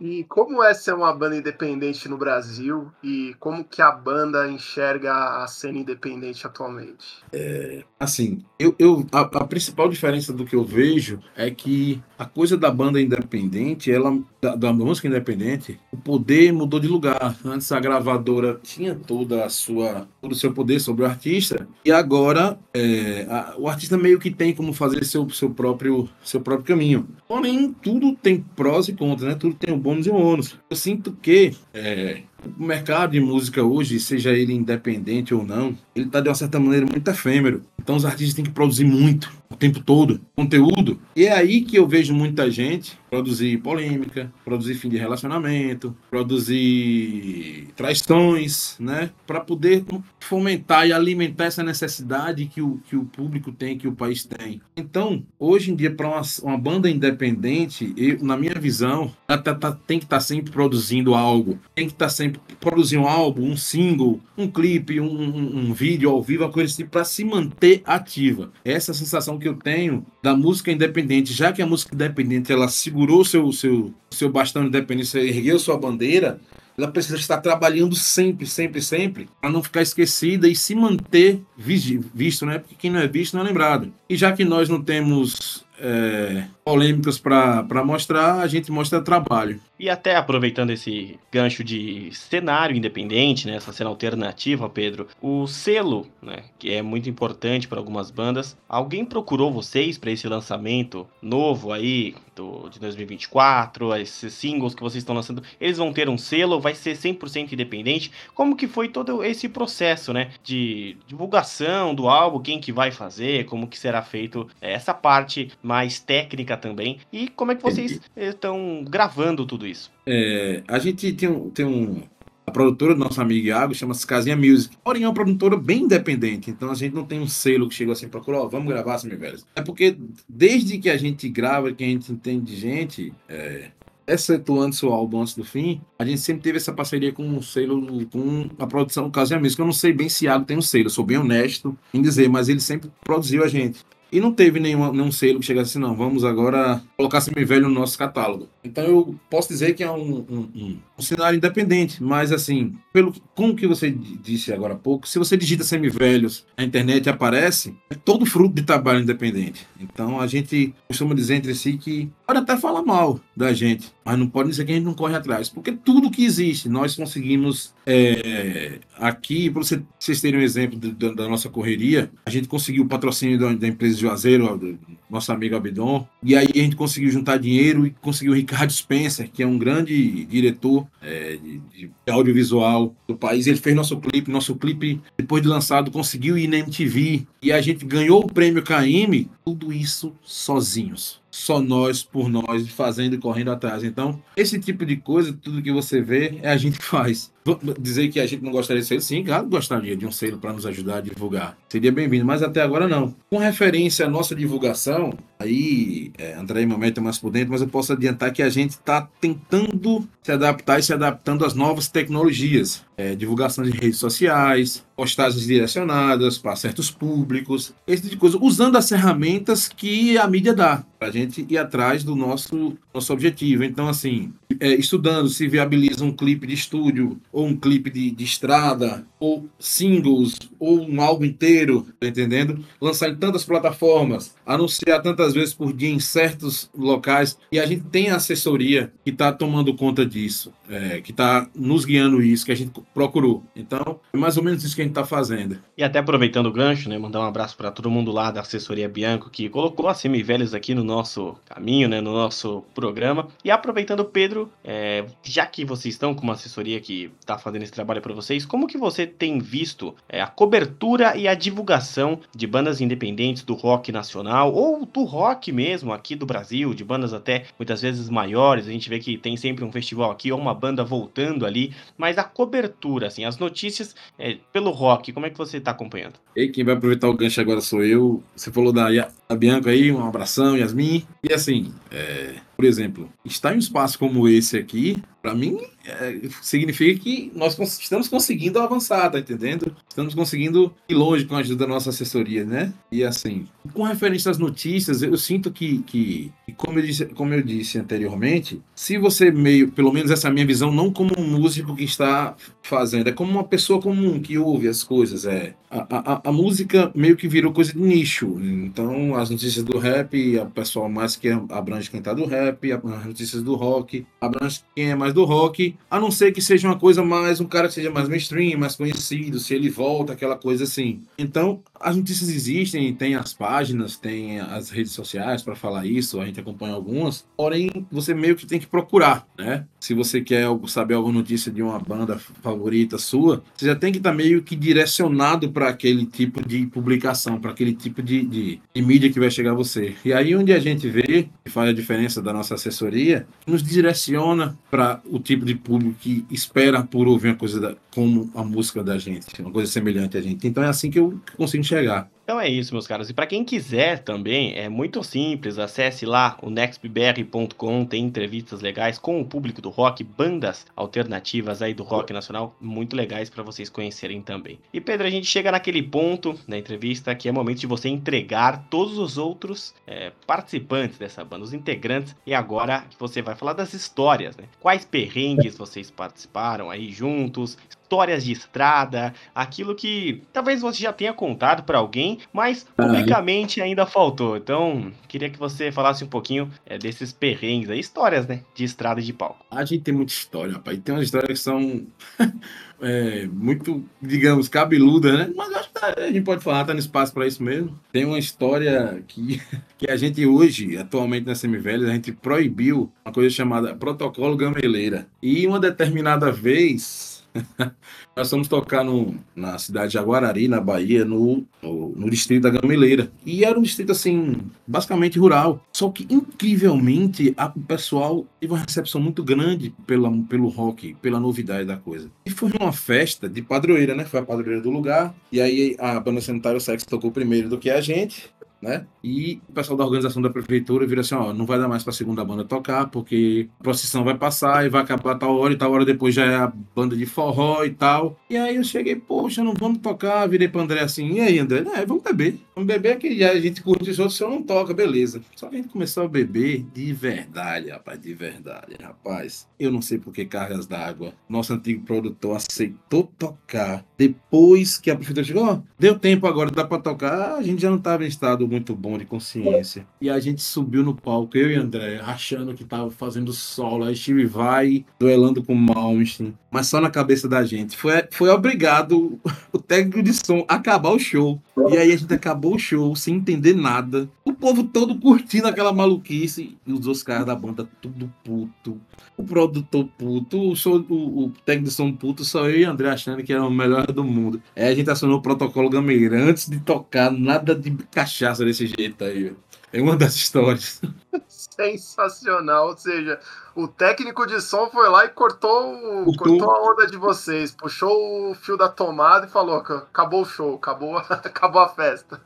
E 0.00 0.24
como 0.24 0.62
é 0.62 0.72
ser 0.72 0.94
uma 0.94 1.12
banda 1.12 1.36
independente 1.36 2.08
no 2.08 2.16
Brasil 2.16 2.90
e 3.02 3.34
como 3.40 3.64
que 3.64 3.82
a 3.82 3.90
banda 3.90 4.48
enxerga 4.48 5.42
a 5.42 5.46
cena 5.48 5.78
independente 5.78 6.46
atualmente? 6.46 7.18
É, 7.32 7.82
assim, 7.98 8.44
eu, 8.58 8.74
eu 8.78 9.04
a, 9.10 9.20
a, 9.20 9.44
principal 9.44 9.88
diferença 9.88 10.32
do 10.32 10.44
que 10.44 10.54
eu 10.54 10.64
vejo 10.64 11.18
é 11.36 11.50
que 11.50 12.00
a 12.16 12.24
coisa 12.24 12.56
da 12.56 12.70
banda 12.70 13.00
independente, 13.00 13.90
ela 13.90 14.16
da, 14.40 14.54
da, 14.54 14.72
música 14.72 15.08
independente, 15.08 15.80
o 15.90 15.96
poder 15.96 16.52
mudou 16.52 16.78
de 16.78 16.86
lugar. 16.86 17.36
Antes 17.44 17.70
a 17.72 17.80
gravadora 17.80 18.60
tinha 18.62 18.94
toda 18.94 19.44
a 19.44 19.48
sua 19.48 20.06
todo 20.20 20.32
o 20.32 20.36
seu 20.36 20.52
poder 20.52 20.78
sobre 20.78 21.02
o 21.02 21.06
artista 21.06 21.66
e 21.84 21.90
agora 21.90 22.58
é, 22.72 23.26
a, 23.28 23.54
o 23.58 23.68
artista 23.68 23.98
meio 23.98 24.20
que 24.20 24.30
tem 24.30 24.54
como 24.54 24.72
fazer 24.72 25.04
seu, 25.04 25.28
seu 25.30 25.50
próprio 25.50 26.08
seu 26.22 26.40
próprio 26.40 26.66
caminho. 26.66 27.08
Porém, 27.26 27.72
tudo 27.72 28.14
tem 28.14 28.44
prós 28.54 28.88
e 28.88 28.92
contras, 28.92 29.28
né? 29.28 29.34
Tudo 29.34 29.54
tem 29.54 29.74
um 29.74 29.87
bônus 29.88 30.06
e 30.06 30.10
ônus. 30.10 30.58
Eu 30.68 30.76
sinto 30.76 31.16
que 31.22 31.54
é, 31.72 32.20
o 32.58 32.62
mercado 32.62 33.12
de 33.12 33.20
música 33.20 33.62
hoje, 33.62 33.98
seja 33.98 34.32
ele 34.32 34.52
independente 34.52 35.34
ou 35.34 35.44
não, 35.44 35.76
ele 35.94 36.06
está 36.06 36.20
de 36.20 36.28
uma 36.28 36.34
certa 36.34 36.60
maneira 36.60 36.84
muito 36.84 37.08
efêmero. 37.10 37.62
Então 37.80 37.96
os 37.96 38.04
artistas 38.04 38.34
têm 38.34 38.44
que 38.44 38.50
produzir 38.50 38.84
muito, 38.84 39.32
tempo 39.58 39.80
todo, 39.80 40.20
conteúdo. 40.34 41.00
E 41.14 41.26
é 41.26 41.32
aí 41.32 41.62
que 41.62 41.76
eu 41.76 41.86
vejo 41.86 42.14
muita 42.14 42.50
gente 42.50 42.98
produzir 43.10 43.58
polêmica, 43.58 44.32
produzir 44.44 44.74
fim 44.74 44.88
de 44.88 44.96
relacionamento, 44.96 45.96
produzir 46.10 47.68
traições, 47.74 48.76
né? 48.78 49.10
Para 49.26 49.40
poder 49.40 49.84
fomentar 50.20 50.86
e 50.86 50.92
alimentar 50.92 51.46
essa 51.46 51.62
necessidade 51.62 52.46
que 52.46 52.60
o, 52.60 52.80
que 52.88 52.96
o 52.96 53.04
público 53.04 53.50
tem, 53.50 53.78
que 53.78 53.88
o 53.88 53.92
país 53.92 54.24
tem. 54.24 54.60
Então, 54.76 55.24
hoje 55.38 55.72
em 55.72 55.74
dia, 55.74 55.90
para 55.90 56.08
uma, 56.08 56.22
uma, 56.42 56.58
banda 56.58 56.90
independente, 56.90 57.92
eu, 57.96 58.22
na 58.22 58.36
minha 58.36 58.54
visão, 58.54 59.10
ela 59.26 59.38
tá, 59.38 59.54
tá, 59.54 59.72
tem 59.72 59.98
que 59.98 60.04
estar 60.04 60.16
tá 60.16 60.20
sempre 60.20 60.52
produzindo 60.52 61.14
algo, 61.14 61.58
tem 61.74 61.86
que 61.86 61.92
estar 61.92 62.06
tá 62.06 62.10
sempre 62.10 62.40
produzindo 62.60 63.02
um 63.02 63.08
álbum, 63.08 63.50
um 63.50 63.56
single, 63.56 64.20
um 64.36 64.48
clipe, 64.48 65.00
um, 65.00 65.06
um, 65.06 65.58
um 65.58 65.72
vídeo 65.72 66.10
ao 66.10 66.22
vivo, 66.22 66.44
uma 66.44 66.52
coisa 66.52 66.72
assim, 66.72 66.86
para 66.86 67.04
se 67.04 67.24
manter 67.24 67.82
ativa. 67.84 68.52
Essa 68.64 68.90
é 68.90 68.92
a 68.92 68.94
sensação 68.94 69.38
que 69.38 69.47
eu 69.48 69.54
tenho 69.54 70.04
da 70.22 70.36
música 70.36 70.70
independente, 70.70 71.32
já 71.32 71.52
que 71.52 71.62
a 71.62 71.66
música 71.66 71.94
independente 71.94 72.52
ela 72.52 72.68
segurou 72.68 73.24
seu 73.24 73.50
seu 73.52 73.92
seu 74.10 74.30
bastão 74.30 74.62
de 74.62 74.68
independência, 74.68 75.18
ergueu 75.18 75.58
sua 75.58 75.76
bandeira, 75.76 76.40
ela 76.78 76.88
precisa 76.88 77.16
estar 77.16 77.38
trabalhando 77.38 77.96
sempre, 77.96 78.46
sempre, 78.46 78.80
sempre, 78.80 79.28
para 79.40 79.50
não 79.50 79.62
ficar 79.62 79.82
esquecida 79.82 80.48
e 80.48 80.54
se 80.54 80.76
manter 80.76 81.40
visto, 81.56 82.46
né? 82.46 82.60
Porque 82.60 82.76
quem 82.76 82.90
não 82.90 83.00
é 83.00 83.08
visto 83.08 83.34
não 83.34 83.42
é 83.42 83.48
lembrado. 83.48 83.92
E 84.08 84.16
já 84.16 84.32
que 84.32 84.44
nós 84.44 84.68
não 84.68 84.80
temos 84.80 85.64
é, 85.80 86.44
polêmicas 86.64 87.18
para 87.18 87.84
mostrar, 87.84 88.40
a 88.40 88.46
gente 88.46 88.70
mostra 88.70 89.00
trabalho. 89.00 89.60
E 89.78 89.88
até 89.88 90.16
aproveitando 90.16 90.70
esse 90.70 91.18
gancho 91.30 91.62
de 91.62 92.10
cenário 92.12 92.76
independente, 92.76 93.46
né, 93.46 93.54
essa 93.54 93.72
cena 93.72 93.88
alternativa, 93.88 94.68
Pedro, 94.68 95.06
o 95.22 95.46
selo, 95.46 96.06
né, 96.20 96.42
que 96.58 96.72
é 96.72 96.82
muito 96.82 97.08
importante 97.08 97.68
para 97.68 97.78
algumas 97.78 98.10
bandas, 98.10 98.56
alguém 98.68 99.04
procurou 99.04 99.52
vocês 99.52 99.96
para 99.96 100.10
esse 100.10 100.26
lançamento 100.26 101.06
novo 101.22 101.72
aí 101.72 102.16
do, 102.34 102.68
de 102.68 102.80
2024, 102.80 103.94
esses 103.96 104.34
singles 104.34 104.74
que 104.74 104.82
vocês 104.82 105.02
estão 105.02 105.14
lançando, 105.14 105.42
eles 105.60 105.78
vão 105.78 105.92
ter 105.92 106.08
um 106.08 106.18
selo, 106.18 106.60
vai 106.60 106.74
ser 106.74 106.96
100% 106.96 107.52
independente? 107.52 108.10
Como 108.34 108.56
que 108.56 108.66
foi 108.66 108.88
todo 108.88 109.22
esse 109.22 109.48
processo, 109.48 110.12
né, 110.12 110.30
de 110.42 110.96
divulgação 111.06 111.94
do 111.94 112.08
álbum, 112.08 112.40
quem 112.40 112.60
que 112.60 112.72
vai 112.72 112.90
fazer, 112.90 113.46
como 113.46 113.68
que 113.68 113.78
será 113.78 114.02
feito 114.02 114.48
essa 114.60 114.92
parte 114.92 115.52
mais 115.62 116.00
técnica 116.00 116.56
também, 116.56 116.98
e 117.12 117.28
como 117.28 117.52
é 117.52 117.54
que 117.54 117.62
vocês 117.62 118.00
estão 118.16 118.84
gravando 118.84 119.46
tudo 119.46 119.67
isso? 119.70 119.90
É, 120.06 120.62
a 120.66 120.78
gente 120.78 121.12
tem 121.12 121.28
um, 121.28 121.50
tem 121.50 121.64
um. 121.64 122.02
A 122.46 122.50
produtora 122.50 122.94
do 122.94 123.00
nosso 123.00 123.20
amigo 123.20 123.46
Iago 123.46 123.74
chama-se 123.74 124.06
Casinha 124.06 124.34
Music. 124.34 124.74
Porém, 124.82 125.02
é 125.02 125.06
uma 125.06 125.12
produtora 125.12 125.54
bem 125.54 125.82
independente. 125.82 126.50
Então 126.50 126.70
a 126.70 126.74
gente 126.74 126.94
não 126.94 127.04
tem 127.04 127.20
um 127.20 127.28
selo 127.28 127.68
que 127.68 127.74
chegou 127.74 127.92
assim 127.92 128.08
para 128.08 128.22
ó, 128.26 128.48
vamos 128.48 128.68
gravar, 128.68 128.94
assim, 128.94 129.08
velho. 129.10 129.38
É 129.54 129.60
porque 129.60 129.98
desde 130.26 130.78
que 130.78 130.88
a 130.88 130.96
gente 130.96 131.28
grava, 131.28 131.72
que 131.72 131.84
a 131.84 131.86
gente 131.86 132.10
entende 132.10 132.54
de 132.54 132.56
gente, 132.58 133.12
é, 133.28 133.70
excetuando 134.08 134.74
seu 134.74 134.92
álbum 134.92 135.20
antes 135.20 135.34
do 135.34 135.44
fim, 135.44 135.80
a 135.98 136.04
gente 136.04 136.20
sempre 136.20 136.42
teve 136.42 136.56
essa 136.56 136.72
parceria 136.72 137.12
com 137.12 137.22
um 137.22 137.42
selo, 137.42 138.06
com 138.06 138.48
a 138.58 138.66
produção 138.66 139.04
do 139.04 139.10
Casinha 139.10 139.38
Music. 139.38 139.60
Eu 139.60 139.66
não 139.66 139.72
sei 139.72 139.92
bem 139.92 140.08
se 140.08 140.24
Iago 140.24 140.46
tem 140.46 140.56
um 140.56 140.62
selo, 140.62 140.88
sou 140.88 141.04
bem 141.04 141.18
honesto 141.18 141.76
em 141.92 142.00
dizer, 142.00 142.28
mas 142.28 142.48
ele 142.48 142.60
sempre 142.60 142.90
produziu 143.04 143.44
a 143.44 143.48
gente. 143.48 143.84
E 144.10 144.20
não 144.20 144.32
teve 144.32 144.58
nenhum, 144.58 144.92
nenhum 144.92 145.12
selo 145.12 145.40
que 145.40 145.46
chegasse 145.46 145.70
assim, 145.70 145.78
não, 145.78 145.94
vamos 145.94 146.24
agora 146.24 146.82
colocar 146.96 147.20
Semivelho 147.20 147.68
no 147.68 147.74
nosso 147.74 147.98
catálogo. 147.98 148.48
Então 148.64 148.84
eu 148.84 149.14
posso 149.28 149.48
dizer 149.48 149.74
que 149.74 149.82
é 149.82 149.90
um, 149.90 150.18
um, 150.28 150.48
um, 150.54 150.78
um 150.98 151.02
cenário 151.02 151.36
independente, 151.36 152.02
mas 152.02 152.32
assim, 152.32 152.74
pelo 152.92 153.14
como 153.34 153.54
que 153.54 153.66
você 153.66 153.90
disse 153.90 154.52
agora 154.52 154.74
há 154.74 154.76
pouco, 154.76 155.06
se 155.06 155.18
você 155.18 155.36
digita 155.36 155.64
Semivelhos, 155.64 156.46
a 156.56 156.64
internet 156.64 157.08
aparece, 157.08 157.74
é 157.90 157.94
todo 157.94 158.24
fruto 158.24 158.54
de 158.54 158.62
trabalho 158.62 159.00
independente. 159.00 159.66
Então 159.78 160.20
a 160.20 160.26
gente 160.26 160.74
costuma 160.86 161.14
dizer 161.14 161.34
entre 161.34 161.54
si 161.54 161.76
que 161.76 162.10
pode 162.26 162.38
até 162.38 162.56
falar 162.56 162.82
mal 162.82 163.20
da 163.36 163.52
gente, 163.52 163.92
mas 164.08 164.18
não 164.18 164.26
pode 164.26 164.48
dizer 164.48 164.64
que 164.64 164.72
a 164.72 164.74
gente 164.74 164.86
não 164.86 164.94
corre 164.94 165.14
atrás, 165.14 165.50
porque 165.50 165.70
tudo 165.70 166.10
que 166.10 166.24
existe, 166.24 166.66
nós 166.66 166.96
conseguimos 166.96 167.74
é, 167.84 168.78
aqui, 168.96 169.50
para 169.50 169.62
você, 169.62 169.82
vocês 169.98 170.18
terem 170.18 170.40
um 170.40 170.42
exemplo 170.42 170.78
de, 170.78 170.92
de, 170.92 171.14
da 171.14 171.28
nossa 171.28 171.50
correria, 171.50 172.10
a 172.24 172.30
gente 172.30 172.48
conseguiu 172.48 172.84
o 172.84 172.88
patrocínio 172.88 173.38
da, 173.38 173.52
da 173.52 173.68
empresa 173.68 173.98
Juazeiro, 173.98 174.78
nosso 175.10 175.30
amigo 175.30 175.56
Abidon, 175.56 176.08
e 176.22 176.34
aí 176.34 176.48
a 176.54 176.58
gente 176.58 176.74
conseguiu 176.74 177.10
juntar 177.10 177.36
dinheiro 177.36 177.86
e 177.86 177.90
conseguiu 178.00 178.32
o 178.32 178.34
Ricardo 178.34 178.72
Spencer, 178.72 179.30
que 179.30 179.42
é 179.42 179.46
um 179.46 179.58
grande 179.58 180.24
diretor 180.24 180.86
é, 181.02 181.36
de, 181.36 181.60
de, 181.76 181.90
audiovisual 182.08 182.94
do 183.06 183.14
país. 183.14 183.46
Ele 183.46 183.58
fez 183.58 183.76
nosso 183.76 183.98
clipe, 183.98 184.30
nosso 184.30 184.56
clipe, 184.56 185.02
depois 185.18 185.42
de 185.42 185.48
lançado, 185.48 185.90
conseguiu 185.90 186.38
ir 186.38 186.48
na 186.48 186.56
MTV, 186.56 187.26
e 187.42 187.52
a 187.52 187.60
gente 187.60 187.84
ganhou 187.84 188.24
o 188.24 188.32
prêmio 188.32 188.62
KM, 188.62 189.28
tudo 189.44 189.70
isso 189.70 190.14
sozinhos 190.22 191.20
só 191.38 191.60
nós 191.60 192.02
por 192.02 192.28
nós, 192.28 192.68
fazendo 192.68 193.14
e 193.14 193.18
correndo 193.18 193.50
atrás. 193.50 193.84
Então, 193.84 194.20
esse 194.36 194.58
tipo 194.58 194.84
de 194.84 194.96
coisa, 194.96 195.32
tudo 195.32 195.62
que 195.62 195.72
você 195.72 196.02
vê, 196.02 196.38
é 196.42 196.50
a 196.50 196.56
gente 196.56 196.78
que 196.78 196.84
faz. 196.84 197.32
Dizer 197.78 198.08
que 198.08 198.20
a 198.20 198.26
gente 198.26 198.42
não 198.42 198.52
gostaria 198.52 198.82
de 198.82 198.88
ser 198.88 199.00
sim, 199.00 199.22
claro, 199.24 199.46
gostaria 199.48 199.96
de 199.96 200.06
um 200.06 200.12
selo 200.12 200.38
para 200.38 200.52
nos 200.52 200.66
ajudar 200.66 200.98
a 200.98 201.00
divulgar. 201.00 201.56
Seria 201.68 201.92
bem-vindo, 201.92 202.24
mas 202.24 202.42
até 202.42 202.60
agora 202.60 202.88
não. 202.88 203.14
Com 203.30 203.38
referência 203.38 204.06
à 204.06 204.08
nossa 204.08 204.34
divulgação, 204.34 205.12
aí 205.38 206.12
é, 206.18 206.34
André 206.34 206.64
Mamãe 206.66 206.88
estão 206.88 207.04
mais 207.04 207.18
por 207.18 207.30
dentro, 207.30 207.52
mas 207.52 207.60
eu 207.60 207.68
posso 207.68 207.92
adiantar 207.92 208.32
que 208.32 208.42
a 208.42 208.50
gente 208.50 208.70
está 208.70 209.08
tentando 209.20 210.08
se 210.22 210.32
adaptar 210.32 210.78
e 210.78 210.82
se 210.82 210.92
adaptando 210.92 211.44
às 211.44 211.54
novas 211.54 211.88
tecnologias. 211.88 212.82
É, 212.96 213.14
divulgação 213.14 213.64
de 213.64 213.70
redes 213.70 213.98
sociais, 213.98 214.84
postagens 214.96 215.46
direcionadas 215.46 216.36
para 216.36 216.56
certos 216.56 216.90
públicos, 216.90 217.72
esse 217.86 218.02
tipo 218.02 218.14
de 218.14 218.16
coisa, 218.16 218.38
usando 218.40 218.76
as 218.76 218.88
ferramentas 218.88 219.68
que 219.68 220.18
a 220.18 220.26
mídia 220.26 220.52
dá 220.52 220.84
para 220.98 221.08
a 221.08 221.10
gente 221.12 221.46
ir 221.48 221.56
atrás 221.56 222.02
do 222.02 222.16
nosso, 222.16 222.76
nosso 222.92 223.12
objetivo. 223.12 223.62
Então, 223.62 223.88
assim, 223.88 224.32
é, 224.58 224.74
estudando 224.74 225.28
se 225.28 225.46
viabiliza 225.46 226.04
um 226.04 226.12
clipe 226.12 226.46
de 226.46 226.54
estúdio, 226.54 227.20
ou 227.38 227.46
um 227.46 227.56
clipe 227.56 227.88
de, 227.88 228.10
de 228.10 228.24
estrada, 228.24 229.06
ou 229.20 229.48
singles, 229.58 230.38
ou 230.58 230.80
um 230.80 231.00
álbum 231.00 231.24
inteiro, 231.24 231.86
tá 231.98 232.06
entendendo? 232.06 232.64
Lançar 232.80 233.08
em 233.08 233.16
tantas 233.16 233.44
plataformas, 233.44 234.34
anunciar 234.46 235.02
tantas 235.02 235.34
vezes 235.34 235.54
por 235.54 235.72
dia 235.72 235.90
em 235.90 236.00
certos 236.00 236.70
locais, 236.76 237.38
e 237.50 237.58
a 237.58 237.66
gente 237.66 237.84
tem 237.84 238.10
assessoria 238.10 238.92
que 239.04 239.10
está 239.10 239.32
tomando 239.32 239.74
conta 239.74 240.04
disso, 240.04 240.52
é, 240.68 241.00
que 241.00 241.10
está 241.10 241.48
nos 241.54 241.84
guiando 241.84 242.22
isso, 242.22 242.46
que 242.46 242.52
a 242.52 242.56
gente 242.56 242.72
procurou. 242.94 243.42
Então, 243.54 244.00
é 244.12 244.16
mais 244.16 244.36
ou 244.36 244.42
menos 244.42 244.62
isso 244.64 244.74
que 244.74 244.82
a 244.82 244.84
gente 244.84 244.92
está 244.92 245.04
fazendo. 245.04 245.58
E 245.76 245.82
até 245.82 245.98
aproveitando 245.98 246.46
o 246.46 246.52
gancho, 246.52 246.88
né, 246.88 246.98
mandar 246.98 247.20
um 247.20 247.24
abraço 247.24 247.56
para 247.56 247.70
todo 247.70 247.90
mundo 247.90 248.10
lá 248.10 248.30
da 248.30 248.40
assessoria 248.40 248.88
Bianco, 248.88 249.30
que 249.30 249.48
colocou 249.48 249.88
a 249.88 249.94
Semivelhos 249.94 250.54
aqui 250.54 250.74
no 250.74 250.84
nosso 250.84 251.36
caminho, 251.46 251.88
né, 251.88 252.00
no 252.00 252.12
nosso 252.12 252.62
programa. 252.74 253.28
E 253.44 253.50
aproveitando, 253.50 254.04
Pedro, 254.04 254.50
é, 254.64 255.04
já 255.22 255.46
que 255.46 255.64
vocês 255.64 255.94
estão 255.94 256.14
com 256.14 256.22
uma 256.22 256.34
assessoria 256.34 256.80
que 256.80 257.10
está 257.20 257.38
fazendo 257.38 257.62
esse 257.62 257.72
trabalho 257.72 258.00
para 258.02 258.14
vocês, 258.14 258.44
como 258.44 258.66
que 258.66 258.78
você 258.78 259.07
tem 259.08 259.38
visto 259.38 259.94
é, 260.08 260.20
a 260.20 260.26
cobertura 260.26 261.16
e 261.16 261.26
a 261.26 261.34
divulgação 261.34 262.20
de 262.34 262.46
bandas 262.46 262.80
independentes 262.80 263.42
do 263.42 263.54
rock 263.54 263.90
nacional 263.90 264.52
ou 264.52 264.86
do 264.86 265.04
rock 265.04 265.50
mesmo 265.50 265.92
aqui 265.92 266.14
do 266.14 266.26
Brasil, 266.26 266.74
de 266.74 266.84
bandas 266.84 267.12
até 267.12 267.46
muitas 267.58 267.82
vezes 267.82 268.08
maiores? 268.08 268.68
A 268.68 268.70
gente 268.70 268.88
vê 268.88 268.98
que 268.98 269.18
tem 269.18 269.36
sempre 269.36 269.64
um 269.64 269.72
festival 269.72 270.10
aqui 270.10 270.30
ou 270.30 270.38
uma 270.38 270.54
banda 270.54 270.84
voltando 270.84 271.46
ali, 271.46 271.74
mas 271.96 272.18
a 272.18 272.24
cobertura, 272.24 273.08
assim, 273.08 273.24
as 273.24 273.38
notícias 273.38 273.94
é, 274.18 274.36
pelo 274.52 274.70
rock, 274.70 275.12
como 275.12 275.26
é 275.26 275.30
que 275.30 275.38
você 275.38 275.56
está 275.56 275.70
acompanhando? 275.70 276.14
E 276.36 276.48
quem 276.48 276.64
vai 276.64 276.74
aproveitar 276.74 277.08
o 277.08 277.14
gancho 277.14 277.40
agora 277.40 277.60
sou 277.60 277.82
eu. 277.82 278.22
Você 278.36 278.52
falou 278.52 278.72
da 278.72 278.88
Bianca 279.36 279.70
aí, 279.70 279.90
um 279.90 280.06
abração, 280.06 280.56
Yasmin. 280.56 281.04
E 281.22 281.32
assim, 281.32 281.72
é, 281.90 282.36
por 282.56 282.64
exemplo, 282.64 283.08
estar 283.24 283.52
em 283.52 283.56
um 283.56 283.58
espaço 283.58 283.98
como 283.98 284.28
esse 284.28 284.56
aqui, 284.56 284.96
para 285.28 285.34
mim, 285.34 285.58
é, 285.86 286.20
significa 286.40 286.98
que 286.98 287.30
nós 287.34 287.58
estamos 287.58 288.08
conseguindo 288.08 288.58
avançar, 288.58 289.10
tá 289.10 289.18
entendendo? 289.18 289.74
Estamos 289.86 290.14
conseguindo 290.14 290.72
ir 290.88 290.94
longe 290.94 291.26
com 291.26 291.36
a 291.36 291.40
ajuda 291.40 291.66
da 291.66 291.72
nossa 291.72 291.90
assessoria, 291.90 292.44
né? 292.44 292.72
E 292.90 293.04
assim, 293.04 293.46
com 293.74 293.82
referência 293.82 294.30
às 294.30 294.38
notícias, 294.38 295.02
eu 295.02 295.16
sinto 295.18 295.50
que, 295.50 295.78
que 295.80 296.32
como, 296.56 296.78
eu 296.78 296.82
disse, 296.82 297.06
como 297.06 297.34
eu 297.34 297.42
disse 297.42 297.78
anteriormente, 297.78 298.62
se 298.74 298.96
você 298.96 299.30
meio, 299.30 299.70
pelo 299.70 299.92
menos 299.92 300.10
essa 300.10 300.28
é 300.28 300.30
a 300.30 300.32
minha 300.32 300.46
visão, 300.46 300.72
não 300.72 300.90
como 300.90 301.12
um 301.18 301.28
músico 301.38 301.76
que 301.76 301.84
está 301.84 302.34
fazendo, 302.62 303.08
é 303.08 303.12
como 303.12 303.30
uma 303.30 303.44
pessoa 303.44 303.80
comum 303.80 304.20
que 304.20 304.38
ouve 304.38 304.68
as 304.68 304.82
coisas, 304.82 305.24
é. 305.26 305.54
A, 305.70 306.14
a, 306.14 306.28
a 306.30 306.32
música 306.32 306.90
meio 306.94 307.14
que 307.14 307.28
virou 307.28 307.52
coisa 307.52 307.74
de 307.74 307.78
nicho, 307.78 308.38
então 308.40 309.14
as 309.14 309.28
notícias 309.28 309.62
do 309.62 309.76
rap, 309.78 310.38
a 310.38 310.46
pessoal 310.46 310.88
mais 310.88 311.14
que 311.14 311.28
abrange 311.50 311.90
quem 311.90 312.00
tá 312.00 312.14
do 312.14 312.24
rap, 312.24 312.72
as 312.72 313.04
notícias 313.04 313.42
do 313.42 313.54
rock, 313.54 314.06
abrange 314.18 314.60
quem 314.74 314.90
é 314.90 314.94
mais 314.94 315.12
do 315.18 315.24
rock, 315.24 315.74
a 315.90 315.98
não 315.98 316.10
ser 316.10 316.32
que 316.32 316.40
seja 316.40 316.68
uma 316.68 316.78
coisa 316.78 317.04
mais, 317.04 317.40
um 317.40 317.46
cara 317.46 317.68
que 317.68 317.74
seja 317.74 317.90
mais 317.90 318.08
mainstream, 318.08 318.58
mais 318.58 318.76
conhecido, 318.76 319.38
se 319.38 319.54
ele 319.54 319.68
volta, 319.68 320.12
aquela 320.12 320.36
coisa 320.36 320.64
assim. 320.64 321.02
Então, 321.18 321.60
as 321.80 321.96
notícias 321.96 322.30
existem, 322.30 322.94
tem 322.94 323.14
as 323.14 323.32
páginas, 323.32 323.96
tem 323.96 324.40
as 324.40 324.70
redes 324.70 324.92
sociais 324.92 325.42
para 325.42 325.56
falar 325.56 325.86
isso, 325.86 326.20
a 326.20 326.26
gente 326.26 326.40
acompanha 326.40 326.74
algumas, 326.74 327.24
porém, 327.36 327.70
você 327.90 328.14
meio 328.14 328.36
que 328.36 328.46
tem 328.46 328.60
que 328.60 328.66
procurar, 328.66 329.26
né? 329.36 329.64
Se 329.80 329.94
você 329.94 330.20
quer 330.20 330.46
saber 330.66 330.94
alguma 330.94 331.14
notícia 331.14 331.50
de 331.50 331.62
uma 331.62 331.78
banda 331.78 332.18
favorita 332.18 332.98
sua, 332.98 333.42
você 333.56 333.66
já 333.66 333.74
tem 333.74 333.92
que 333.92 333.98
estar 333.98 334.10
tá 334.10 334.16
meio 334.16 334.42
que 334.42 334.54
direcionado 334.54 335.50
para 335.50 335.68
aquele 335.68 336.06
tipo 336.06 336.46
de 336.46 336.66
publicação, 336.66 337.40
para 337.40 337.50
aquele 337.50 337.74
tipo 337.74 338.02
de, 338.02 338.24
de, 338.24 338.60
de, 338.74 338.82
mídia 338.82 339.10
que 339.10 339.20
vai 339.20 339.30
chegar 339.30 339.52
a 339.52 339.54
você. 339.54 339.94
E 340.04 340.12
aí 340.12 340.34
onde 340.34 340.52
a 340.52 340.58
gente 340.58 340.88
vê, 340.88 341.28
que 341.44 341.50
faz 341.50 341.70
a 341.70 341.72
diferença 341.72 342.22
da 342.22 342.32
nossa 342.32 342.54
assessoria, 342.54 343.26
nos 343.46 343.62
direciona 343.62 344.58
para 344.70 345.00
o 345.10 345.18
tipo 345.18 345.44
de 345.44 345.54
público 345.54 345.96
que 346.00 346.26
espera 346.30 346.82
por 346.82 347.06
ouvir 347.06 347.28
uma 347.28 347.36
coisa 347.36 347.60
da, 347.60 347.76
como 347.94 348.30
a 348.34 348.42
música 348.42 348.82
da 348.82 348.98
gente, 348.98 349.40
uma 349.40 349.50
coisa 349.50 349.70
semelhante 349.70 350.16
a 350.16 350.20
gente. 350.20 350.46
Então 350.46 350.62
é 350.62 350.68
assim 350.68 350.90
que 350.90 350.98
eu 350.98 351.20
consigo 351.36 351.60
enxergar. 351.60 352.10
Então 352.28 352.38
é 352.38 352.46
isso, 352.46 352.74
meus 352.74 352.86
caros. 352.86 353.08
E 353.08 353.14
para 353.14 353.26
quem 353.26 353.42
quiser 353.42 354.00
também, 354.00 354.52
é 354.54 354.68
muito 354.68 355.02
simples. 355.02 355.58
Acesse 355.58 356.04
lá 356.04 356.36
o 356.42 356.50
nextbr.com, 356.50 357.86
tem 357.86 358.04
entrevistas 358.04 358.60
legais 358.60 358.98
com 358.98 359.18
o 359.18 359.24
público 359.24 359.62
do 359.62 359.70
rock, 359.70 360.04
bandas 360.04 360.66
alternativas 360.76 361.62
aí 361.62 361.72
do 361.72 361.82
rock 361.82 362.12
nacional, 362.12 362.54
muito 362.60 362.94
legais 362.94 363.30
para 363.30 363.42
vocês 363.42 363.70
conhecerem 363.70 364.20
também. 364.20 364.58
E 364.74 364.78
Pedro, 364.78 365.06
a 365.06 365.10
gente 365.10 365.26
chega 365.26 365.50
naquele 365.50 365.82
ponto 365.82 366.38
da 366.46 366.58
entrevista 366.58 367.14
que 367.14 367.30
é 367.30 367.32
momento 367.32 367.60
de 367.60 367.66
você 367.66 367.88
entregar 367.88 368.66
todos 368.68 368.98
os 368.98 369.16
outros 369.16 369.74
é, 369.86 370.12
participantes 370.26 370.98
dessa 370.98 371.24
banda, 371.24 371.44
os 371.44 371.54
integrantes, 371.54 372.14
e 372.26 372.34
agora 372.34 372.84
que 372.90 373.00
você 373.00 373.22
vai 373.22 373.36
falar 373.36 373.54
das 373.54 373.72
histórias, 373.72 374.36
né? 374.36 374.44
Quais 374.60 374.84
perrengues 374.84 375.56
vocês 375.56 375.90
participaram 375.90 376.70
aí 376.70 376.92
juntos, 376.92 377.56
histórias 377.88 378.22
de 378.22 378.32
estrada, 378.32 379.14
aquilo 379.34 379.74
que 379.74 380.22
talvez 380.30 380.60
você 380.60 380.82
já 380.82 380.92
tenha 380.92 381.14
contado 381.14 381.62
para 381.62 381.78
alguém, 381.78 382.18
mas 382.30 382.66
publicamente 382.76 383.62
ainda 383.62 383.86
faltou. 383.86 384.36
Então, 384.36 384.92
queria 385.08 385.30
que 385.30 385.38
você 385.38 385.72
falasse 385.72 386.04
um 386.04 386.06
pouquinho 386.06 386.50
é, 386.66 386.76
desses 386.76 387.12
perrengues 387.14 387.70
aí, 387.70 387.80
histórias, 387.80 388.26
né, 388.26 388.42
de 388.54 388.64
estrada 388.64 389.00
e 389.00 389.04
de 389.04 389.14
palco. 389.14 389.46
A 389.50 389.64
gente 389.64 389.84
tem 389.84 389.94
muita 389.94 390.12
história, 390.12 390.52
rapaz. 390.52 390.78
Tem 390.84 390.94
umas 390.94 391.06
histórias 391.06 391.38
que 391.38 391.42
são 391.42 391.86
é, 392.82 393.26
muito, 393.26 393.82
digamos, 394.02 394.48
cabeluda, 394.48 395.16
né? 395.16 395.32
Mas 395.34 395.50
acho 395.54 395.70
que 395.70 396.00
a 396.00 396.06
gente 396.08 396.22
pode 396.22 396.44
falar, 396.44 396.66
tá 396.66 396.74
no 396.74 396.80
espaço 396.80 397.14
para 397.14 397.26
isso 397.26 397.42
mesmo. 397.42 397.78
Tem 397.90 398.04
uma 398.04 398.18
história 398.18 399.02
que, 399.08 399.40
que 399.78 399.90
a 399.90 399.96
gente 399.96 400.26
hoje, 400.26 400.76
atualmente 400.76 401.26
na 401.26 401.34
Semivelhas, 401.34 401.88
a 401.88 401.94
gente 401.94 402.12
proibiu 402.12 402.92
uma 403.02 403.14
coisa 403.14 403.30
chamada 403.30 403.74
protocolo 403.74 404.36
gameleira. 404.36 405.06
E 405.22 405.46
uma 405.46 405.58
determinada 405.58 406.30
vez, 406.30 407.18
Nós 408.16 408.30
fomos 408.30 408.48
tocar 408.48 408.84
no, 408.84 409.14
na 409.34 409.58
cidade 409.58 409.88
de 409.88 409.94
Jaguarari, 409.94 410.48
na 410.48 410.60
Bahia, 410.60 411.04
no, 411.04 411.46
no, 411.62 411.88
no, 411.90 412.10
distrito 412.10 412.42
da 412.42 412.50
Gameleira. 412.50 413.10
E 413.24 413.44
era 413.44 413.58
um 413.58 413.62
distrito, 413.62 413.92
assim, 413.92 414.36
basicamente 414.66 415.18
rural. 415.18 415.64
Só 415.72 415.90
que, 415.90 416.06
incrivelmente, 416.10 417.34
a, 417.36 417.46
o 417.46 417.60
pessoal 417.60 418.26
teve 418.40 418.52
uma 418.52 418.60
recepção 418.60 419.00
muito 419.00 419.22
grande 419.22 419.74
pela, 419.86 420.10
pelo 420.28 420.48
rock, 420.48 420.94
pela 421.00 421.20
novidade 421.20 421.66
da 421.66 421.76
coisa. 421.76 422.10
E 422.26 422.30
foi 422.30 422.50
uma 422.58 422.72
festa 422.72 423.28
de 423.28 423.42
padroeira, 423.42 423.94
né? 423.94 424.04
Foi 424.04 424.20
a 424.20 424.24
padroeira 424.24 424.60
do 424.60 424.70
lugar. 424.70 425.14
E 425.30 425.40
aí 425.40 425.76
a 425.78 425.98
banda 426.00 426.20
Sanitário 426.20 426.60
Sex 426.60 426.84
tocou 426.84 427.10
primeiro 427.10 427.48
do 427.48 427.58
que 427.58 427.70
a 427.70 427.80
gente 427.80 428.30
né? 428.60 428.86
E 429.02 429.40
o 429.48 429.52
pessoal 429.52 429.76
da 429.76 429.84
organização 429.84 430.20
da 430.20 430.30
prefeitura 430.30 430.86
vira 430.86 431.00
assim, 431.00 431.14
ó, 431.14 431.32
não 431.32 431.46
vai 431.46 431.58
dar 431.58 431.68
mais 431.68 431.82
para 431.82 431.92
a 431.92 431.94
segunda 431.94 432.24
banda 432.24 432.44
tocar, 432.44 432.88
porque 432.88 433.48
a 433.60 433.62
procissão 433.62 434.04
vai 434.04 434.16
passar 434.16 434.66
e 434.66 434.68
vai 434.68 434.82
acabar 434.82 435.14
tal 435.14 435.36
hora 435.38 435.52
e 435.52 435.56
tal 435.56 435.72
hora 435.72 435.84
depois 435.84 436.14
já 436.14 436.24
é 436.24 436.34
a 436.34 436.52
banda 436.74 436.96
de 436.96 437.06
forró 437.06 437.64
e 437.64 437.70
tal. 437.70 438.18
E 438.28 438.36
aí 438.36 438.56
eu 438.56 438.64
cheguei, 438.64 438.96
poxa, 438.96 439.42
não 439.44 439.54
vamos 439.54 439.78
tocar, 439.78 440.26
virei 440.26 440.48
para 440.48 440.62
André 440.62 440.80
assim, 440.80 441.12
e 441.12 441.20
aí 441.20 441.38
André, 441.38 441.64
é, 441.74 441.86
vamos 441.86 442.02
beber. 442.02 442.38
Vamos 442.54 442.66
beber 442.66 442.98
que 442.98 443.22
a 443.22 443.40
gente 443.40 443.62
curte 443.62 443.90
os 443.90 443.98
outros, 443.98 444.16
o 444.16 444.18
senhor 444.18 444.30
não 444.30 444.42
toca, 444.42 444.74
beleza. 444.74 445.22
Só 445.36 445.48
que 445.48 445.56
a 445.56 445.58
gente 445.58 445.70
começou 445.70 446.04
a 446.04 446.08
beber 446.08 446.66
de 446.74 446.92
verdade, 446.92 447.70
rapaz, 447.70 448.00
de 448.00 448.14
verdade, 448.14 448.76
rapaz. 448.82 449.46
Eu 449.58 449.70
não 449.70 449.80
sei 449.80 449.98
por 449.98 450.12
que 450.12 450.24
cargas 450.24 450.66
d'água. 450.66 451.12
Nosso 451.28 451.52
antigo 451.52 451.84
produtor 451.84 452.36
aceitou 452.36 453.10
tocar. 453.16 453.84
Depois 453.96 454.78
que 454.78 454.90
a 454.90 454.96
prefeitura 454.96 455.24
chegou, 455.24 455.44
ó, 455.44 455.60
deu 455.78 455.98
tempo 455.98 456.26
agora, 456.26 456.50
dá 456.50 456.64
para 456.64 456.82
tocar, 456.82 457.36
a 457.36 457.42
gente 457.42 457.62
já 457.62 457.70
não 457.70 457.78
estava 457.78 458.04
em 458.04 458.08
estado 458.08 458.47
muito 458.48 458.74
bom 458.74 458.96
de 458.96 459.04
consciência. 459.04 459.86
E 460.00 460.08
a 460.08 460.18
gente 460.18 460.40
subiu 460.40 460.82
no 460.82 460.94
palco, 460.94 461.36
eu 461.36 461.50
e 461.50 461.54
André, 461.54 462.00
achando 462.02 462.54
que 462.54 462.64
tava 462.64 462.90
fazendo 462.90 463.32
solo. 463.32 463.84
Aí 463.84 463.94
Steve 463.94 464.24
vai 464.24 464.84
duelando 464.98 465.42
com 465.42 465.54
Malmsteen, 465.54 466.34
mas 466.50 466.66
só 466.66 466.80
na 466.80 466.90
cabeça 466.90 467.28
da 467.28 467.44
gente. 467.44 467.76
Foi, 467.76 468.04
foi 468.10 468.30
obrigado 468.30 469.18
o 469.52 469.58
técnico 469.58 470.02
de 470.02 470.12
som 470.14 470.44
a 470.48 470.54
acabar 470.54 470.90
o 470.90 470.98
show. 470.98 471.40
E 471.70 471.76
aí 471.76 471.92
a 471.92 471.96
gente 471.96 472.12
acabou 472.12 472.54
o 472.54 472.58
show 472.58 472.94
sem 472.96 473.16
entender 473.16 473.54
nada. 473.54 474.08
O 474.24 474.32
povo 474.32 474.64
todo 474.64 474.98
curtindo 474.98 475.46
aquela 475.46 475.72
maluquice. 475.72 476.56
E 476.66 476.72
os 476.72 476.80
dois 476.80 477.02
caras 477.02 477.26
da 477.26 477.34
banda 477.34 477.68
tudo 477.80 478.12
puto. 478.24 478.80
O 479.16 479.24
produtor 479.24 479.88
puto, 479.98 480.50
o, 480.50 480.56
show, 480.56 480.84
o, 480.88 481.24
o 481.24 481.32
técnico 481.44 481.68
de 481.68 481.74
som 481.74 481.92
puto, 481.92 482.24
só 482.24 482.48
eu 482.48 482.58
e 482.58 482.64
André 482.64 482.90
achando 482.90 483.22
que 483.22 483.32
era 483.32 483.44
o 483.44 483.50
melhor 483.50 483.86
do 483.86 484.04
mundo. 484.04 484.42
Aí 484.56 484.68
a 484.68 484.74
gente 484.74 484.90
acionou 484.90 485.18
o 485.18 485.22
protocolo 485.22 485.68
gameira 485.68 486.16
antes 486.22 486.48
de 486.48 486.60
tocar, 486.60 487.10
nada 487.10 487.54
de 487.54 487.70
cachaça 487.90 488.44
desse 488.44 488.66
jeito 488.66 489.04
aí. 489.04 489.32
É 489.72 489.82
uma 489.82 489.96
das 489.96 490.14
histórias. 490.14 490.80
Sensacional, 491.58 492.68
ou 492.68 492.76
seja, 492.76 493.18
o 493.52 493.66
técnico 493.66 494.24
de 494.24 494.40
som 494.40 494.70
foi 494.70 494.88
lá 494.88 495.06
e 495.06 495.08
cortou, 495.08 496.04
cortou 496.16 496.50
a 496.52 496.70
onda 496.70 496.86
de 496.86 496.96
vocês, 496.96 497.50
puxou 497.50 498.30
o 498.30 498.34
fio 498.36 498.56
da 498.56 498.68
tomada 498.68 499.26
e 499.26 499.28
falou: 499.28 499.56
acabou 499.56 500.22
o 500.22 500.24
show, 500.24 500.54
acabou, 500.54 500.96
acabou 501.10 501.62
a 501.62 501.68
festa. 501.68 502.20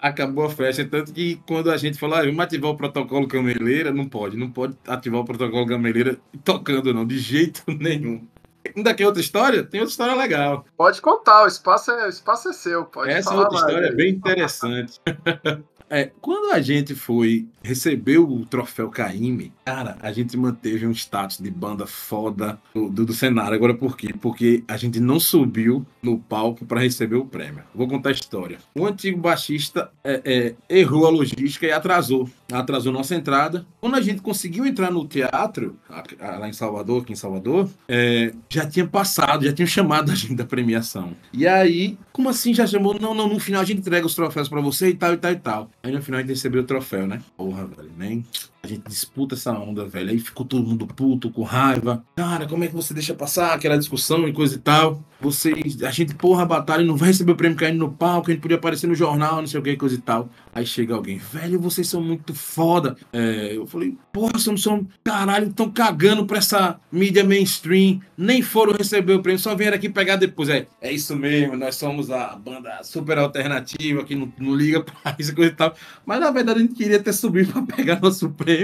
Acabou 0.00 0.46
a 0.46 0.50
festa, 0.50 0.86
tanto 0.86 1.12
que 1.12 1.36
quando 1.46 1.70
a 1.70 1.76
gente 1.76 1.98
falou, 1.98 2.16
ah, 2.16 2.22
vamos 2.22 2.40
ativar 2.40 2.70
o 2.70 2.76
protocolo 2.76 3.26
gameleira, 3.26 3.92
não 3.92 4.08
pode, 4.08 4.38
não 4.38 4.50
pode 4.50 4.74
ativar 4.86 5.20
o 5.20 5.24
protocolo 5.24 5.66
gameleira 5.66 6.18
tocando, 6.42 6.94
não, 6.94 7.06
de 7.06 7.18
jeito 7.18 7.62
nenhum. 7.68 8.26
Ainda 8.74 8.94
quer 8.94 9.06
outra 9.06 9.20
história? 9.20 9.62
Tem 9.62 9.80
outra 9.80 9.90
história 9.90 10.14
legal. 10.14 10.64
Pode 10.76 11.00
contar, 11.02 11.44
o 11.44 11.46
espaço 11.46 11.90
é, 11.90 12.06
o 12.06 12.08
espaço 12.08 12.48
é 12.48 12.52
seu. 12.54 12.84
Pode 12.86 13.10
Essa 13.10 13.34
outra 13.34 13.58
história 13.58 13.86
é 13.86 13.92
bem 13.92 14.14
interessante. 14.14 15.00
É, 15.88 16.10
quando 16.20 16.52
a 16.52 16.60
gente 16.60 16.96
foi 16.96 17.48
receber 17.66 18.18
o 18.18 18.46
troféu 18.46 18.88
Caime, 18.88 19.52
cara, 19.64 19.96
a 20.00 20.12
gente 20.12 20.36
manteve 20.36 20.86
um 20.86 20.92
status 20.92 21.38
de 21.38 21.50
banda 21.50 21.86
foda 21.86 22.58
do, 22.72 22.88
do, 22.88 23.06
do 23.06 23.12
cenário. 23.12 23.54
Agora 23.54 23.74
por 23.74 23.96
quê? 23.96 24.14
Porque 24.20 24.62
a 24.68 24.76
gente 24.76 25.00
não 25.00 25.18
subiu 25.18 25.84
no 26.02 26.18
palco 26.18 26.64
para 26.64 26.80
receber 26.80 27.16
o 27.16 27.24
prêmio. 27.24 27.64
Vou 27.74 27.88
contar 27.88 28.10
a 28.10 28.12
história. 28.12 28.58
O 28.74 28.86
antigo 28.86 29.18
baixista 29.18 29.90
é, 30.04 30.22
é, 30.24 30.54
errou 30.78 31.06
a 31.06 31.10
logística 31.10 31.66
e 31.66 31.72
atrasou. 31.72 32.28
Atrasou 32.52 32.92
nossa 32.92 33.14
entrada. 33.14 33.66
Quando 33.80 33.96
a 33.96 34.00
gente 34.00 34.22
conseguiu 34.22 34.64
entrar 34.64 34.90
no 34.90 35.06
teatro, 35.06 35.76
lá 36.20 36.48
em 36.48 36.52
Salvador, 36.52 37.02
aqui 37.02 37.12
em 37.12 37.16
Salvador, 37.16 37.68
é, 37.88 38.32
já 38.48 38.66
tinha 38.66 38.86
passado, 38.86 39.44
já 39.44 39.52
tinha 39.52 39.66
chamado 39.66 40.12
a 40.12 40.14
gente 40.14 40.34
da 40.34 40.44
premiação. 40.44 41.12
E 41.32 41.46
aí, 41.46 41.98
como 42.12 42.28
assim 42.28 42.54
já 42.54 42.66
chamou? 42.66 42.98
Não, 43.00 43.14
não, 43.14 43.28
no 43.28 43.40
final 43.40 43.62
a 43.62 43.64
gente 43.64 43.80
entrega 43.80 44.06
os 44.06 44.14
troféus 44.14 44.48
para 44.48 44.60
você 44.60 44.90
e 44.90 44.94
tal, 44.94 45.14
e 45.14 45.16
tal, 45.16 45.32
e 45.32 45.36
tal. 45.36 45.70
Aí 45.82 45.92
no 45.92 46.00
final 46.02 46.18
a 46.18 46.22
gente 46.22 46.30
recebeu 46.30 46.62
o 46.62 46.64
troféu, 46.64 47.06
né? 47.06 47.20
Porra, 47.36 47.55
velho, 47.64 47.92
nem. 47.96 48.24
A 48.66 48.68
gente 48.68 48.88
disputa 48.88 49.36
essa 49.36 49.52
onda, 49.52 49.86
velho. 49.86 50.10
Aí 50.10 50.18
ficou 50.18 50.44
todo 50.44 50.66
mundo 50.66 50.88
puto, 50.88 51.30
com 51.30 51.44
raiva. 51.44 52.04
Cara, 52.16 52.48
como 52.48 52.64
é 52.64 52.66
que 52.66 52.74
você 52.74 52.92
deixa 52.92 53.14
passar 53.14 53.54
aquela 53.54 53.78
discussão 53.78 54.26
e 54.26 54.32
coisa 54.32 54.56
e 54.56 54.58
tal? 54.58 55.04
Vocês, 55.20 55.82
a 55.82 55.90
gente, 55.90 56.14
porra, 56.14 56.42
a 56.42 56.46
batalha 56.46 56.84
não 56.84 56.96
vai 56.96 57.08
receber 57.08 57.32
o 57.32 57.36
prêmio 57.36 57.56
caindo 57.56 57.78
no 57.78 57.90
palco, 57.90 58.28
a 58.28 58.34
gente 58.34 58.42
podia 58.42 58.56
aparecer 58.56 58.86
no 58.86 58.94
jornal, 58.94 59.36
não 59.36 59.46
sei 59.46 59.58
o 59.60 59.62
que, 59.62 59.76
coisa 59.76 59.94
e 59.94 59.98
tal. 59.98 60.28
Aí 60.52 60.66
chega 60.66 60.94
alguém, 60.94 61.16
velho, 61.16 61.58
vocês 61.60 61.88
são 61.88 62.02
muito 62.02 62.34
foda. 62.34 62.96
É, 63.12 63.56
eu 63.56 63.66
falei, 63.66 63.96
porra, 64.12 64.38
Samson, 64.38 64.84
caralho, 65.02 65.48
estão 65.48 65.70
cagando 65.70 66.26
pra 66.26 66.38
essa 66.38 66.78
mídia 66.92 67.24
mainstream, 67.24 68.00
nem 68.16 68.42
foram 68.42 68.74
receber 68.74 69.14
o 69.14 69.22
prêmio, 69.22 69.38
só 69.38 69.54
vieram 69.54 69.76
aqui 69.76 69.88
pegar 69.88 70.16
depois. 70.16 70.50
É, 70.50 70.66
é 70.82 70.92
isso 70.92 71.16
mesmo, 71.16 71.56
nós 71.56 71.76
somos 71.76 72.10
a 72.10 72.36
banda 72.36 72.82
super 72.82 73.16
alternativa 73.16 74.04
que 74.04 74.14
não, 74.14 74.30
não 74.38 74.54
liga 74.54 74.82
pra 74.82 75.16
isso 75.18 75.34
coisa 75.34 75.52
e 75.52 75.54
tal. 75.54 75.74
Mas 76.04 76.20
na 76.20 76.30
verdade 76.30 76.58
a 76.58 76.62
gente 76.62 76.74
queria 76.74 77.00
ter 77.00 77.12
subido 77.14 77.52
pra 77.52 77.62
pegar 77.62 78.00
nosso 78.00 78.28
prêmio 78.30 78.55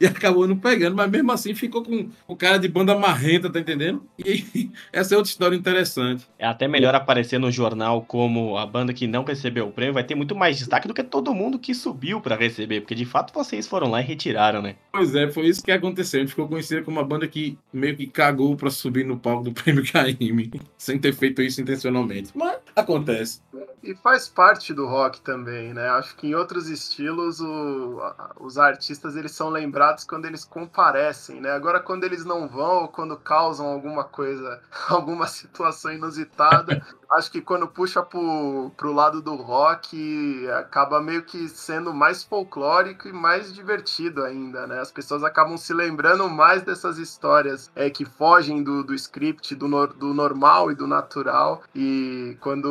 e 0.00 0.06
acabou 0.06 0.46
não 0.46 0.56
pegando, 0.56 0.96
mas 0.96 1.10
mesmo 1.10 1.32
assim 1.32 1.54
ficou 1.54 1.82
com 1.82 2.08
o 2.26 2.36
cara 2.36 2.58
de 2.58 2.68
banda 2.68 2.96
marrenta, 2.96 3.50
tá 3.50 3.60
entendendo? 3.60 4.04
E 4.18 4.70
essa 4.92 5.14
é 5.14 5.16
outra 5.16 5.30
história 5.30 5.56
interessante. 5.56 6.26
É 6.38 6.46
até 6.46 6.66
melhor 6.68 6.94
aparecer 6.94 7.38
no 7.38 7.50
jornal 7.50 8.02
como 8.02 8.56
a 8.56 8.66
banda 8.66 8.92
que 8.92 9.06
não 9.06 9.24
recebeu 9.24 9.68
o 9.68 9.72
prêmio, 9.72 9.94
vai 9.94 10.04
ter 10.04 10.14
muito 10.14 10.34
mais 10.34 10.58
destaque 10.58 10.88
do 10.88 10.94
que 10.94 11.02
todo 11.02 11.34
mundo 11.34 11.58
que 11.58 11.74
subiu 11.74 12.20
para 12.20 12.36
receber, 12.36 12.80
porque 12.80 12.94
de 12.94 13.04
fato 13.04 13.32
vocês 13.32 13.66
foram 13.66 13.90
lá 13.90 14.00
e 14.00 14.04
retiraram, 14.04 14.62
né? 14.62 14.76
Pois 14.92 15.14
é, 15.14 15.30
foi 15.30 15.46
isso 15.46 15.62
que 15.62 15.72
aconteceu. 15.72 16.20
A 16.20 16.22
gente 16.22 16.30
ficou 16.30 16.48
conhecido 16.48 16.84
como 16.84 16.98
uma 16.98 17.06
banda 17.06 17.26
que 17.26 17.58
meio 17.72 17.96
que 17.96 18.06
cagou 18.06 18.56
para 18.56 18.70
subir 18.70 19.04
no 19.04 19.16
palco 19.16 19.44
do 19.44 19.52
prêmio 19.54 19.84
Caime, 19.90 20.50
sem 20.76 20.98
ter 20.98 21.12
feito 21.12 21.42
isso 21.42 21.60
intencionalmente. 21.60 22.30
Mas 22.34 22.58
acontece. 22.76 23.40
E 23.82 23.94
faz 23.94 24.28
parte 24.28 24.74
do 24.74 24.86
rock 24.86 25.20
também, 25.20 25.72
né? 25.72 25.88
Acho 25.90 26.16
que 26.16 26.26
em 26.26 26.34
outros 26.34 26.68
estilos 26.68 27.40
o, 27.40 28.00
os 28.40 28.58
artistas 28.58 29.16
eles 29.16 29.32
são 29.32 29.48
lembrados 29.48 30.04
quando 30.04 30.26
eles 30.26 30.44
comparecem, 30.44 31.40
né? 31.40 31.52
Agora 31.52 31.80
quando 31.80 32.04
eles 32.04 32.24
não 32.24 32.48
vão 32.48 32.82
ou 32.82 32.88
quando 32.88 33.16
causam 33.16 33.66
alguma 33.66 34.04
coisa, 34.04 34.60
alguma 34.90 35.26
situação 35.26 35.92
inusitada, 35.92 36.84
acho 37.12 37.30
que 37.30 37.40
quando 37.40 37.68
puxa 37.68 38.02
pro, 38.02 38.72
pro 38.76 38.92
lado 38.92 39.22
do 39.22 39.36
rock 39.36 40.48
acaba 40.58 41.00
meio 41.00 41.22
que 41.22 41.48
sendo 41.48 41.94
mais 41.94 42.24
folclórico 42.24 43.08
e 43.08 43.12
mais 43.12 43.54
divertido 43.54 44.24
ainda, 44.24 44.66
né? 44.66 44.80
As 44.80 44.90
pessoas 44.90 45.22
acabam 45.22 45.56
se 45.56 45.72
lembrando 45.72 46.28
mais 46.28 46.62
dessas 46.62 46.98
histórias 46.98 47.70
é, 47.74 47.88
que 47.88 48.04
fogem 48.04 48.64
do, 48.64 48.82
do 48.82 48.94
script, 48.94 49.54
do, 49.54 49.68
no, 49.68 49.86
do 49.86 50.12
normal 50.12 50.72
e 50.72 50.74
do 50.74 50.88
natural. 50.88 51.62
E 51.72 52.36
quando 52.40 52.65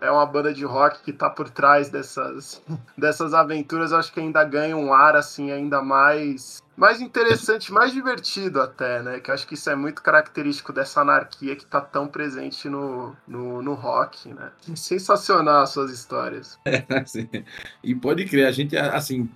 é 0.00 0.10
uma 0.10 0.26
banda 0.26 0.52
de 0.52 0.64
rock 0.64 1.02
que 1.02 1.12
tá 1.12 1.30
por 1.30 1.48
trás 1.50 1.88
dessas, 1.88 2.62
dessas 2.96 3.34
aventuras, 3.34 3.92
acho 3.92 4.12
que 4.12 4.20
ainda 4.20 4.44
ganha 4.44 4.76
um 4.76 4.92
ar 4.92 5.16
assim 5.16 5.50
ainda 5.50 5.82
mais 5.82 6.63
mais 6.76 7.00
interessante, 7.00 7.72
mais 7.72 7.92
divertido 7.92 8.60
até, 8.60 9.02
né? 9.02 9.20
Que 9.20 9.30
acho 9.30 9.46
que 9.46 9.54
isso 9.54 9.70
é 9.70 9.76
muito 9.76 10.02
característico 10.02 10.72
dessa 10.72 11.00
anarquia 11.00 11.56
que 11.56 11.64
tá 11.64 11.80
tão 11.80 12.06
presente 12.06 12.68
no, 12.68 13.14
no, 13.26 13.62
no 13.62 13.74
rock, 13.74 14.28
né? 14.28 14.50
Sensacional 14.74 15.62
as 15.62 15.70
suas 15.70 15.90
histórias. 15.90 16.58
É, 16.74 16.84
assim, 16.98 17.28
e 17.84 17.94
pode 17.94 18.24
crer, 18.24 18.46
a 18.46 18.50
gente, 18.50 18.76
assim, 18.76 19.30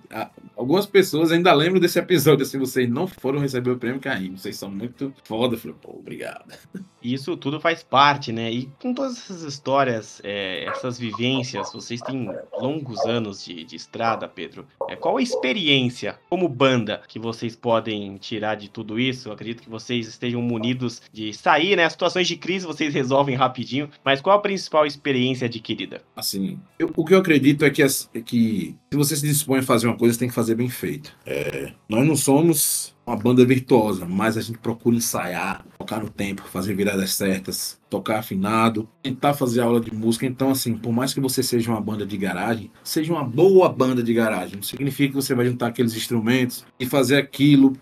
algumas 0.57 0.85
pessoas 0.85 1.31
ainda 1.31 1.53
lembram 1.53 1.79
desse 1.79 1.97
episódio, 1.97 2.43
assim, 2.43 2.59
vocês 2.59 2.89
não 2.89 3.07
foram 3.07 3.39
receber 3.39 3.71
o 3.71 3.77
prêmio 3.77 4.01
Caim, 4.01 4.35
vocês 4.35 4.57
são 4.57 4.69
muito 4.69 5.13
foda. 5.23 5.55
Eu 5.55 5.59
falei, 5.59 5.75
pô, 5.81 5.91
obrigado. 5.91 6.53
Isso 7.01 7.37
tudo 7.37 7.61
faz 7.61 7.81
parte, 7.81 8.33
né? 8.33 8.51
E 8.51 8.69
com 8.81 8.93
todas 8.93 9.17
essas 9.17 9.43
histórias, 9.43 10.19
é, 10.23 10.65
essas 10.65 10.99
vivências, 10.99 11.71
vocês 11.71 12.01
têm 12.01 12.29
longos 12.59 12.99
anos 13.05 13.43
de, 13.45 13.63
de 13.63 13.75
estrada, 13.75 14.27
Pedro. 14.27 14.67
É, 14.89 14.97
qual 14.97 15.17
a 15.17 15.21
experiência 15.21 16.19
como 16.29 16.49
banda 16.49 17.01
que 17.07 17.19
vocês 17.33 17.55
podem 17.55 18.17
tirar 18.17 18.55
de 18.55 18.69
tudo 18.69 18.99
isso? 18.99 19.29
Eu 19.29 19.33
acredito 19.33 19.61
que 19.61 19.69
vocês 19.69 20.07
estejam 20.07 20.41
munidos 20.41 21.01
de 21.11 21.33
sair, 21.33 21.75
né? 21.75 21.85
As 21.85 21.93
situações 21.93 22.27
de 22.27 22.35
crise 22.35 22.65
vocês 22.65 22.93
resolvem 22.95 23.35
rapidinho, 23.35 23.89
mas 24.03 24.21
qual 24.21 24.37
a 24.37 24.41
principal 24.41 24.85
experiência 24.85 25.45
adquirida? 25.45 26.01
Assim, 26.15 26.59
eu, 26.77 26.91
o 26.95 27.05
que 27.05 27.13
eu 27.13 27.19
acredito 27.19 27.63
é 27.63 27.69
que, 27.69 27.83
é 27.83 28.21
que 28.21 28.75
se 28.91 28.97
você 28.97 29.15
se 29.15 29.27
dispõe 29.27 29.59
a 29.59 29.63
fazer 29.63 29.87
uma 29.87 29.97
coisa, 29.97 30.13
você 30.13 30.19
tem 30.19 30.29
que 30.29 30.35
fazer 30.35 30.55
bem 30.55 30.69
feito. 30.69 31.15
É, 31.25 31.71
nós 31.87 32.05
não 32.07 32.15
somos 32.15 32.95
uma 33.09 33.17
banda 33.17 33.43
virtuosa, 33.43 34.05
mas 34.05 34.37
a 34.37 34.41
gente 34.41 34.59
procura 34.59 34.95
ensaiar, 34.95 35.65
tocar 35.77 35.99
no 35.99 36.09
tempo, 36.09 36.43
fazer 36.43 36.75
viradas 36.75 37.13
certas, 37.13 37.79
tocar 37.89 38.19
afinado, 38.19 38.87
tentar 39.01 39.33
fazer 39.33 39.61
aula 39.61 39.81
de 39.81 39.93
música. 39.93 40.25
Então, 40.25 40.51
assim, 40.51 40.77
por 40.77 40.93
mais 40.93 41.13
que 41.13 41.19
você 41.19 41.41
seja 41.41 41.71
uma 41.71 41.81
banda 41.81 42.05
de 42.05 42.15
garagem, 42.17 42.69
seja 42.83 43.11
uma 43.11 43.23
boa 43.23 43.67
banda 43.67 44.03
de 44.03 44.13
garagem. 44.13 44.57
Não 44.57 44.63
significa 44.63 45.09
que 45.09 45.15
você 45.15 45.33
vai 45.33 45.47
juntar 45.47 45.67
aqueles 45.67 45.95
instrumentos 45.95 46.63
e 46.79 46.85
fazer 46.85 47.17
aquilo 47.17 47.73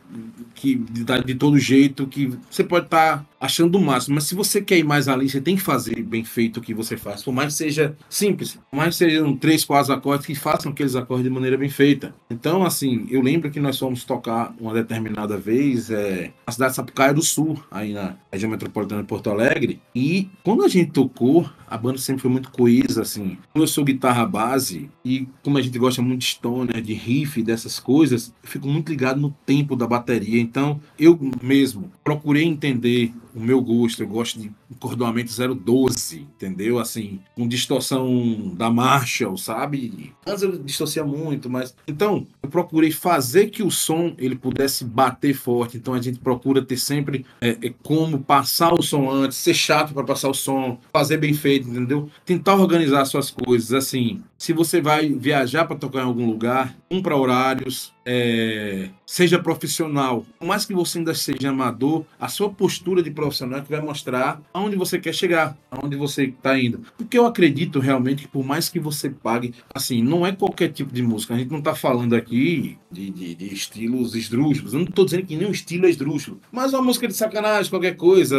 que 0.55 0.75
de, 0.75 1.03
de 1.03 1.35
todo 1.35 1.59
jeito 1.59 2.07
que 2.07 2.31
você 2.49 2.63
pode 2.63 2.85
estar 2.85 3.17
tá 3.17 3.25
achando 3.39 3.77
o 3.77 3.81
máximo. 3.81 4.15
Mas 4.15 4.23
se 4.23 4.35
você 4.35 4.61
quer 4.61 4.77
ir 4.77 4.83
mais 4.83 5.07
além, 5.07 5.27
você 5.27 5.41
tem 5.41 5.55
que 5.55 5.61
fazer 5.61 6.01
bem 6.03 6.23
feito 6.23 6.57
o 6.57 6.61
que 6.61 6.73
você 6.73 6.95
faz. 6.95 7.23
Por 7.23 7.33
mais 7.33 7.53
que 7.53 7.57
seja 7.57 7.95
simples, 8.09 8.57
por 8.71 8.77
mais 8.77 8.89
que 8.89 9.05
sejam 9.05 9.35
três, 9.35 9.65
quatro 9.65 9.93
acordes 9.93 10.25
que 10.25 10.35
façam 10.35 10.71
aqueles 10.71 10.95
acordes 10.95 11.25
de 11.25 11.29
maneira 11.29 11.57
bem 11.57 11.69
feita. 11.69 12.15
Então, 12.29 12.63
assim, 12.63 13.05
eu 13.09 13.21
lembro 13.21 13.51
que 13.51 13.59
nós 13.59 13.77
fomos 13.77 14.05
tocar 14.05 14.55
uma 14.59 14.73
determinada 14.73 15.16
vez 15.25 15.89
é, 15.89 16.31
na 16.45 16.53
cidade 16.53 16.71
de 16.71 16.75
Sapucaia 16.75 17.13
do 17.13 17.21
Sul, 17.21 17.57
aí 17.71 17.93
na 17.93 18.15
região 18.31 18.51
metropolitana 18.51 19.01
de 19.01 19.07
Porto 19.07 19.29
Alegre. 19.29 19.81
E 19.95 20.29
quando 20.43 20.63
a 20.63 20.67
gente 20.67 20.91
tocou, 20.91 21.49
a 21.67 21.77
banda 21.77 21.97
sempre 21.97 22.21
foi 22.21 22.31
muito 22.31 22.51
coesa, 22.51 23.01
assim. 23.01 23.37
Como 23.51 23.63
eu 23.63 23.67
sou 23.67 23.83
guitarra 23.83 24.25
base, 24.25 24.89
e 25.03 25.27
como 25.43 25.57
a 25.57 25.61
gente 25.61 25.77
gosta 25.77 26.01
muito 26.01 26.19
de 26.19 26.25
stoner, 26.27 26.81
de 26.81 26.93
riff, 26.93 27.41
dessas 27.41 27.79
coisas, 27.79 28.33
eu 28.43 28.49
fico 28.49 28.67
muito 28.67 28.89
ligado 28.89 29.19
no 29.19 29.31
tempo 29.45 29.75
da 29.75 29.87
bateria. 29.87 30.39
Então, 30.39 30.79
eu 30.99 31.19
mesmo 31.41 31.91
procurei 32.03 32.43
entender 32.43 33.13
o 33.35 33.39
meu 33.39 33.61
gosto. 33.61 34.01
Eu 34.01 34.07
gosto 34.07 34.39
de 34.39 34.51
encordoamento 34.69 35.31
012, 35.55 36.19
entendeu? 36.19 36.79
Assim, 36.79 37.19
com 37.35 37.47
distorção 37.47 38.53
da 38.55 38.69
Marshall, 38.69 39.37
sabe? 39.37 40.13
Antes 40.25 40.43
eu 40.43 40.57
distorcia 40.57 41.03
muito, 41.03 41.49
mas. 41.49 41.75
Então, 41.87 42.27
eu 42.41 42.49
procurei 42.49 42.91
fazer 42.91 43.47
que 43.47 43.63
o 43.63 43.71
som 43.71 44.13
ele 44.17 44.35
pudesse 44.35 44.85
bater 44.85 45.06
forte. 45.33 45.77
Então, 45.77 45.93
a 45.93 46.01
gente 46.01 46.19
procura 46.19 46.61
ter 46.61 46.77
sempre 46.77 47.25
é, 47.41 47.57
é 47.61 47.73
como 47.83 48.19
passar 48.19 48.73
o 48.73 48.81
som 48.81 49.09
antes, 49.09 49.37
ser 49.37 49.53
chato 49.53 49.93
para 49.93 50.03
passar 50.03 50.29
o 50.29 50.33
som, 50.33 50.79
fazer 50.91 51.17
bem 51.17 51.33
feito, 51.33 51.69
entendeu? 51.69 52.09
Tentar 52.25 52.55
organizar 52.55 53.05
suas 53.05 53.29
coisas. 53.29 53.73
Assim, 53.73 54.21
se 54.37 54.53
você 54.53 54.79
vai 54.79 55.09
viajar 55.09 55.65
para 55.65 55.75
tocar 55.75 55.99
em 55.99 56.05
algum 56.05 56.25
lugar, 56.27 56.75
um 56.89 57.01
para 57.01 57.15
horários, 57.15 57.93
é, 58.05 58.89
seja 59.05 59.37
profissional. 59.37 60.25
Por 60.39 60.47
mais 60.47 60.63
que 60.63 60.73
você 60.73 60.99
ainda 60.99 61.13
seja 61.13 61.49
amador, 61.49 62.05
a 62.19 62.29
sua 62.29 62.49
postura 62.49 63.01
de 63.03 63.11
profissional 63.11 63.59
é 63.59 63.61
que 63.61 63.69
vai 63.69 63.81
mostrar 63.81 64.41
aonde 64.53 64.77
você 64.77 64.99
quer 64.99 65.13
chegar, 65.13 65.57
aonde 65.69 65.97
você 65.97 66.25
está 66.25 66.57
indo. 66.57 66.81
Porque 66.97 67.17
eu 67.17 67.25
acredito 67.25 67.79
realmente 67.79 68.23
que 68.23 68.27
por 68.27 68.45
mais 68.45 68.69
que 68.69 68.79
você 68.79 69.09
pague, 69.09 69.53
assim, 69.73 70.01
não 70.01 70.25
é 70.25 70.31
qualquer 70.31 70.69
tipo 70.69 70.93
de 70.93 71.01
música. 71.01 71.33
A 71.33 71.37
gente 71.37 71.51
não 71.51 71.59
está 71.59 71.75
falando 71.75 72.15
aqui 72.15 72.77
de, 72.91 73.09
de, 73.09 73.35
de, 73.35 73.53
estilos 73.53 74.15
esdrúxulos. 74.15 74.73
Eu 74.73 74.79
não 74.79 74.87
estou 74.87 75.03
dizendo 75.03 75.25
que 75.25 75.35
nenhum 75.35 75.51
estilo 75.51 75.87
é 75.87 75.89
esdrúxulo. 75.89 76.39
Mas 76.51 76.73
uma 76.73 76.81
música 76.81 77.07
de 77.07 77.13
sacanagem, 77.13 77.69
qualquer 77.69 77.95
coisa. 77.95 78.37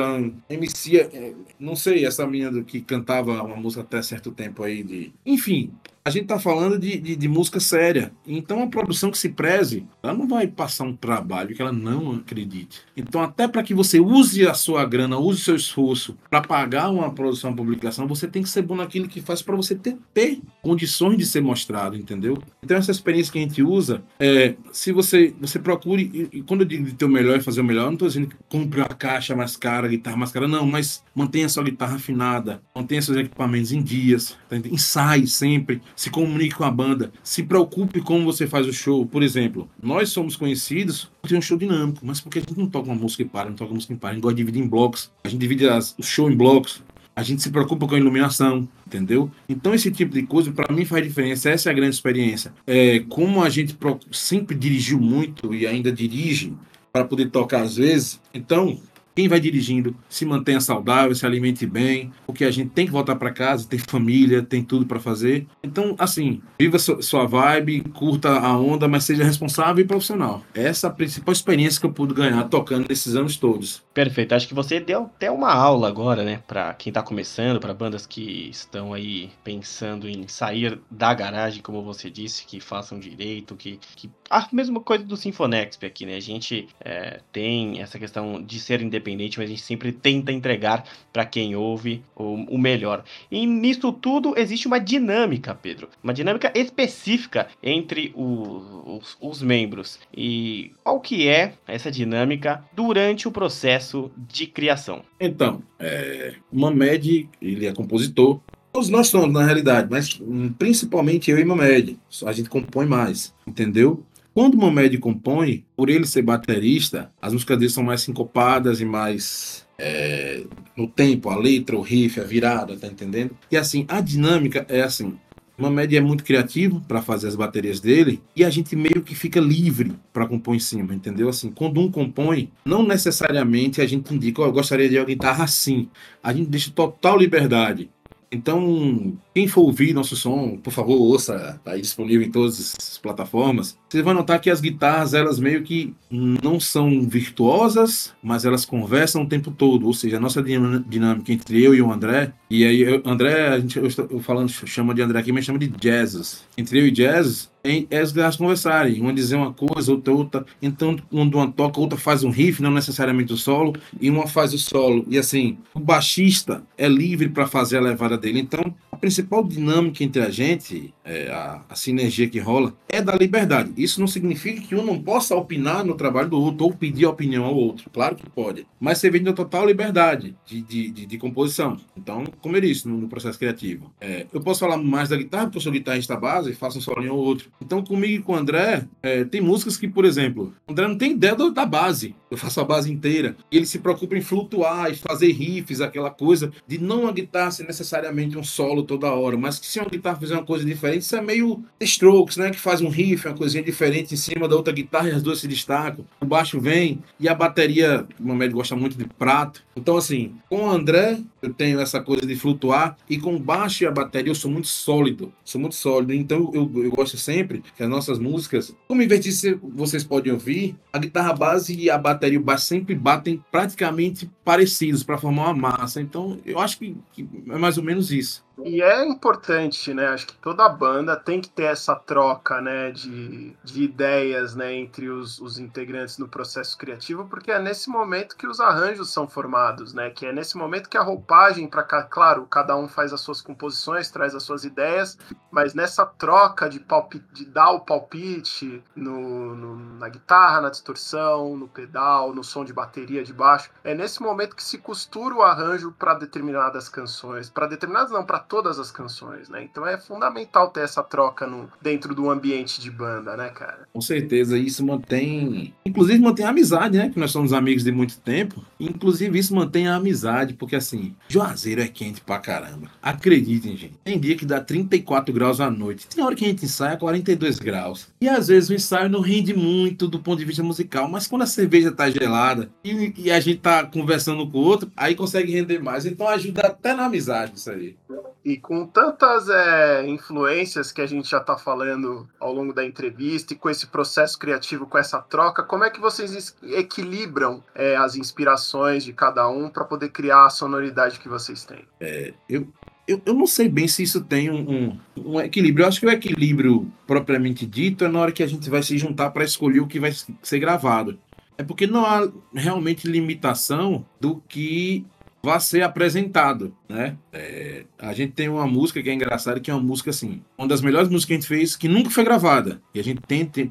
MC, 0.48 0.96
é, 0.96 1.34
não 1.58 1.76
sei, 1.76 2.06
essa 2.06 2.26
menina 2.26 2.62
que 2.62 2.80
cantava 2.80 3.42
uma 3.42 3.56
música 3.56 3.82
até 3.82 4.00
certo 4.00 4.30
tempo 4.30 4.62
aí 4.62 4.82
de... 4.82 5.12
Enfim, 5.26 5.72
a 6.08 6.10
gente 6.10 6.22
está 6.22 6.38
falando 6.38 6.78
de, 6.78 6.98
de, 6.98 7.14
de, 7.14 7.28
música 7.28 7.60
séria. 7.60 8.10
Então, 8.26 8.62
a 8.62 8.66
produção 8.66 9.10
que 9.10 9.18
se 9.18 9.28
preze, 9.28 9.86
ela 10.02 10.14
não 10.14 10.26
vai 10.26 10.46
passar 10.46 10.84
um 10.84 10.96
trabalho 10.96 11.54
que 11.54 11.60
ela 11.60 11.72
não 11.72 12.12
acredite. 12.12 12.80
Então, 12.96 13.22
até 13.22 13.46
para 13.46 13.62
que 13.62 13.74
você 13.74 14.00
use 14.00 14.46
a 14.46 14.54
sua 14.54 14.84
grana, 14.86 15.18
use 15.18 15.42
o 15.42 15.44
seu 15.44 15.56
esforço 15.56 16.16
para 16.30 16.40
pagar 16.40 16.88
uma 16.90 17.12
produção, 17.12 17.50
uma 17.50 17.56
publicação, 17.56 18.08
você 18.08 18.26
tem 18.26 18.42
que 18.42 18.48
ser 18.48 18.62
bom 18.62 18.74
naquilo 18.74 19.06
que 19.06 19.20
faz 19.20 19.42
para 19.42 19.54
você 19.54 19.74
ter, 19.74 19.96
ter 20.14 20.40
condições 20.62 21.18
de 21.18 21.26
ser 21.26 21.42
mostrado, 21.42 21.94
entendeu? 21.94 22.38
Então, 22.62 22.76
essa 22.76 22.90
experiência 22.90 23.30
que 23.30 23.38
a 23.38 23.42
gente 23.42 23.62
usa, 23.62 24.02
é, 24.18 24.54
se 24.72 24.92
você, 24.92 25.34
você 25.38 25.58
procure, 25.58 26.10
e, 26.32 26.38
e 26.38 26.42
quando 26.42 26.62
eu 26.62 26.66
digo 26.66 26.84
de 26.84 26.94
ter 26.94 27.04
o 27.04 27.08
melhor 27.08 27.36
e 27.36 27.42
fazer 27.42 27.60
o 27.60 27.64
melhor, 27.64 27.82
eu 27.82 27.86
não 27.88 27.92
estou 27.94 28.08
dizendo 28.08 28.28
que 28.28 28.36
compre 28.48 28.80
uma 28.80 28.88
caixa 28.88 29.36
mais 29.36 29.56
cara, 29.56 29.88
guitarra 29.88 30.16
mais 30.16 30.32
cara, 30.32 30.48
não, 30.48 30.66
mas 30.66 31.04
mantenha 31.14 31.48
sua 31.50 31.64
guitarra 31.64 31.96
afinada, 31.96 32.62
mantenha 32.74 33.02
seus 33.02 33.18
equipamentos 33.18 33.72
em 33.72 33.82
dias, 33.82 34.36
tá 34.48 34.56
ensaie 34.56 35.26
sempre 35.26 35.82
se 35.98 36.10
comunique 36.10 36.54
com 36.54 36.62
a 36.62 36.70
banda, 36.70 37.10
se 37.24 37.42
preocupe 37.42 38.00
como 38.00 38.24
você 38.24 38.46
faz 38.46 38.68
o 38.68 38.72
show. 38.72 39.04
Por 39.04 39.20
exemplo, 39.20 39.68
nós 39.82 40.10
somos 40.10 40.36
conhecidos 40.36 41.10
por 41.20 41.28
ter 41.28 41.36
um 41.36 41.42
show 41.42 41.58
dinâmico, 41.58 42.06
mas 42.06 42.20
porque 42.20 42.38
a 42.38 42.40
gente 42.40 42.56
não 42.56 42.68
toca 42.68 42.88
uma 42.88 42.94
música 42.94 43.24
e 43.24 43.24
para, 43.24 43.48
não 43.48 43.56
toca 43.56 43.74
música 43.74 43.94
e 43.94 43.96
para, 43.96 44.10
a 44.10 44.12
gente 44.12 44.22
gosta 44.22 44.36
de 44.36 44.42
dividir 44.44 44.62
em 44.62 44.68
blocos, 44.68 45.10
a 45.24 45.28
gente 45.28 45.40
divide 45.40 45.68
as, 45.68 45.96
o 45.98 46.02
show 46.04 46.30
em 46.30 46.36
blocos, 46.36 46.84
a 47.16 47.22
gente 47.24 47.42
se 47.42 47.50
preocupa 47.50 47.88
com 47.88 47.96
a 47.96 47.98
iluminação, 47.98 48.68
entendeu? 48.86 49.28
Então 49.48 49.74
esse 49.74 49.90
tipo 49.90 50.14
de 50.14 50.22
coisa 50.22 50.52
para 50.52 50.72
mim 50.72 50.84
faz 50.84 51.02
diferença, 51.02 51.50
essa 51.50 51.68
é 51.68 51.72
a 51.72 51.74
grande 51.74 51.96
experiência. 51.96 52.54
É, 52.64 53.00
como 53.08 53.42
a 53.42 53.48
gente 53.48 53.76
sempre 54.12 54.56
dirigiu 54.56 55.00
muito 55.00 55.52
e 55.52 55.66
ainda 55.66 55.90
dirige 55.90 56.54
para 56.92 57.04
poder 57.04 57.28
tocar 57.30 57.62
às 57.62 57.74
vezes, 57.74 58.20
então 58.32 58.78
quem 59.18 59.26
vai 59.26 59.40
dirigindo 59.40 59.96
se 60.08 60.24
mantenha 60.24 60.60
saudável, 60.60 61.12
se 61.12 61.26
alimente 61.26 61.66
bem, 61.66 62.12
porque 62.24 62.44
a 62.44 62.52
gente 62.52 62.70
tem 62.70 62.86
que 62.86 62.92
voltar 62.92 63.16
para 63.16 63.32
casa, 63.32 63.66
tem 63.66 63.76
família, 63.76 64.44
tem 64.44 64.62
tudo 64.62 64.86
para 64.86 65.00
fazer. 65.00 65.44
Então, 65.60 65.96
assim, 65.98 66.40
viva 66.56 66.78
sua 66.78 67.26
vibe, 67.26 67.80
curta 67.92 68.28
a 68.28 68.56
onda, 68.56 68.86
mas 68.86 69.02
seja 69.02 69.24
responsável 69.24 69.84
e 69.84 69.88
profissional. 69.88 70.44
Essa 70.54 70.86
é 70.86 70.90
a 70.90 70.92
principal 70.92 71.32
experiência 71.32 71.80
que 71.80 71.86
eu 71.86 71.92
pude 71.92 72.14
ganhar 72.14 72.44
tocando 72.44 72.88
nesses 72.88 73.16
anos 73.16 73.36
todos. 73.36 73.82
Perfeito. 73.92 74.36
Acho 74.36 74.46
que 74.46 74.54
você 74.54 74.78
deu 74.78 75.02
até 75.02 75.28
uma 75.28 75.52
aula 75.52 75.88
agora, 75.88 76.22
né, 76.22 76.40
para 76.46 76.72
quem 76.74 76.92
tá 76.92 77.02
começando, 77.02 77.58
para 77.58 77.74
bandas 77.74 78.06
que 78.06 78.48
estão 78.48 78.94
aí 78.94 79.30
pensando 79.42 80.08
em 80.08 80.28
sair 80.28 80.78
da 80.88 81.12
garagem, 81.12 81.60
como 81.60 81.82
você 81.82 82.08
disse, 82.08 82.46
que 82.46 82.60
façam 82.60 83.00
direito, 83.00 83.56
que, 83.56 83.80
que... 83.96 84.08
a 84.30 84.46
mesma 84.52 84.78
coisa 84.78 85.02
do 85.02 85.16
Sinfonexp 85.16 85.84
aqui, 85.84 86.06
né? 86.06 86.14
A 86.14 86.20
gente 86.20 86.68
é, 86.80 87.20
tem 87.32 87.80
essa 87.80 87.98
questão 87.98 88.40
de 88.40 88.60
ser 88.60 88.80
independente, 88.80 89.07
mas 89.16 89.38
a 89.38 89.46
gente 89.46 89.62
sempre 89.62 89.92
tenta 89.92 90.32
entregar 90.32 90.84
para 91.12 91.24
quem 91.24 91.56
ouve 91.56 92.02
o, 92.16 92.34
o 92.54 92.58
melhor. 92.58 93.04
E 93.30 93.46
nisso 93.46 93.92
tudo 93.92 94.34
existe 94.36 94.66
uma 94.66 94.78
dinâmica, 94.78 95.54
Pedro, 95.54 95.88
uma 96.02 96.14
dinâmica 96.14 96.52
específica 96.54 97.48
entre 97.62 98.12
o, 98.14 98.98
os, 98.98 99.16
os 99.20 99.42
membros. 99.42 99.98
E 100.16 100.72
qual 100.82 101.00
que 101.00 101.28
é 101.28 101.54
essa 101.66 101.90
dinâmica 101.90 102.64
durante 102.72 103.26
o 103.28 103.32
processo 103.32 104.10
de 104.16 104.46
criação? 104.46 105.02
Então, 105.20 105.62
é, 105.78 106.34
Mamed, 106.52 107.28
ele 107.40 107.66
é 107.66 107.72
compositor, 107.72 108.40
Todos 108.70 108.90
nós 108.90 109.08
somos, 109.08 109.32
na 109.32 109.44
realidade, 109.44 109.88
mas 109.90 110.20
hum, 110.20 110.52
principalmente 110.52 111.30
eu 111.30 111.38
e 111.38 111.44
Mamed. 111.44 111.98
A 112.24 112.32
gente 112.32 112.48
compõe 112.48 112.86
mais, 112.86 113.34
entendeu? 113.46 114.04
Quando 114.38 114.54
o 114.54 114.58
Mamed 114.58 114.98
compõe, 114.98 115.64
por 115.76 115.90
ele 115.90 116.06
ser 116.06 116.22
baterista, 116.22 117.10
as 117.20 117.32
músicas 117.32 117.58
dele 117.58 117.72
são 117.72 117.82
mais 117.82 118.02
sincopadas 118.02 118.80
e 118.80 118.84
mais 118.84 119.66
é, 119.76 120.44
no 120.76 120.86
tempo, 120.86 121.28
a 121.28 121.36
letra, 121.36 121.76
o 121.76 121.80
riff, 121.80 122.20
a 122.20 122.22
virada, 122.22 122.76
tá 122.76 122.86
entendendo? 122.86 123.36
E 123.50 123.56
assim, 123.56 123.84
a 123.88 124.00
dinâmica 124.00 124.64
é 124.68 124.80
assim. 124.80 125.18
O 125.58 125.62
Mamed 125.62 125.96
é 125.96 126.00
muito 126.00 126.22
criativo 126.22 126.80
para 126.86 127.02
fazer 127.02 127.26
as 127.26 127.34
baterias 127.34 127.80
dele 127.80 128.22
e 128.36 128.44
a 128.44 128.48
gente 128.48 128.76
meio 128.76 129.02
que 129.02 129.12
fica 129.12 129.40
livre 129.40 129.92
para 130.12 130.24
compor 130.24 130.54
em 130.54 130.60
cima, 130.60 130.94
entendeu? 130.94 131.28
Assim, 131.28 131.50
quando 131.50 131.80
um 131.80 131.90
compõe, 131.90 132.52
não 132.64 132.86
necessariamente 132.86 133.80
a 133.80 133.86
gente 133.88 134.14
indica, 134.14 134.40
oh, 134.40 134.44
eu 134.44 134.52
gostaria 134.52 134.88
de 134.88 134.98
uma 134.98 135.04
guitarra 135.04 135.42
assim. 135.42 135.88
A 136.22 136.32
gente 136.32 136.48
deixa 136.48 136.70
total 136.70 137.18
liberdade. 137.18 137.90
Então, 138.30 139.16
quem 139.34 139.48
for 139.48 139.62
ouvir 139.62 139.94
nosso 139.94 140.14
som, 140.14 140.58
por 140.58 140.70
favor, 140.70 141.00
ouça, 141.00 141.58
tá 141.64 141.72
aí 141.72 141.80
disponível 141.80 142.26
em 142.26 142.30
todas 142.30 142.74
as 142.78 142.98
plataformas. 142.98 143.78
Você 143.88 144.02
vai 144.02 144.12
notar 144.12 144.38
que 144.38 144.50
as 144.50 144.60
guitarras, 144.60 145.14
elas 145.14 145.38
meio 145.38 145.62
que 145.62 145.94
não 146.10 146.60
são 146.60 147.08
virtuosas, 147.08 148.14
mas 148.22 148.44
elas 148.44 148.66
conversam 148.66 149.22
o 149.22 149.26
tempo 149.26 149.50
todo. 149.50 149.86
Ou 149.86 149.94
seja, 149.94 150.18
a 150.18 150.20
nossa 150.20 150.42
dinâmica 150.42 151.32
entre 151.32 151.62
eu 151.62 151.74
e 151.74 151.80
o 151.80 151.90
André, 151.90 152.32
e 152.50 152.66
aí 152.66 152.82
eu, 152.82 153.02
André, 153.06 153.48
a 153.48 153.58
gente, 153.58 153.78
eu, 153.78 153.88
eu 154.10 154.20
falando, 154.20 154.50
chama 154.50 154.94
de 154.94 155.00
André 155.00 155.18
aqui, 155.18 155.32
mas 155.32 155.46
chama 155.46 155.58
de 155.58 155.68
Jazzes. 155.68 156.44
Entre 156.56 156.78
eu 156.78 156.86
e 156.86 156.90
Jazzes, 156.90 157.50
é 157.64 157.98
as 157.98 158.12
guitarras 158.12 158.36
conversarem, 158.36 159.00
uma 159.00 159.12
dizer 159.12 159.36
uma 159.36 159.52
coisa, 159.52 159.90
outra 159.90 160.12
outra. 160.12 160.46
Então, 160.60 160.96
quando 161.10 161.34
uma 161.34 161.50
toca, 161.50 161.80
outra 161.80 161.98
faz 161.98 162.22
um 162.22 162.30
riff, 162.30 162.62
não 162.62 162.70
necessariamente 162.70 163.32
o 163.32 163.36
solo, 163.36 163.74
e 164.00 164.10
uma 164.10 164.26
faz 164.26 164.52
o 164.52 164.58
solo. 164.58 165.04
E 165.08 165.18
assim, 165.18 165.58
o 165.74 165.80
baixista 165.80 166.62
é 166.76 166.88
livre 166.88 167.28
para 167.28 167.46
fazer 167.46 167.78
a 167.78 167.80
levada 167.80 168.18
dele. 168.18 168.40
Então, 168.40 168.74
principal 168.98 169.44
dinâmica 169.44 170.02
entre 170.04 170.22
a 170.22 170.30
gente, 170.30 170.92
é, 171.04 171.30
a, 171.30 171.62
a, 171.68 171.74
sinergia 171.74 172.28
que 172.28 172.38
rola, 172.38 172.74
é 172.88 173.00
da 173.00 173.14
liberdade. 173.14 173.72
Isso 173.76 174.00
não 174.00 174.06
significa 174.06 174.60
que 174.60 174.74
um 174.74 174.84
não 174.84 175.00
possa 175.00 175.34
opinar 175.34 175.84
no 175.84 175.94
trabalho 175.94 176.28
do 176.28 176.40
outro 176.40 176.64
ou 176.64 176.72
pedir 176.72 177.06
opinião 177.06 177.44
ao 177.44 177.54
outro. 177.54 177.88
Claro 177.90 178.16
que 178.16 178.28
pode. 178.28 178.66
Mas 178.78 178.98
você 178.98 179.10
vem 179.10 179.22
da 179.22 179.32
total 179.32 179.66
liberdade 179.66 180.36
de, 180.44 180.60
de, 180.62 180.90
de, 180.90 181.06
de, 181.06 181.18
composição. 181.18 181.76
Então, 181.96 182.24
como 182.40 182.56
eu 182.56 182.60
disse, 182.60 182.86
no, 182.86 182.98
no 182.98 183.08
processo 183.08 183.38
criativo. 183.38 183.92
É, 184.00 184.26
eu 184.32 184.40
posso 184.40 184.60
falar 184.60 184.76
mais 184.76 185.08
da 185.08 185.16
guitarra, 185.16 185.44
porque 185.44 185.58
eu 185.58 185.62
sou 185.62 185.72
guitarrista 185.72 186.16
base, 186.16 186.52
faço 186.54 186.78
um 186.78 186.80
solinho 186.80 187.14
ou 187.14 187.24
outro. 187.24 187.50
Então, 187.60 187.82
comigo 187.82 188.20
e 188.20 188.22
com 188.22 188.32
o 188.32 188.36
André, 188.36 188.86
é, 189.02 189.24
tem 189.24 189.40
músicas 189.40 189.76
que, 189.76 189.88
por 189.88 190.04
exemplo, 190.04 190.52
o 190.66 190.72
André 190.72 190.88
não 190.88 190.98
tem 190.98 191.12
ideia 191.12 191.34
da 191.34 191.64
base. 191.64 192.14
Eu 192.30 192.36
faço 192.36 192.60
a 192.60 192.64
base 192.64 192.92
inteira. 192.92 193.36
E 193.50 193.56
ele 193.56 193.66
se 193.66 193.78
preocupa 193.78 194.16
em 194.16 194.20
flutuar 194.20 194.90
e 194.90 194.96
fazer 194.96 195.32
riffs, 195.32 195.80
aquela 195.80 196.10
coisa 196.10 196.52
de 196.66 196.78
não 196.78 197.06
a 197.06 197.12
guitarra 197.12 197.50
ser 197.50 197.64
necessariamente 197.64 198.36
um 198.36 198.44
solo 198.44 198.82
toda 198.88 199.12
hora, 199.12 199.36
mas 199.36 199.58
que 199.58 199.66
se 199.66 199.78
uma 199.78 199.88
guitarra 199.88 200.18
fizer 200.18 200.34
uma 200.34 200.44
coisa 200.44 200.64
diferente, 200.64 201.02
isso 201.02 201.14
é 201.14 201.20
meio 201.20 201.62
Strokes, 201.80 202.38
né? 202.38 202.50
Que 202.50 202.58
faz 202.58 202.80
um 202.80 202.88
riff, 202.88 203.28
uma 203.28 203.36
coisinha 203.36 203.62
diferente 203.62 204.14
em 204.14 204.16
cima 204.16 204.48
da 204.48 204.56
outra 204.56 204.72
guitarra 204.72 205.08
e 205.08 205.12
as 205.12 205.22
duas 205.22 205.38
se 205.38 205.46
destacam. 205.46 206.04
O 206.20 206.26
baixo 206.26 206.58
vem 206.58 207.00
e 207.20 207.28
a 207.28 207.34
bateria, 207.34 208.06
o 208.18 208.26
Mamed 208.26 208.54
gosta 208.54 208.74
muito 208.74 208.96
de 208.96 209.04
prato. 209.04 209.62
Então, 209.76 209.96
assim, 209.96 210.34
com 210.48 210.64
o 210.64 210.70
André, 210.70 211.20
eu 211.42 211.52
tenho 211.52 211.78
essa 211.78 212.00
coisa 212.00 212.26
de 212.26 212.34
flutuar 212.34 212.96
e 213.08 213.18
com 213.18 213.36
o 213.36 213.38
baixo 213.38 213.84
e 213.84 213.86
a 213.86 213.90
bateria 213.90 214.30
eu 214.30 214.34
sou 214.34 214.50
muito 214.50 214.66
sólido. 214.66 215.32
Sou 215.44 215.60
muito 215.60 215.76
sólido. 215.76 216.12
Então, 216.14 216.50
eu, 216.54 216.70
eu 216.82 216.90
gosto 216.90 217.16
sempre 217.16 217.62
que 217.76 217.82
as 217.82 217.88
nossas 217.88 218.18
músicas, 218.18 218.74
como 218.88 219.02
invertir 219.02 219.32
vocês 219.62 220.02
podem 220.02 220.32
ouvir, 220.32 220.74
a 220.92 220.98
guitarra 220.98 221.32
base 221.34 221.78
e 221.78 221.90
a 221.90 221.98
bateria 221.98 222.40
o 222.40 222.42
baixo 222.42 222.64
sempre 222.64 222.94
batem 222.94 223.42
praticamente 223.52 224.28
parecidos 224.44 225.02
para 225.02 225.18
formar 225.18 225.50
uma 225.50 225.70
massa. 225.70 226.00
Então, 226.00 226.38
eu 226.44 226.58
acho 226.58 226.78
que, 226.78 226.96
que 227.12 227.28
é 227.50 227.58
mais 227.58 227.76
ou 227.76 227.84
menos 227.84 228.10
isso. 228.10 228.47
E 228.64 228.82
é 228.82 229.04
importante, 229.04 229.94
né? 229.94 230.08
Acho 230.08 230.26
que 230.26 230.36
toda 230.36 230.68
banda 230.68 231.16
tem 231.16 231.40
que 231.40 231.48
ter 231.48 231.64
essa 231.64 231.94
troca, 231.94 232.60
né, 232.60 232.90
de, 232.90 233.56
de 233.62 233.82
ideias, 233.84 234.54
né, 234.54 234.74
entre 234.74 235.08
os, 235.08 235.40
os 235.40 235.58
integrantes 235.58 236.18
no 236.18 236.28
processo 236.28 236.76
criativo, 236.76 237.26
porque 237.28 237.52
é 237.52 237.58
nesse 237.60 237.88
momento 237.88 238.36
que 238.36 238.46
os 238.46 238.58
arranjos 238.60 239.12
são 239.12 239.28
formados, 239.28 239.94
né? 239.94 240.10
Que 240.10 240.26
é 240.26 240.32
nesse 240.32 240.56
momento 240.56 240.88
que 240.88 240.96
a 240.96 241.02
roupagem 241.02 241.68
para 241.68 241.84
claro, 242.02 242.46
cada 242.46 242.76
um 242.76 242.88
faz 242.88 243.12
as 243.12 243.20
suas 243.20 243.40
composições, 243.40 244.10
traz 244.10 244.34
as 244.34 244.42
suas 244.42 244.64
ideias, 244.64 245.16
mas 245.50 245.74
nessa 245.74 246.04
troca 246.04 246.68
de 246.68 246.80
palpite, 246.80 247.26
de 247.32 247.44
dar 247.44 247.70
o 247.70 247.80
palpite 247.80 248.82
no, 248.94 249.54
no, 249.54 249.76
na 249.98 250.08
guitarra, 250.08 250.60
na 250.60 250.70
distorção, 250.70 251.56
no 251.56 251.68
pedal, 251.68 252.34
no 252.34 252.42
som 252.42 252.64
de 252.64 252.72
bateria 252.72 253.22
de 253.22 253.32
baixo, 253.32 253.70
é 253.84 253.94
nesse 253.94 254.20
momento 254.20 254.56
que 254.56 254.62
se 254.62 254.78
costura 254.78 255.34
o 255.34 255.42
arranjo 255.42 255.92
para 255.92 256.14
determinadas 256.14 256.88
canções, 256.88 257.48
para 257.48 257.66
determinadas 257.66 258.10
não, 258.10 258.24
para 258.24 258.47
todas 258.48 258.78
as 258.78 258.90
canções, 258.90 259.48
né? 259.48 259.62
Então 259.62 259.86
é 259.86 259.98
fundamental 259.98 260.70
ter 260.70 260.80
essa 260.80 261.02
troca 261.02 261.46
no, 261.46 261.68
dentro 261.80 262.14
do 262.14 262.30
ambiente 262.30 262.80
de 262.80 262.90
banda, 262.90 263.36
né, 263.36 263.50
cara? 263.50 263.86
Com 263.92 264.00
certeza, 264.00 264.58
isso 264.58 264.84
mantém. 264.84 265.74
Inclusive 265.84 266.18
mantém 266.18 266.46
a 266.46 266.50
amizade, 266.50 266.98
né? 266.98 267.10
Que 267.10 267.18
nós 267.18 267.30
somos 267.30 267.52
amigos 267.52 267.84
de 267.84 267.92
muito 267.92 268.18
tempo. 268.18 268.64
Inclusive, 268.80 269.38
isso 269.38 269.54
mantém 269.54 269.88
a 269.88 269.96
amizade, 269.96 270.54
porque 270.54 270.76
assim, 270.76 271.14
Juazeiro 271.28 271.80
é 271.80 271.88
quente 271.88 272.20
pra 272.20 272.38
caramba. 272.38 272.88
Acreditem, 273.02 273.76
gente. 273.76 273.94
Tem 274.04 274.18
dia 274.18 274.36
que 274.36 274.46
dá 274.46 274.60
34 274.60 275.32
graus 275.34 275.60
à 275.60 275.70
noite. 275.70 276.06
Tem 276.08 276.24
hora 276.24 276.34
que 276.34 276.44
a 276.44 276.48
gente 276.48 276.64
ensaia 276.64 276.96
42 276.96 277.58
graus. 277.58 278.08
E 278.20 278.28
às 278.28 278.48
vezes 278.48 278.70
o 278.70 278.74
ensaio 278.74 279.08
não 279.08 279.20
rende 279.20 279.54
muito 279.54 280.08
do 280.08 280.20
ponto 280.20 280.38
de 280.38 280.44
vista 280.44 280.62
musical, 280.62 281.08
mas 281.08 281.26
quando 281.26 281.42
a 281.42 281.46
cerveja 281.46 281.92
tá 281.92 282.10
gelada 282.10 282.70
e, 282.84 283.12
e 283.16 283.30
a 283.30 283.40
gente 283.40 283.60
tá 283.60 283.84
conversando 283.84 284.48
com 284.48 284.58
o 284.58 284.62
outro, 284.62 284.90
aí 284.96 285.14
consegue 285.14 285.52
render 285.52 285.80
mais. 285.80 286.06
Então 286.06 286.28
ajuda 286.28 286.62
até 286.62 286.94
na 286.94 287.06
amizade 287.06 287.52
isso 287.56 287.70
aí. 287.70 287.96
E 288.44 288.56
com 288.56 288.86
tantas 288.86 289.48
é, 289.48 290.06
influências 290.06 290.92
que 290.92 291.00
a 291.00 291.06
gente 291.06 291.28
já 291.28 291.38
está 291.38 291.58
falando 291.58 292.28
ao 292.38 292.52
longo 292.52 292.72
da 292.72 292.84
entrevista 292.84 293.52
e 293.52 293.56
com 293.56 293.68
esse 293.68 293.86
processo 293.88 294.38
criativo, 294.38 294.86
com 294.86 294.96
essa 294.96 295.20
troca, 295.20 295.62
como 295.62 295.84
é 295.84 295.90
que 295.90 296.00
vocês 296.00 296.56
equilibram 296.62 297.62
é, 297.74 297.96
as 297.96 298.16
inspirações 298.16 299.04
de 299.04 299.12
cada 299.12 299.48
um 299.48 299.68
para 299.68 299.84
poder 299.84 300.10
criar 300.10 300.46
a 300.46 300.50
sonoridade 300.50 301.18
que 301.18 301.28
vocês 301.28 301.64
têm? 301.64 301.84
É, 302.00 302.32
eu, 302.48 302.68
eu, 303.06 303.20
eu, 303.24 303.34
não 303.34 303.46
sei 303.46 303.68
bem 303.68 303.88
se 303.88 304.02
isso 304.02 304.22
tem 304.22 304.50
um, 304.50 304.98
um, 305.16 305.32
um, 305.32 305.40
equilíbrio. 305.40 305.84
Eu 305.84 305.88
acho 305.88 306.00
que 306.00 306.06
o 306.06 306.10
equilíbrio 306.10 306.90
propriamente 307.06 307.66
dito 307.66 308.04
é 308.04 308.08
na 308.08 308.20
hora 308.20 308.32
que 308.32 308.42
a 308.42 308.46
gente 308.46 308.68
vai 308.70 308.82
se 308.82 308.96
juntar 308.98 309.30
para 309.30 309.44
escolher 309.44 309.80
o 309.80 309.86
que 309.86 309.98
vai 309.98 310.12
ser 310.42 310.58
gravado. 310.58 311.18
É 311.56 311.64
porque 311.64 311.86
não 311.86 312.06
há 312.06 312.30
realmente 312.54 313.08
limitação 313.08 314.06
do 314.20 314.40
que 314.48 315.04
vai 315.42 315.60
ser 315.60 315.82
apresentado, 315.82 316.74
né? 316.88 317.16
É, 317.32 317.84
a 317.98 318.12
gente 318.12 318.32
tem 318.32 318.48
uma 318.48 318.66
música 318.66 319.02
que 319.02 319.08
é 319.08 319.14
engraçada, 319.14 319.60
que 319.60 319.70
é 319.70 319.74
uma 319.74 319.82
música 319.82 320.10
assim, 320.10 320.42
uma 320.56 320.66
das 320.66 320.80
melhores 320.80 321.08
músicas 321.08 321.26
que 321.26 321.32
a 321.32 321.36
gente 321.36 321.48
fez, 321.48 321.76
que 321.76 321.88
nunca 321.88 322.10
foi 322.10 322.24
gravada. 322.24 322.80
E 322.94 323.00
a 323.00 323.04
gente 323.04 323.20
tem, 323.22 323.44
tem, 323.44 323.66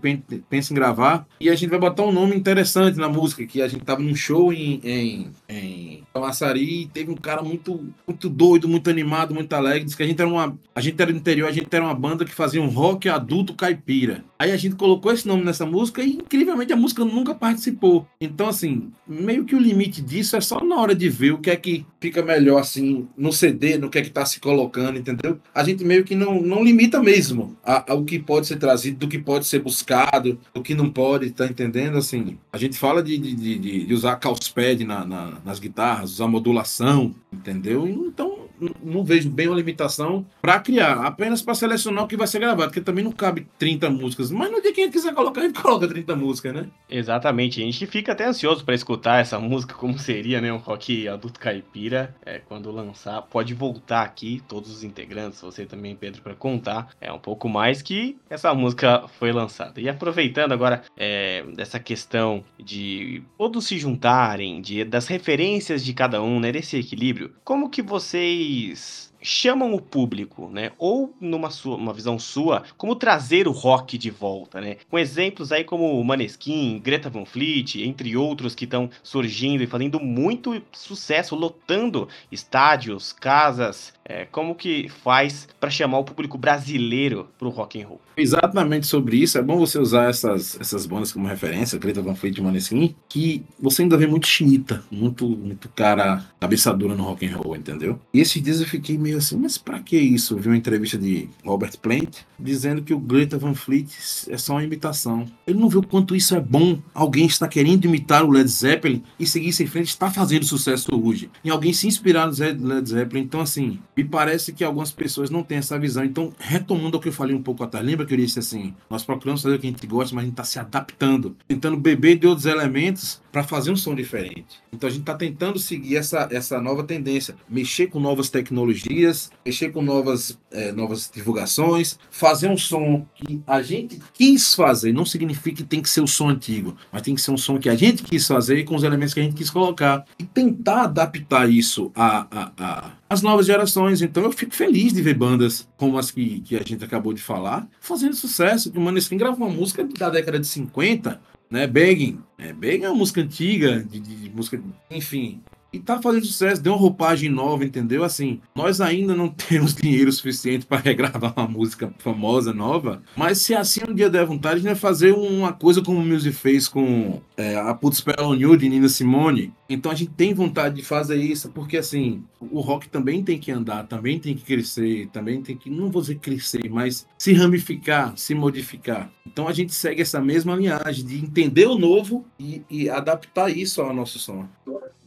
pensa 0.49 0.74
em 0.74 0.76
gravar, 0.76 1.28
e 1.39 1.49
a 1.49 1.55
gente 1.55 1.70
vai 1.70 1.80
botar 1.80 2.03
um 2.03 2.11
nome 2.11 2.36
interessante 2.36 2.97
na 2.97 3.09
música, 3.09 3.45
que 3.45 3.61
a 3.61 3.68
gente 3.68 3.84
tava 3.84 4.01
num 4.01 4.15
show 4.15 4.51
em, 4.53 4.80
em, 4.84 5.32
em 5.49 6.03
Camaçari 6.13 6.89
teve 6.93 7.11
um 7.11 7.15
cara 7.15 7.41
muito, 7.41 7.86
muito 8.05 8.30
doido, 8.30 8.68
muito 8.68 8.89
animado, 8.89 9.34
muito 9.34 9.53
alegre. 9.53 9.86
Diz 9.86 9.95
que 9.95 10.03
a 10.03 10.07
gente 10.07 10.20
era 10.20 10.30
uma. 10.30 10.57
A 10.74 10.82
gente 10.82 11.01
era 11.01 11.11
do 11.11 11.18
interior, 11.18 11.47
a 11.47 11.51
gente 11.51 11.68
era 11.72 11.84
uma 11.84 11.93
banda 11.93 12.26
que 12.26 12.34
fazia 12.34 12.61
um 12.61 12.68
rock 12.68 13.07
adulto 13.09 13.53
caipira. 13.53 14.24
Aí 14.39 14.51
a 14.51 14.57
gente 14.57 14.76
colocou 14.76 15.11
esse 15.11 15.28
nome 15.28 15.43
nessa 15.43 15.65
música 15.65 16.03
e, 16.03 16.13
incrivelmente, 16.13 16.74
a 16.74 16.76
música 16.76 17.03
nunca 17.03 17.34
participou. 17.34 18.07
Então, 18.20 18.47
assim, 18.47 18.91
meio 19.07 19.45
que 19.45 19.55
o 19.55 19.59
limite 19.59 20.01
disso 20.01 20.36
é 20.36 20.41
só 20.41 20.63
na 20.63 20.80
hora 20.80 20.95
de 20.95 21.09
ver 21.09 21.34
o 21.34 21.39
que 21.39 21.49
é 21.49 21.55
que 21.55 21.66
fica 21.99 22.22
melhor, 22.22 22.59
assim, 22.59 23.07
no 23.18 23.32
CD, 23.32 23.78
no 23.78 23.89
que 23.89 23.99
é 23.99 24.01
que 24.01 24.09
tá 24.09 24.26
se 24.26 24.39
colocando, 24.39 24.97
entendeu? 24.97 25.39
A 25.53 25.63
gente 25.63 25.84
meio 25.84 26.03
que 26.03 26.15
não, 26.15 26.41
não 26.41 26.63
limita 26.63 27.01
mesmo 27.01 27.57
ao 27.63 28.03
que 28.03 28.20
pode 28.20 28.47
ser 28.47 28.57
trazido, 28.57 28.99
do 28.99 29.07
que 29.07 29.18
pode 29.18 29.45
ser 29.45 29.59
buscado, 29.59 30.39
do 30.53 30.61
que 30.61 30.76
não 30.76 30.89
pode, 30.89 31.32
tá 31.32 31.45
entendendo? 31.45 31.97
Assim, 31.97 32.38
a 32.51 32.57
gente 32.57 32.78
fala 32.78 33.01
de, 33.01 33.18
de, 33.18 33.36
de, 33.36 33.86
de 33.86 33.93
usar 33.93 34.15
calçpad 34.18 34.84
na, 34.84 35.05
na, 35.05 35.38
nas 35.43 35.59
guitarras, 35.59 36.11
usar 36.11 36.28
modulação, 36.28 37.13
entendeu? 37.32 37.88
Então, 37.88 38.37
não 38.84 39.04
vejo 39.04 39.30
bem 39.30 39.48
uma 39.48 39.56
limitação 39.56 40.26
para 40.41 40.60
criar, 40.60 41.06
apenas 41.06 41.41
para 41.41 41.54
selecionar 41.54 42.04
o 42.04 42.08
que 42.08 42.18
vai 42.18 42.28
ser 42.28 42.39
gravado, 42.39 42.70
porque 42.70 42.82
também 42.82 43.04
não 43.04 43.12
cabe 43.12 43.48
30 43.58 43.89
músicas. 43.89 44.32
Mas 44.32 44.52
no 44.52 44.62
dia 44.62 44.74
que 44.74 44.82
a 44.82 44.84
gente 44.86 44.93
quiser 44.93 45.14
colocar, 45.14 45.41
a 45.41 45.43
gente 45.45 45.62
coloca 45.62 45.88
30 45.88 46.16
músicas, 46.16 46.54
né? 46.54 46.68
Exatamente. 46.89 47.62
A 47.62 47.66
gente 47.66 47.86
fica 47.86 48.12
até 48.12 48.26
ansioso 48.26 48.64
para 48.64 48.76
escutar 48.76 49.20
essa 49.20 49.39
música, 49.39 49.74
como 49.74 49.98
seria, 49.98 50.41
né? 50.41 50.52
Um 50.52 50.58
rock 50.58 51.08
adulto 51.08 51.39
caipira. 51.39 52.16
É, 52.26 52.39
quando 52.39 52.72
lançar, 52.72 53.22
pode 53.24 53.54
voltar 53.54 54.04
aqui, 54.04 54.41
todos 54.48 54.72
os 54.72 54.84
integrantes, 54.84 55.41
você 55.41 55.66
também, 55.66 55.95
Pedro, 55.95 56.22
para 56.22 56.36
contar 56.36 56.89
é 57.00 57.12
um 57.12 57.20
pouco 57.20 57.48
mais 57.50 57.82
que 57.82 58.18
essa 58.30 58.54
música 58.54 59.08
foi 59.20 59.32
lançada. 59.32 59.80
E 59.80 59.89
aproveitando 59.89 60.52
agora 60.52 60.84
é, 60.95 61.43
dessa 61.56 61.80
questão 61.80 62.43
de 62.60 63.24
todos 63.38 63.68
se 63.68 63.78
juntarem, 63.78 64.62
de, 64.62 64.84
das 64.84 65.08
referências 65.08 65.84
de 65.84 65.93
cada 65.93 66.22
um, 66.22 66.39
né? 66.39 66.52
Desse 66.52 66.78
equilíbrio, 66.78 67.34
como 67.43 67.70
que 67.70 67.82
vocês 67.82 68.37
vocês 68.38 69.12
chamam 69.28 69.74
o 69.74 69.82
público, 69.82 70.50
né? 70.50 70.72
Ou 70.78 71.14
numa 71.20 71.50
sua, 71.50 71.76
uma 71.76 71.94
visão 71.94 72.18
sua, 72.18 72.64
como 72.78 72.96
trazer 72.96 73.48
o 73.48 73.52
rock 73.52 73.98
de 73.98 74.10
volta, 74.10 74.62
né? 74.62 74.78
Com 74.90 74.98
exemplos 74.98 75.52
aí 75.52 75.66
como 75.66 76.02
Maneskin, 76.04 76.80
Greta 76.80 77.10
Van 77.10 77.26
Fleet, 77.26 77.76
entre 77.84 78.16
outros 78.16 78.56
que 78.56 78.64
estão 78.64 78.90
surgindo 79.04 79.62
e 79.62 79.68
fazendo 79.68 80.00
muito 80.00 80.62
sucesso, 80.72 81.36
lotando 81.36 82.08
estádios, 82.32 83.12
casas. 83.12 83.94
É, 84.06 84.24
como 84.26 84.56
que 84.56 84.88
faz 84.88 85.50
para 85.60 85.70
chamar 85.70 86.00
o 86.00 86.04
público 86.06 86.38
brasileiro 86.38 87.28
pro 87.38 87.50
rock 87.50 87.82
and 87.82 87.88
roll? 87.88 88.02
Exatamente 88.16 88.88
sobre 88.88 89.18
isso. 89.18 89.38
É 89.38 89.42
bom 89.42 89.58
você 89.58 89.78
usar 89.78 90.10
essas, 90.10 90.58
essas 90.62 90.86
bandas 90.86 91.12
como 91.12 91.28
referência, 91.28 91.78
Greta 91.78 92.02
Van 92.02 92.16
Fleet 92.16 92.40
Maneskin, 92.40 92.96
que 93.10 93.44
você 93.60 93.82
ainda 93.82 93.98
vê 93.98 94.08
muito 94.08 94.26
chinita, 94.26 94.82
muito, 94.90 95.28
muito 95.28 95.68
cara 95.70 96.26
cabeça 96.40 96.74
dura 96.74 96.96
no 96.96 97.04
rock 97.04 97.26
and 97.26 97.36
roll, 97.36 97.58
entendeu? 97.58 98.00
E 98.14 98.22
esses 98.22 98.42
dias 98.42 98.62
eu 98.62 98.68
fiquei 98.68 98.98
meio 98.98 99.16
assim, 99.18 99.38
mas 99.38 99.57
para 99.57 99.80
que 99.80 99.97
isso? 99.97 100.34
Eu 100.34 100.39
vi 100.39 100.49
uma 100.49 100.57
entrevista 100.57 100.97
de 100.97 101.30
Robert 101.43 101.78
Plant 101.80 102.20
dizendo 102.39 102.82
que 102.82 102.93
o 102.93 102.99
Greta 102.99 103.38
Van 103.38 103.53
Fleet 103.53 103.88
é 104.30 104.38
só 104.38 104.53
uma 104.53 104.63
imitação. 104.63 105.26
Ele 105.45 105.59
não 105.59 105.70
viu 105.70 105.84
quanto 105.84 106.15
isso 106.15 106.36
é 106.36 106.39
bom. 106.39 106.80
Alguém 106.93 107.26
está 107.26 107.47
querendo 107.47 107.86
imitar 107.86 108.24
o 108.24 108.32
Led 108.32 108.49
Zeppelin 108.49 109.03
e 109.20 109.26
seguir 109.26 109.49
em 109.49 109.68
frente, 109.68 109.88
está 109.88 110.11
fazendo 110.11 110.45
sucesso 110.45 110.89
hoje. 110.93 111.30
E 111.43 111.49
alguém 111.49 111.74
se 111.74 111.88
inspirar 111.88 112.28
no 112.28 112.68
Led 112.68 112.89
Zeppelin. 112.89 113.24
Então, 113.24 113.41
assim, 113.41 113.80
me 113.95 114.03
parece 114.03 114.53
que 114.53 114.63
algumas 114.63 114.91
pessoas 114.91 115.30
não 115.30 115.43
têm 115.43 115.57
essa 115.57 115.78
visão. 115.80 116.03
Então, 116.03 116.34
retomando 116.38 116.97
o 116.97 116.99
que 116.99 117.09
eu 117.09 117.13
falei 117.13 117.36
um 117.36 117.41
pouco 117.41 117.63
atrás, 117.63 117.86
lembra 117.86 118.05
que 118.05 118.13
eu 118.13 118.18
disse 118.18 118.39
assim: 118.39 118.74
nós 118.89 119.03
procuramos 119.03 119.41
fazer 119.41 119.55
o 119.55 119.59
que 119.59 119.68
a 119.68 119.70
gente 119.70 119.88
gosta, 119.88 120.13
mas 120.15 120.24
a 120.24 120.26
gente 120.26 120.34
está 120.34 120.43
se 120.43 120.59
adaptando, 120.59 121.36
tentando 121.47 121.78
beber 121.78 122.18
de 122.18 122.28
outros 122.28 122.45
elementos 122.45 123.22
para 123.38 123.44
fazer 123.44 123.70
um 123.70 123.76
som 123.76 123.94
diferente. 123.94 124.60
Então, 124.74 124.88
a 124.88 124.92
gente 124.92 125.02
está 125.02 125.14
tentando 125.14 125.60
seguir 125.60 125.96
essa, 125.96 126.28
essa 126.32 126.60
nova 126.60 126.84
tendência, 126.84 127.36
mexer 127.48 127.86
com 127.86 128.00
novas 128.00 128.32
tecnologias, 128.32 129.30
mexer 129.46 129.72
com 129.72 129.84
novas, 129.84 130.40
é, 130.50 130.72
novas 130.72 131.12
divulgações, 131.14 132.00
fazer 132.10 132.50
um 132.50 132.58
som 132.58 133.06
que 133.14 133.40
a 133.46 133.62
gente 133.62 134.00
quis 134.12 134.56
fazer. 134.56 134.92
Não 134.92 135.06
significa 135.06 135.58
que 135.58 135.64
tem 135.64 135.84
que 135.84 135.90
ser 135.90 136.02
o 136.02 136.08
som 136.08 136.30
antigo, 136.30 136.76
mas 136.92 137.04
tem 137.04 137.14
que 137.14 137.22
ser 137.22 137.30
um 137.30 137.38
som 137.38 137.60
que 137.60 137.70
a 137.70 137.76
gente 137.76 138.02
quis 138.02 138.26
fazer 138.26 138.64
com 138.64 138.76
os 138.76 138.82
elementos 138.82 139.14
que 139.14 139.20
a 139.20 139.24
gente 139.24 139.36
quis 139.36 139.52
colocar. 139.52 140.04
E 140.18 140.24
tentar 140.24 140.86
adaptar 140.86 141.48
isso 141.48 141.92
a, 141.94 142.26
a, 142.32 142.52
a 142.58 142.92
as 143.10 143.22
novas 143.22 143.46
gerações. 143.46 144.02
Então 144.02 144.24
eu 144.24 144.32
fico 144.32 144.54
feliz 144.54 144.94
de 144.94 145.02
ver 145.02 145.14
bandas 145.14 145.68
como 145.78 145.98
as 145.98 146.12
que, 146.12 146.42
que 146.42 146.56
a 146.56 146.64
gente 146.64 146.84
acabou 146.84 147.14
de 147.14 147.22
falar 147.22 147.68
fazendo 147.80 148.16
sucesso. 148.16 148.72
O 148.76 148.82
Maneskin 148.82 149.18
gravou 149.18 149.48
uma 149.48 149.56
música 149.56 149.88
da 149.98 150.10
década 150.10 150.40
de 150.40 150.48
50, 150.48 151.20
né? 151.50 151.68
Begging. 151.68 152.20
É, 152.38 152.54
Begging 152.54 152.86
é 152.86 152.89
uma 152.89 152.98
música 152.98 153.22
antiga, 153.22 153.84
de, 153.84 154.00
de, 154.00 154.16
de 154.16 154.30
música, 154.30 154.62
enfim, 154.89 155.41
e 155.72 155.80
tá 155.80 156.01
fazendo 156.01 156.26
sucesso, 156.26 156.61
deu 156.61 156.74
uma 156.74 156.80
roupagem 156.80 157.30
nova, 157.30 157.65
entendeu? 157.65 158.03
Assim, 158.03 158.39
nós 158.55 158.80
ainda 158.80 159.15
não 159.15 159.28
temos 159.30 159.74
dinheiro 159.74 160.11
suficiente 160.11 160.65
para 160.65 160.78
regravar 160.78 161.34
uma 161.36 161.47
música 161.47 161.93
famosa, 161.99 162.53
nova, 162.53 163.01
mas 163.15 163.39
se 163.39 163.53
assim 163.53 163.82
um 163.88 163.93
dia 163.93 164.09
der 164.09 164.26
vontade, 164.26 164.61
vai 164.61 164.76
fazer 164.76 165.13
uma 165.13 165.53
coisa 165.53 165.82
como 165.82 165.99
o 165.99 166.05
Music 166.05 166.36
fez 166.36 166.68
com 166.68 167.22
é, 167.36 167.55
a 167.55 167.74
Putz 167.74 167.97
Spell 167.97 168.34
New 168.34 168.55
de 168.55 168.70
Nina 168.70 168.89
Simone. 168.89 169.53
Então 169.70 169.91
a 169.91 169.95
gente 169.95 170.11
tem 170.11 170.34
vontade 170.34 170.76
de 170.76 170.84
fazer 170.84 171.18
isso, 171.18 171.49
porque 171.49 171.78
assim, 171.78 172.24
o 172.39 172.61
rock 172.61 172.88
também 172.88 173.24
tem 173.24 173.38
que 173.38 173.51
andar, 173.51 173.86
também 173.88 174.20
tem 174.20 174.36
que 174.36 174.43
crescer, 174.43 175.09
também 175.11 175.41
tem 175.41 175.57
que, 175.57 175.70
não 175.70 175.91
vou 175.91 176.01
dizer 176.01 176.15
crescer, 176.15 176.70
mas 176.70 177.05
se 177.18 177.34
ramificar, 177.34 178.13
se 178.15 178.34
modificar. 178.34 179.11
Então 179.26 179.47
a 179.47 179.53
gente 179.53 179.74
segue 179.74 180.01
essa 180.01 180.22
mesma 180.22 180.55
linhagem 180.55 181.05
de 181.05 181.18
entender 181.18 181.68
o 181.68 181.78
novo 181.78 182.26
e, 182.39 182.63
e 182.70 182.89
adaptar 182.89 183.49
isso 183.49 183.82
ao 183.82 183.93
nosso 183.93 184.18
som. 184.20 184.47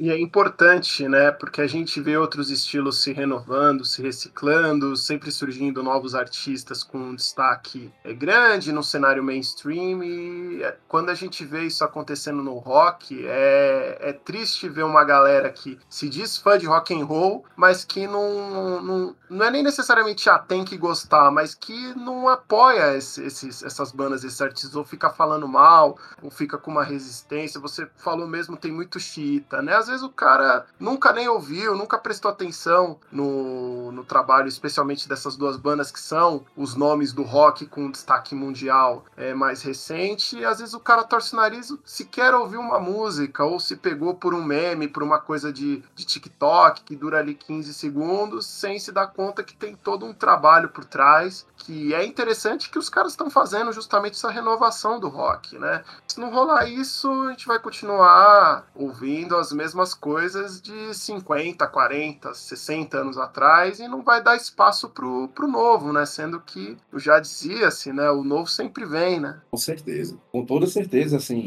E 0.01 0.09
é 0.09 0.19
importante, 0.19 0.60
né? 1.09 1.31
Porque 1.31 1.63
a 1.63 1.67
gente 1.67 2.01
vê 2.01 2.17
outros 2.17 2.51
estilos 2.51 3.03
se 3.03 3.13
renovando, 3.13 3.85
se 3.85 4.03
reciclando, 4.03 4.95
sempre 4.97 5.31
surgindo 5.31 5.83
novos 5.83 6.15
artistas 6.15 6.85
com 6.85 6.99
um 6.99 7.15
destaque 7.15 7.91
é, 8.05 8.13
grande 8.13 8.73
no 8.73 8.83
cenário 8.83 9.23
mainstream. 9.23 10.03
E 10.03 10.63
é, 10.63 10.77
quando 10.87 11.09
a 11.11 11.15
gente 11.15 11.45
vê 11.45 11.65
isso 11.65 11.83
acontecendo 11.83 12.43
no 12.43 12.59
rock, 12.59 13.27
é, 13.27 13.99
é 14.01 14.13
triste 14.13 14.69
ver 14.69 14.85
uma 14.85 15.05
galera 15.05 15.51
que 15.51 15.79
se 15.89 16.09
diz 16.09 16.37
fã 16.37 16.59
de 16.59 16.67
rock 16.67 16.95
and 16.95 17.05
roll, 17.05 17.45
mas 17.57 17.85
que 17.85 18.07
não, 18.07 18.83
não, 18.83 19.17
não 19.31 19.45
é 19.47 19.51
nem 19.51 19.63
necessariamente 19.63 20.29
ah, 20.29 20.39
tem 20.39 20.65
que 20.65 20.77
gostar, 20.77 21.31
mas 21.31 21.55
que 21.55 21.95
não 21.95 22.29
apoia 22.29 22.97
esses, 22.97 23.63
essas 23.63 23.93
bandas, 23.93 24.25
esses 24.25 24.41
artistas, 24.41 24.77
ou 24.77 24.85
fica 24.85 25.09
falando 25.11 25.49
mal, 25.49 25.99
ou 26.23 26.31
fica 26.31 26.59
com 26.59 26.71
uma 26.71 26.85
resistência. 26.85 27.61
Você 27.61 27.89
falou 27.97 28.27
mesmo, 28.27 28.57
tem 28.57 28.73
muito 28.73 29.01
xiita, 29.01 29.63
né? 29.63 29.75
Às 29.75 29.89
vezes 29.89 30.03
o 30.03 30.11
cara 30.11 30.40
nunca 30.79 31.13
nem 31.13 31.29
ouviu, 31.29 31.77
nunca 31.77 31.99
prestou 31.99 32.31
atenção 32.31 32.99
no, 33.11 33.93
no 33.93 34.05
trabalho, 34.05 34.49
especialmente 34.49 35.09
dessas 35.09 35.37
duas 35.37 35.57
bandas 35.57 35.91
que 35.91 36.01
são 36.01 36.45
os 36.57 36.75
nomes 36.75 37.13
do 37.13 37.23
rock 37.23 37.67
com 37.67 37.91
destaque 37.91 38.35
mundial 38.35 39.05
é, 39.17 39.35
mais 39.35 39.63
recente. 39.63 40.39
E 40.39 40.45
às 40.45 40.59
vezes 40.59 40.75
o 40.75 40.81
cara 40.81 41.05
torce 41.05 41.33
o 41.33 41.37
nariz 41.37 41.73
se 41.85 42.05
quer 42.05 42.35
ouvir 42.35 42.57
uma 42.57 42.79
música 42.79 43.45
ou 43.45 43.59
se 43.61 43.77
pegou 43.77 44.15
por 44.15 44.35
um 44.35 44.43
meme, 44.43 44.89
por 44.89 45.03
uma 45.03 45.19
coisa 45.19 45.53
de, 45.53 45.83
de 45.95 46.05
TikTok 46.05 46.83
que 46.83 46.97
dura 46.97 47.19
ali 47.19 47.35
15 47.35 47.73
segundos, 47.75 48.47
sem 48.47 48.79
se 48.79 48.93
dar 48.93 49.09
conta 49.09 49.43
que 49.43 49.55
tem 49.55 49.75
todo 49.75 50.07
um 50.07 50.13
trabalho 50.13 50.69
por 50.69 50.85
trás, 50.85 51.47
que 51.57 51.95
é 51.95 52.05
interessante 52.05 52.71
que 52.71 52.79
os 52.79 52.89
caras 52.89 53.13
estão 53.13 53.31
fazendo 53.31 53.73
justamente 53.73 54.15
essa 54.15 54.31
renovação 54.31 54.99
do 54.99 55.09
rock, 55.09 55.59
né? 55.59 55.85
Se 56.07 56.21
não 56.21 56.31
rolar 56.31 56.67
isso, 56.67 57.11
a 57.23 57.31
gente 57.31 57.47
vai 57.47 57.59
continuar 57.59 58.67
ouvindo 58.75 59.37
as 59.37 59.53
mesmas 59.53 59.71
mesmas 59.71 59.95
coisas 60.31 60.63
de 60.63 60.95
50, 60.95 61.67
40, 61.67 62.35
60 62.35 62.99
anos 62.99 63.19
atrás 63.19 63.81
e 63.81 63.89
não 63.89 64.03
vai 64.03 64.23
dar 64.23 64.37
espaço 64.37 64.89
pro, 64.89 65.29
pro 65.29 65.49
novo, 65.49 65.93
né? 65.93 66.07
Sendo 66.07 66.41
que 66.41 66.77
já 66.97 67.19
dizia-se, 67.19 67.93
né? 67.93 68.09
O 68.11 68.23
novo 68.23 68.49
sempre 68.49 68.85
vem, 68.85 69.19
né? 69.19 69.41
Com 69.51 69.57
certeza. 69.57 70.17
Com 70.31 70.45
toda 70.45 70.67
certeza, 70.67 71.17
assim. 71.17 71.41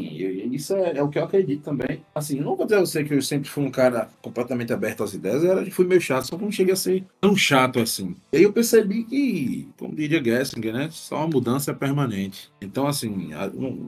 Isso 0.52 0.74
é, 0.74 0.98
é, 0.98 1.02
o 1.02 1.08
que 1.08 1.18
eu 1.18 1.24
acredito 1.24 1.62
também. 1.62 2.04
Assim, 2.14 2.40
não 2.40 2.56
vou 2.56 2.66
dizer 2.66 2.76
a 2.76 2.80
você 2.80 3.04
que 3.04 3.14
eu 3.14 3.22
sempre 3.22 3.48
fui 3.48 3.64
um 3.64 3.70
cara 3.70 4.08
completamente 4.20 4.72
aberto 4.72 5.02
às 5.02 5.14
ideias, 5.14 5.42
eu 5.42 5.70
fui 5.72 5.86
meio 5.86 6.00
chato, 6.00 6.26
só 6.26 6.36
que 6.36 6.44
não 6.44 6.52
cheguei 6.52 6.74
a 6.74 6.76
ser 6.76 7.04
tão 7.20 7.34
chato 7.34 7.80
assim. 7.80 8.14
E 8.32 8.36
aí 8.36 8.42
eu 8.42 8.52
percebi 8.52 9.04
que, 9.04 9.68
como 9.78 9.94
diria 9.94 10.22
Gessinger, 10.22 10.74
né? 10.74 10.88
Só 10.90 11.16
uma 11.16 11.28
mudança 11.28 11.70
é 11.70 11.74
permanente. 11.74 12.50
Então, 12.60 12.86
assim, 12.86 13.30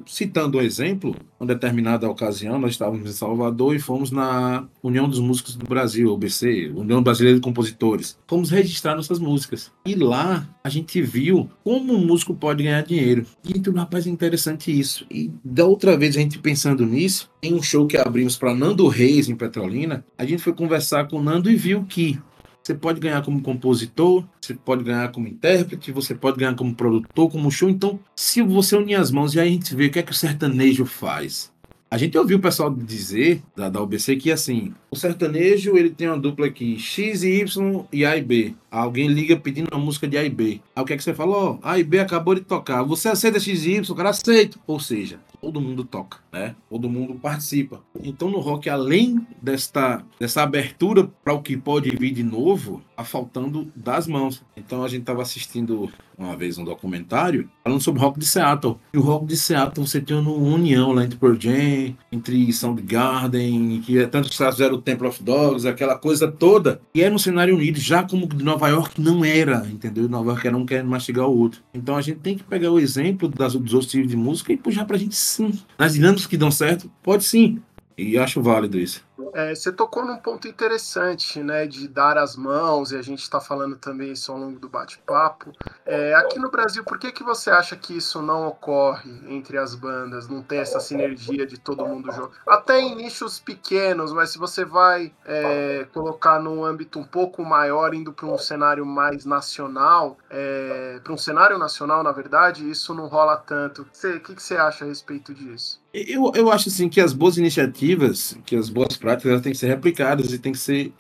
citando 0.07 0.59
um 0.59 0.63
exemplo, 0.63 1.15
uma 1.39 1.47
determinada 1.47 2.09
ocasião, 2.09 2.59
nós 2.59 2.73
estávamos 2.73 3.11
em 3.11 3.13
Salvador 3.13 3.75
e 3.75 3.79
fomos 3.79 4.11
na 4.11 4.67
União 4.87 5.09
dos 5.09 5.19
Músicos 5.19 5.57
do 5.57 5.67
Brasil, 5.67 6.13
UBC, 6.13 6.73
União 6.75 7.03
Brasileira 7.03 7.39
de 7.39 7.45
Compositores. 7.45 8.19
Fomos 8.27 8.51
registrar 8.51 8.95
nossas 8.95 9.19
músicas. 9.19 9.73
E 9.85 9.95
lá 9.95 10.49
a 10.63 10.69
gente 10.69 11.01
viu 11.03 11.51
como 11.65 11.95
um 11.95 12.05
músico 12.05 12.35
pode 12.35 12.63
ganhar 12.63 12.83
dinheiro. 12.83 13.27
E 13.45 13.57
então, 13.57 13.73
rapaz, 13.75 14.07
é 14.07 14.11
interessante 14.11 14.77
isso. 14.77 15.07
E 15.11 15.31
da 15.45 15.65
outra 15.65 15.97
vez 15.97 16.17
a 16.17 16.21
gente 16.21 16.39
pensando 16.39 16.87
nisso, 16.87 17.31
em 17.43 17.55
um 17.55 17.63
show 17.63 17.87
que 17.87 17.97
abrimos 17.97 18.37
para 18.37 18.55
Nando 18.55 18.87
Reis 18.89 19.29
em 19.29 19.37
Petrolina, 19.37 20.05
a 20.17 20.25
gente 20.25 20.43
foi 20.43 20.53
conversar 20.53 21.09
com 21.09 21.19
o 21.19 21.23
Nando 21.23 21.51
e 21.51 21.57
viu 21.57 21.85
que 21.85 22.19
você 22.67 22.75
pode 22.75 22.99
ganhar 22.99 23.23
como 23.23 23.41
compositor, 23.41 24.25
você 24.41 24.53
pode 24.53 24.83
ganhar 24.83 25.13
como 25.13 25.29
intérprete, 25.29 25.93
você 25.93 26.17
pode 26.17 26.37
ganhar 26.37 26.57
como 26.57 26.75
produtor, 26.75 27.31
como 27.31 27.49
show. 27.49 27.71
Então, 27.71 28.01
se 28.17 28.43
você 28.43 28.75
unir 28.77 28.97
as 28.97 29.13
mãos 29.13 29.35
e 29.35 29.41
aí 29.41 29.49
a 29.49 29.53
gente 29.53 29.73
vê 29.73 29.87
o 29.87 29.91
que 29.91 30.01
é 30.01 30.03
que 30.03 30.11
o 30.11 30.15
sertanejo 30.15 30.85
faz. 30.85 31.53
A 31.89 31.97
gente 31.97 32.19
ouviu 32.19 32.39
o 32.39 32.41
pessoal 32.41 32.69
dizer, 32.69 33.41
da, 33.55 33.69
da 33.69 33.81
UBC, 33.81 34.17
que 34.17 34.33
assim, 34.33 34.75
o 34.91 34.97
sertanejo 34.97 35.77
ele 35.77 35.89
tem 35.89 36.09
uma 36.09 36.19
dupla 36.19 36.47
aqui, 36.47 36.77
X 36.81 37.23
e 37.23 37.41
Y 37.41 37.85
e 37.93 38.05
A 38.05 38.17
e 38.17 38.23
B. 38.23 38.55
Alguém 38.69 39.07
liga 39.07 39.37
pedindo 39.37 39.69
uma 39.73 39.83
música 39.83 40.09
de 40.09 40.19
A 40.19 40.25
e 40.25 40.29
B. 40.29 40.61
Aí 40.75 40.83
o 40.83 40.85
que 40.85 40.95
é 40.95 40.97
que 40.97 41.05
você 41.05 41.15
falou? 41.15 41.61
A 41.63 41.79
e 41.79 41.85
B 41.85 42.01
acabou 42.01 42.35
de 42.35 42.41
tocar. 42.41 42.83
Você 42.83 43.09
aceita 43.09 43.39
X 43.39 43.65
e 43.65 43.75
Y? 43.75 43.89
O 43.89 43.95
cara 43.95 44.11
aceita. 44.11 44.59
Ou 44.67 44.81
seja, 44.81 45.21
todo 45.41 45.61
mundo 45.61 45.85
toca, 45.85 46.19
né? 46.33 46.57
Todo 46.69 46.91
mundo 46.91 47.15
participa. 47.15 47.81
Então 48.03 48.29
no 48.29 48.41
rock, 48.41 48.69
além 48.69 49.25
desta, 49.41 50.05
dessa 50.19 50.43
abertura 50.43 51.09
para 51.23 51.35
o 51.35 51.41
que 51.41 51.57
pode 51.57 51.91
vir 51.91 52.13
de 52.13 52.25
novo, 52.25 52.83
tá 52.97 53.05
faltando 53.05 53.71
das 53.77 54.09
mãos. 54.09 54.43
Então 54.57 54.83
a 54.83 54.89
gente 54.89 55.03
estava 55.03 55.23
assistindo 55.23 55.89
uma 56.19 56.37
vez 56.37 56.59
um 56.59 56.65
documentário 56.65 57.49
falando 57.63 57.81
sobre 57.81 58.01
rock 58.01 58.19
de 58.19 58.27
Seattle. 58.27 58.79
E 58.93 58.99
o 58.99 59.01
rock 59.01 59.27
de 59.27 59.37
Seattle 59.37 59.87
você 59.87 60.01
tem 60.01 60.17
uma 60.17 60.31
união 60.31 60.93
lá 60.93 61.05
entre 61.05 61.19
Pearl 61.19 61.37
Jam, 61.39 61.95
entre 62.11 62.53
Soundgarden, 62.53 63.81
que 63.85 63.99
é 63.99 64.07
tanto 64.07 64.29
que 64.29 64.39
caras 64.39 64.55
fizeram 64.55 64.77
o 64.77 64.83
Temple 64.83 65.07
of 65.07 65.23
Dogs, 65.23 65.67
aquela 65.67 65.97
coisa 65.97 66.31
toda. 66.31 66.81
E 66.95 67.03
é 67.03 67.11
no 67.11 67.19
cenário 67.19 67.55
unido, 67.55 67.79
já 67.79 68.03
como 68.03 68.27
de 68.27 68.45
Nova 68.45 68.69
York 68.69 69.01
não 69.01 69.25
era, 69.25 69.67
entendeu? 69.71 70.09
Nova 70.09 70.31
York 70.31 70.47
era 70.47 70.57
um 70.57 70.67
querendo 70.67 70.89
mastigar 70.89 71.27
o 71.27 71.37
outro. 71.37 71.61
Então 71.75 71.97
a 71.97 72.01
gente 72.01 72.19
tem 72.19 72.37
que 72.37 72.45
pegar 72.45 72.71
o 72.71 72.79
exemplo 72.79 73.29
das, 73.29 73.55
dos 73.55 73.75
outros 73.75 73.91
tipos 73.91 74.09
de 74.09 74.17
música 74.17 74.53
e 74.53 74.57
puxar 74.57 74.85
pra 74.85 74.97
gente 74.97 75.15
sim. 75.15 75.53
Nas 75.79 75.95
dinâmicas 75.95 76.27
que 76.27 76.37
dão 76.37 76.51
certo, 76.51 76.91
pode 77.03 77.25
sim. 77.25 77.61
E 77.97 78.19
acho 78.19 78.43
válido 78.43 78.79
isso. 78.79 79.06
É, 79.37 79.55
você 79.55 79.71
tocou 79.71 80.03
num 80.03 80.17
ponto 80.17 80.49
interessante, 80.49 81.43
né, 81.43 81.67
de 81.67 81.87
dar 81.87 82.17
as 82.17 82.35
mãos, 82.35 82.91
e 82.91 82.97
a 82.97 83.03
gente 83.03 83.21
está 83.21 83.39
falando 83.39 83.77
também 83.77 84.13
isso 84.13 84.33
ao 84.33 84.39
longo 84.39 84.59
do 84.59 84.67
bate-papo. 84.67 85.53
É, 85.85 86.15
aqui 86.15 86.39
no 86.39 86.51
Brasil, 86.51 86.83
por 86.83 86.99
que, 86.99 87.13
que 87.13 87.23
você 87.23 87.51
acha 87.51 87.77
que 87.77 87.95
isso 87.95 88.23
não 88.23 88.49
ocorre 88.49 89.11
entre 89.29 89.59
as 89.59 89.75
bandas? 89.75 90.27
Não 90.27 90.43
tem 90.43 90.61
essa 90.61 90.81
sinergia 90.81 91.47
de 91.47 91.61
todo 91.61 91.87
mundo 91.87 92.11
jogar? 92.13 92.35
Até 92.47 92.81
em 92.81 92.95
nichos 92.95 93.39
pequenos, 93.39 94.11
mas 94.11 94.31
se 94.31 94.39
você 94.39 94.65
vai 94.65 95.13
é, 95.27 95.87
colocar 95.93 96.41
num 96.41 96.65
âmbito 96.65 96.99
um 96.99 97.05
pouco 97.05 97.45
maior, 97.45 97.93
indo 97.93 98.15
para 98.15 98.25
um 98.25 98.39
cenário 98.39 98.87
mais 98.87 99.27
nacional, 99.27 100.17
é, 100.31 100.99
para 101.05 101.13
um 101.13 101.19
cenário 101.19 101.59
nacional, 101.59 102.03
na 102.03 102.11
verdade, 102.11 102.71
isso 102.71 102.95
não 102.95 103.07
rola 103.07 103.37
tanto. 103.37 103.83
O 103.83 104.21
que, 104.21 104.35
que 104.35 104.43
você 104.43 104.57
acha 104.57 104.87
a 104.87 104.89
respeito 104.89 105.35
disso? 105.35 105.85
Eu, 105.97 106.31
eu 106.35 106.53
acho 106.53 106.69
assim 106.69 106.91
que 106.91 107.01
as 107.01 107.15
boas 107.15 107.39
iniciativas, 107.39 108.37
que 108.45 108.55
as 108.55 108.69
boas 108.69 108.99
práticas, 108.99 109.31
elas 109.31 109.43
têm 109.43 109.53
que 109.53 109.59
ser 109.59 109.69
replicadas 109.69 110.31
e 110.31 110.39
têm 110.39 110.53
que 110.53 110.59
ser, 110.59 110.93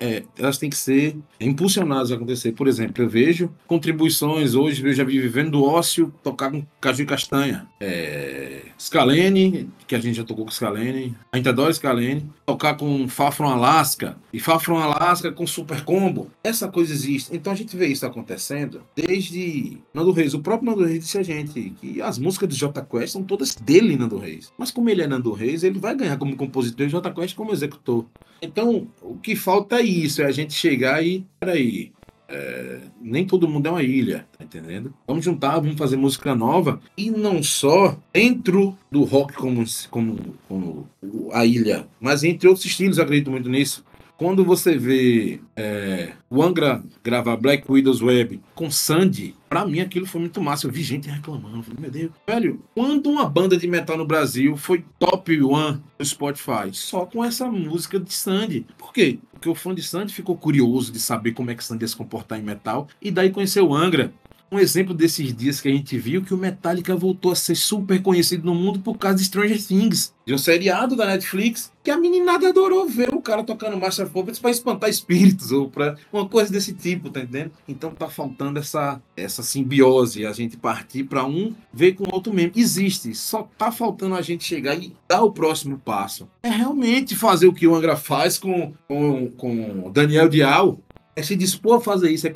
é, 0.00 0.24
elas 0.36 0.58
têm 0.58 0.68
que 0.68 0.76
ser 0.76 1.16
impulsionadas 1.40 2.10
a 2.10 2.16
acontecer. 2.16 2.50
Por 2.52 2.66
exemplo, 2.66 3.04
eu 3.04 3.08
vejo 3.08 3.54
contribuições 3.68 4.54
hoje, 4.54 4.84
eu 4.84 4.92
já 4.92 5.04
vi 5.04 5.20
vivendo 5.20 5.52
do 5.52 5.64
ócio 5.64 6.12
tocar 6.20 6.50
com 6.50 6.66
caju 6.80 7.02
e 7.02 7.06
castanha. 7.06 7.68
É, 7.78 8.62
Scalene, 8.80 9.68
que 9.86 9.94
a 9.94 10.00
gente 10.00 10.16
já 10.16 10.24
tocou 10.24 10.46
com 10.46 10.50
Scalene, 10.50 11.14
a 11.30 11.36
gente 11.36 11.50
adora 11.50 11.70
Scalene, 11.70 12.26
tocar 12.46 12.78
com 12.78 13.06
Fafron 13.06 13.50
Alaska 13.50 14.16
e 14.32 14.40
Fafron 14.40 14.78
Alaska 14.78 15.30
com 15.30 15.46
Super 15.46 15.84
Combo. 15.84 16.30
Essa 16.42 16.66
coisa 16.66 16.90
existe. 16.90 17.36
Então 17.36 17.52
a 17.52 17.56
gente 17.56 17.76
vê 17.76 17.88
isso 17.88 18.06
acontecendo 18.06 18.82
desde 18.96 19.76
Nando 19.92 20.12
Reis. 20.12 20.32
O 20.32 20.40
próprio 20.40 20.70
Nando 20.70 20.86
Reis 20.86 21.04
disse 21.04 21.18
a 21.18 21.22
gente 21.22 21.74
que 21.78 22.00
as 22.00 22.18
músicas 22.18 22.48
do 22.48 22.54
J 22.54 22.80
Quest 22.82 23.12
são 23.12 23.22
todas 23.22 23.54
dele, 23.54 23.96
Nando 23.96 24.16
Reis. 24.16 24.50
Mas 24.56 24.70
como 24.70 24.88
ele 24.88 25.02
é 25.02 25.06
Nando 25.06 25.32
Reis, 25.32 25.62
ele 25.62 25.78
vai 25.78 25.94
ganhar 25.94 26.16
como 26.16 26.34
compositor 26.34 26.86
e 26.86 26.88
J 26.88 27.10
Quest 27.12 27.36
como 27.36 27.52
executor. 27.52 28.06
Então, 28.40 28.88
o 29.02 29.16
que 29.16 29.36
falta 29.36 29.76
é 29.76 29.82
isso, 29.82 30.22
é 30.22 30.24
a 30.24 30.30
gente 30.30 30.54
chegar 30.54 31.04
e, 31.04 31.26
peraí, 31.38 31.92
é, 32.30 32.78
nem 33.00 33.26
todo 33.26 33.48
mundo 33.48 33.66
é 33.66 33.70
uma 33.70 33.82
ilha, 33.82 34.24
tá 34.38 34.44
entendendo? 34.44 34.94
Vamos 35.06 35.24
juntar, 35.24 35.58
vamos 35.58 35.76
fazer 35.76 35.96
música 35.96 36.34
nova 36.34 36.80
e 36.96 37.10
não 37.10 37.42
só 37.42 37.98
dentro 38.12 38.76
do 38.90 39.02
rock 39.02 39.34
como, 39.34 39.64
como, 39.90 40.36
como 40.48 40.88
a 41.32 41.44
ilha, 41.44 41.86
mas 42.00 42.22
entre 42.22 42.46
outros 42.46 42.64
estilos, 42.64 42.98
acredito 42.98 43.30
muito 43.30 43.48
nisso. 43.48 43.84
Quando 44.20 44.44
você 44.44 44.76
vê 44.76 45.40
é, 45.56 46.12
o 46.28 46.42
Angra 46.42 46.84
gravar 47.02 47.38
Black 47.38 47.64
Widow's 47.72 48.02
Web 48.02 48.38
com 48.54 48.70
Sandy, 48.70 49.34
pra 49.48 49.64
mim 49.64 49.80
aquilo 49.80 50.04
foi 50.04 50.20
muito 50.20 50.42
massa. 50.42 50.66
Eu 50.66 50.70
vi 50.70 50.82
gente 50.82 51.08
reclamando. 51.08 51.62
Falei, 51.62 51.80
meu 51.80 51.90
Deus, 51.90 52.12
velho, 52.28 52.62
quando 52.74 53.08
uma 53.08 53.26
banda 53.26 53.56
de 53.56 53.66
metal 53.66 53.96
no 53.96 54.04
Brasil 54.04 54.58
foi 54.58 54.84
top 54.98 55.42
one 55.42 55.82
no 55.98 56.04
Spotify, 56.04 56.68
só 56.70 57.06
com 57.06 57.24
essa 57.24 57.46
música 57.46 57.98
de 57.98 58.12
Sandy. 58.12 58.66
Por 58.76 58.92
quê? 58.92 59.18
Porque 59.32 59.48
o 59.48 59.54
fã 59.54 59.74
de 59.74 59.82
Sandy 59.82 60.12
ficou 60.12 60.36
curioso 60.36 60.92
de 60.92 61.00
saber 61.00 61.32
como 61.32 61.50
é 61.50 61.54
que 61.54 61.64
Sandy 61.64 61.84
ia 61.84 61.88
se 61.88 61.96
comportar 61.96 62.38
em 62.38 62.42
metal 62.42 62.88
e 63.00 63.10
daí 63.10 63.30
conheceu 63.30 63.68
o 63.68 63.74
Angra 63.74 64.12
um 64.50 64.58
exemplo 64.58 64.92
desses 64.92 65.34
dias 65.34 65.60
que 65.60 65.68
a 65.68 65.72
gente 65.72 65.96
viu 65.96 66.22
que 66.22 66.34
o 66.34 66.38
Metallica 66.38 66.96
voltou 66.96 67.32
a 67.32 67.36
ser 67.36 67.54
super 67.54 68.02
conhecido 68.02 68.44
no 68.44 68.54
mundo 68.54 68.80
por 68.80 68.98
causa 68.98 69.16
de 69.18 69.24
Stranger 69.24 69.64
Things, 69.64 70.12
de 70.26 70.34
um 70.34 70.38
seriado 70.38 70.96
da 70.96 71.06
Netflix 71.06 71.72
que 71.82 71.90
a 71.90 71.96
meninada 71.96 72.48
adorou 72.48 72.86
ver 72.86 73.14
o 73.14 73.22
cara 73.22 73.42
tocando 73.42 73.76
Master 73.76 74.08
Puppets 74.08 74.38
para 74.38 74.50
espantar 74.50 74.90
espíritos 74.90 75.50
ou 75.50 75.70
para 75.70 75.96
uma 76.12 76.28
coisa 76.28 76.52
desse 76.52 76.74
tipo, 76.74 77.10
tá 77.10 77.20
entendendo? 77.20 77.52
Então 77.66 77.90
tá 77.92 78.08
faltando 78.08 78.58
essa 78.58 79.00
essa 79.16 79.42
simbiose, 79.42 80.26
a 80.26 80.32
gente 80.32 80.56
partir 80.56 81.04
para 81.04 81.24
um 81.24 81.54
ver 81.72 81.92
com 81.92 82.04
o 82.04 82.14
outro 82.14 82.32
mesmo. 82.32 82.52
Existe, 82.56 83.14
só 83.14 83.48
tá 83.56 83.70
faltando 83.72 84.14
a 84.14 84.22
gente 84.22 84.44
chegar 84.44 84.74
e 84.76 84.94
dar 85.08 85.22
o 85.22 85.32
próximo 85.32 85.78
passo. 85.78 86.28
É 86.42 86.50
realmente 86.50 87.16
fazer 87.16 87.46
o 87.46 87.52
que 87.52 87.66
o 87.66 87.74
Angra 87.74 87.96
faz 87.96 88.38
com 88.38 88.72
com, 88.86 89.28
com 89.30 89.90
Daniel 89.92 90.28
Dial 90.28 90.78
é 91.20 91.22
se 91.22 91.36
dispor 91.36 91.76
a 91.76 91.80
fazer 91.80 92.10
isso, 92.10 92.26
é 92.26 92.32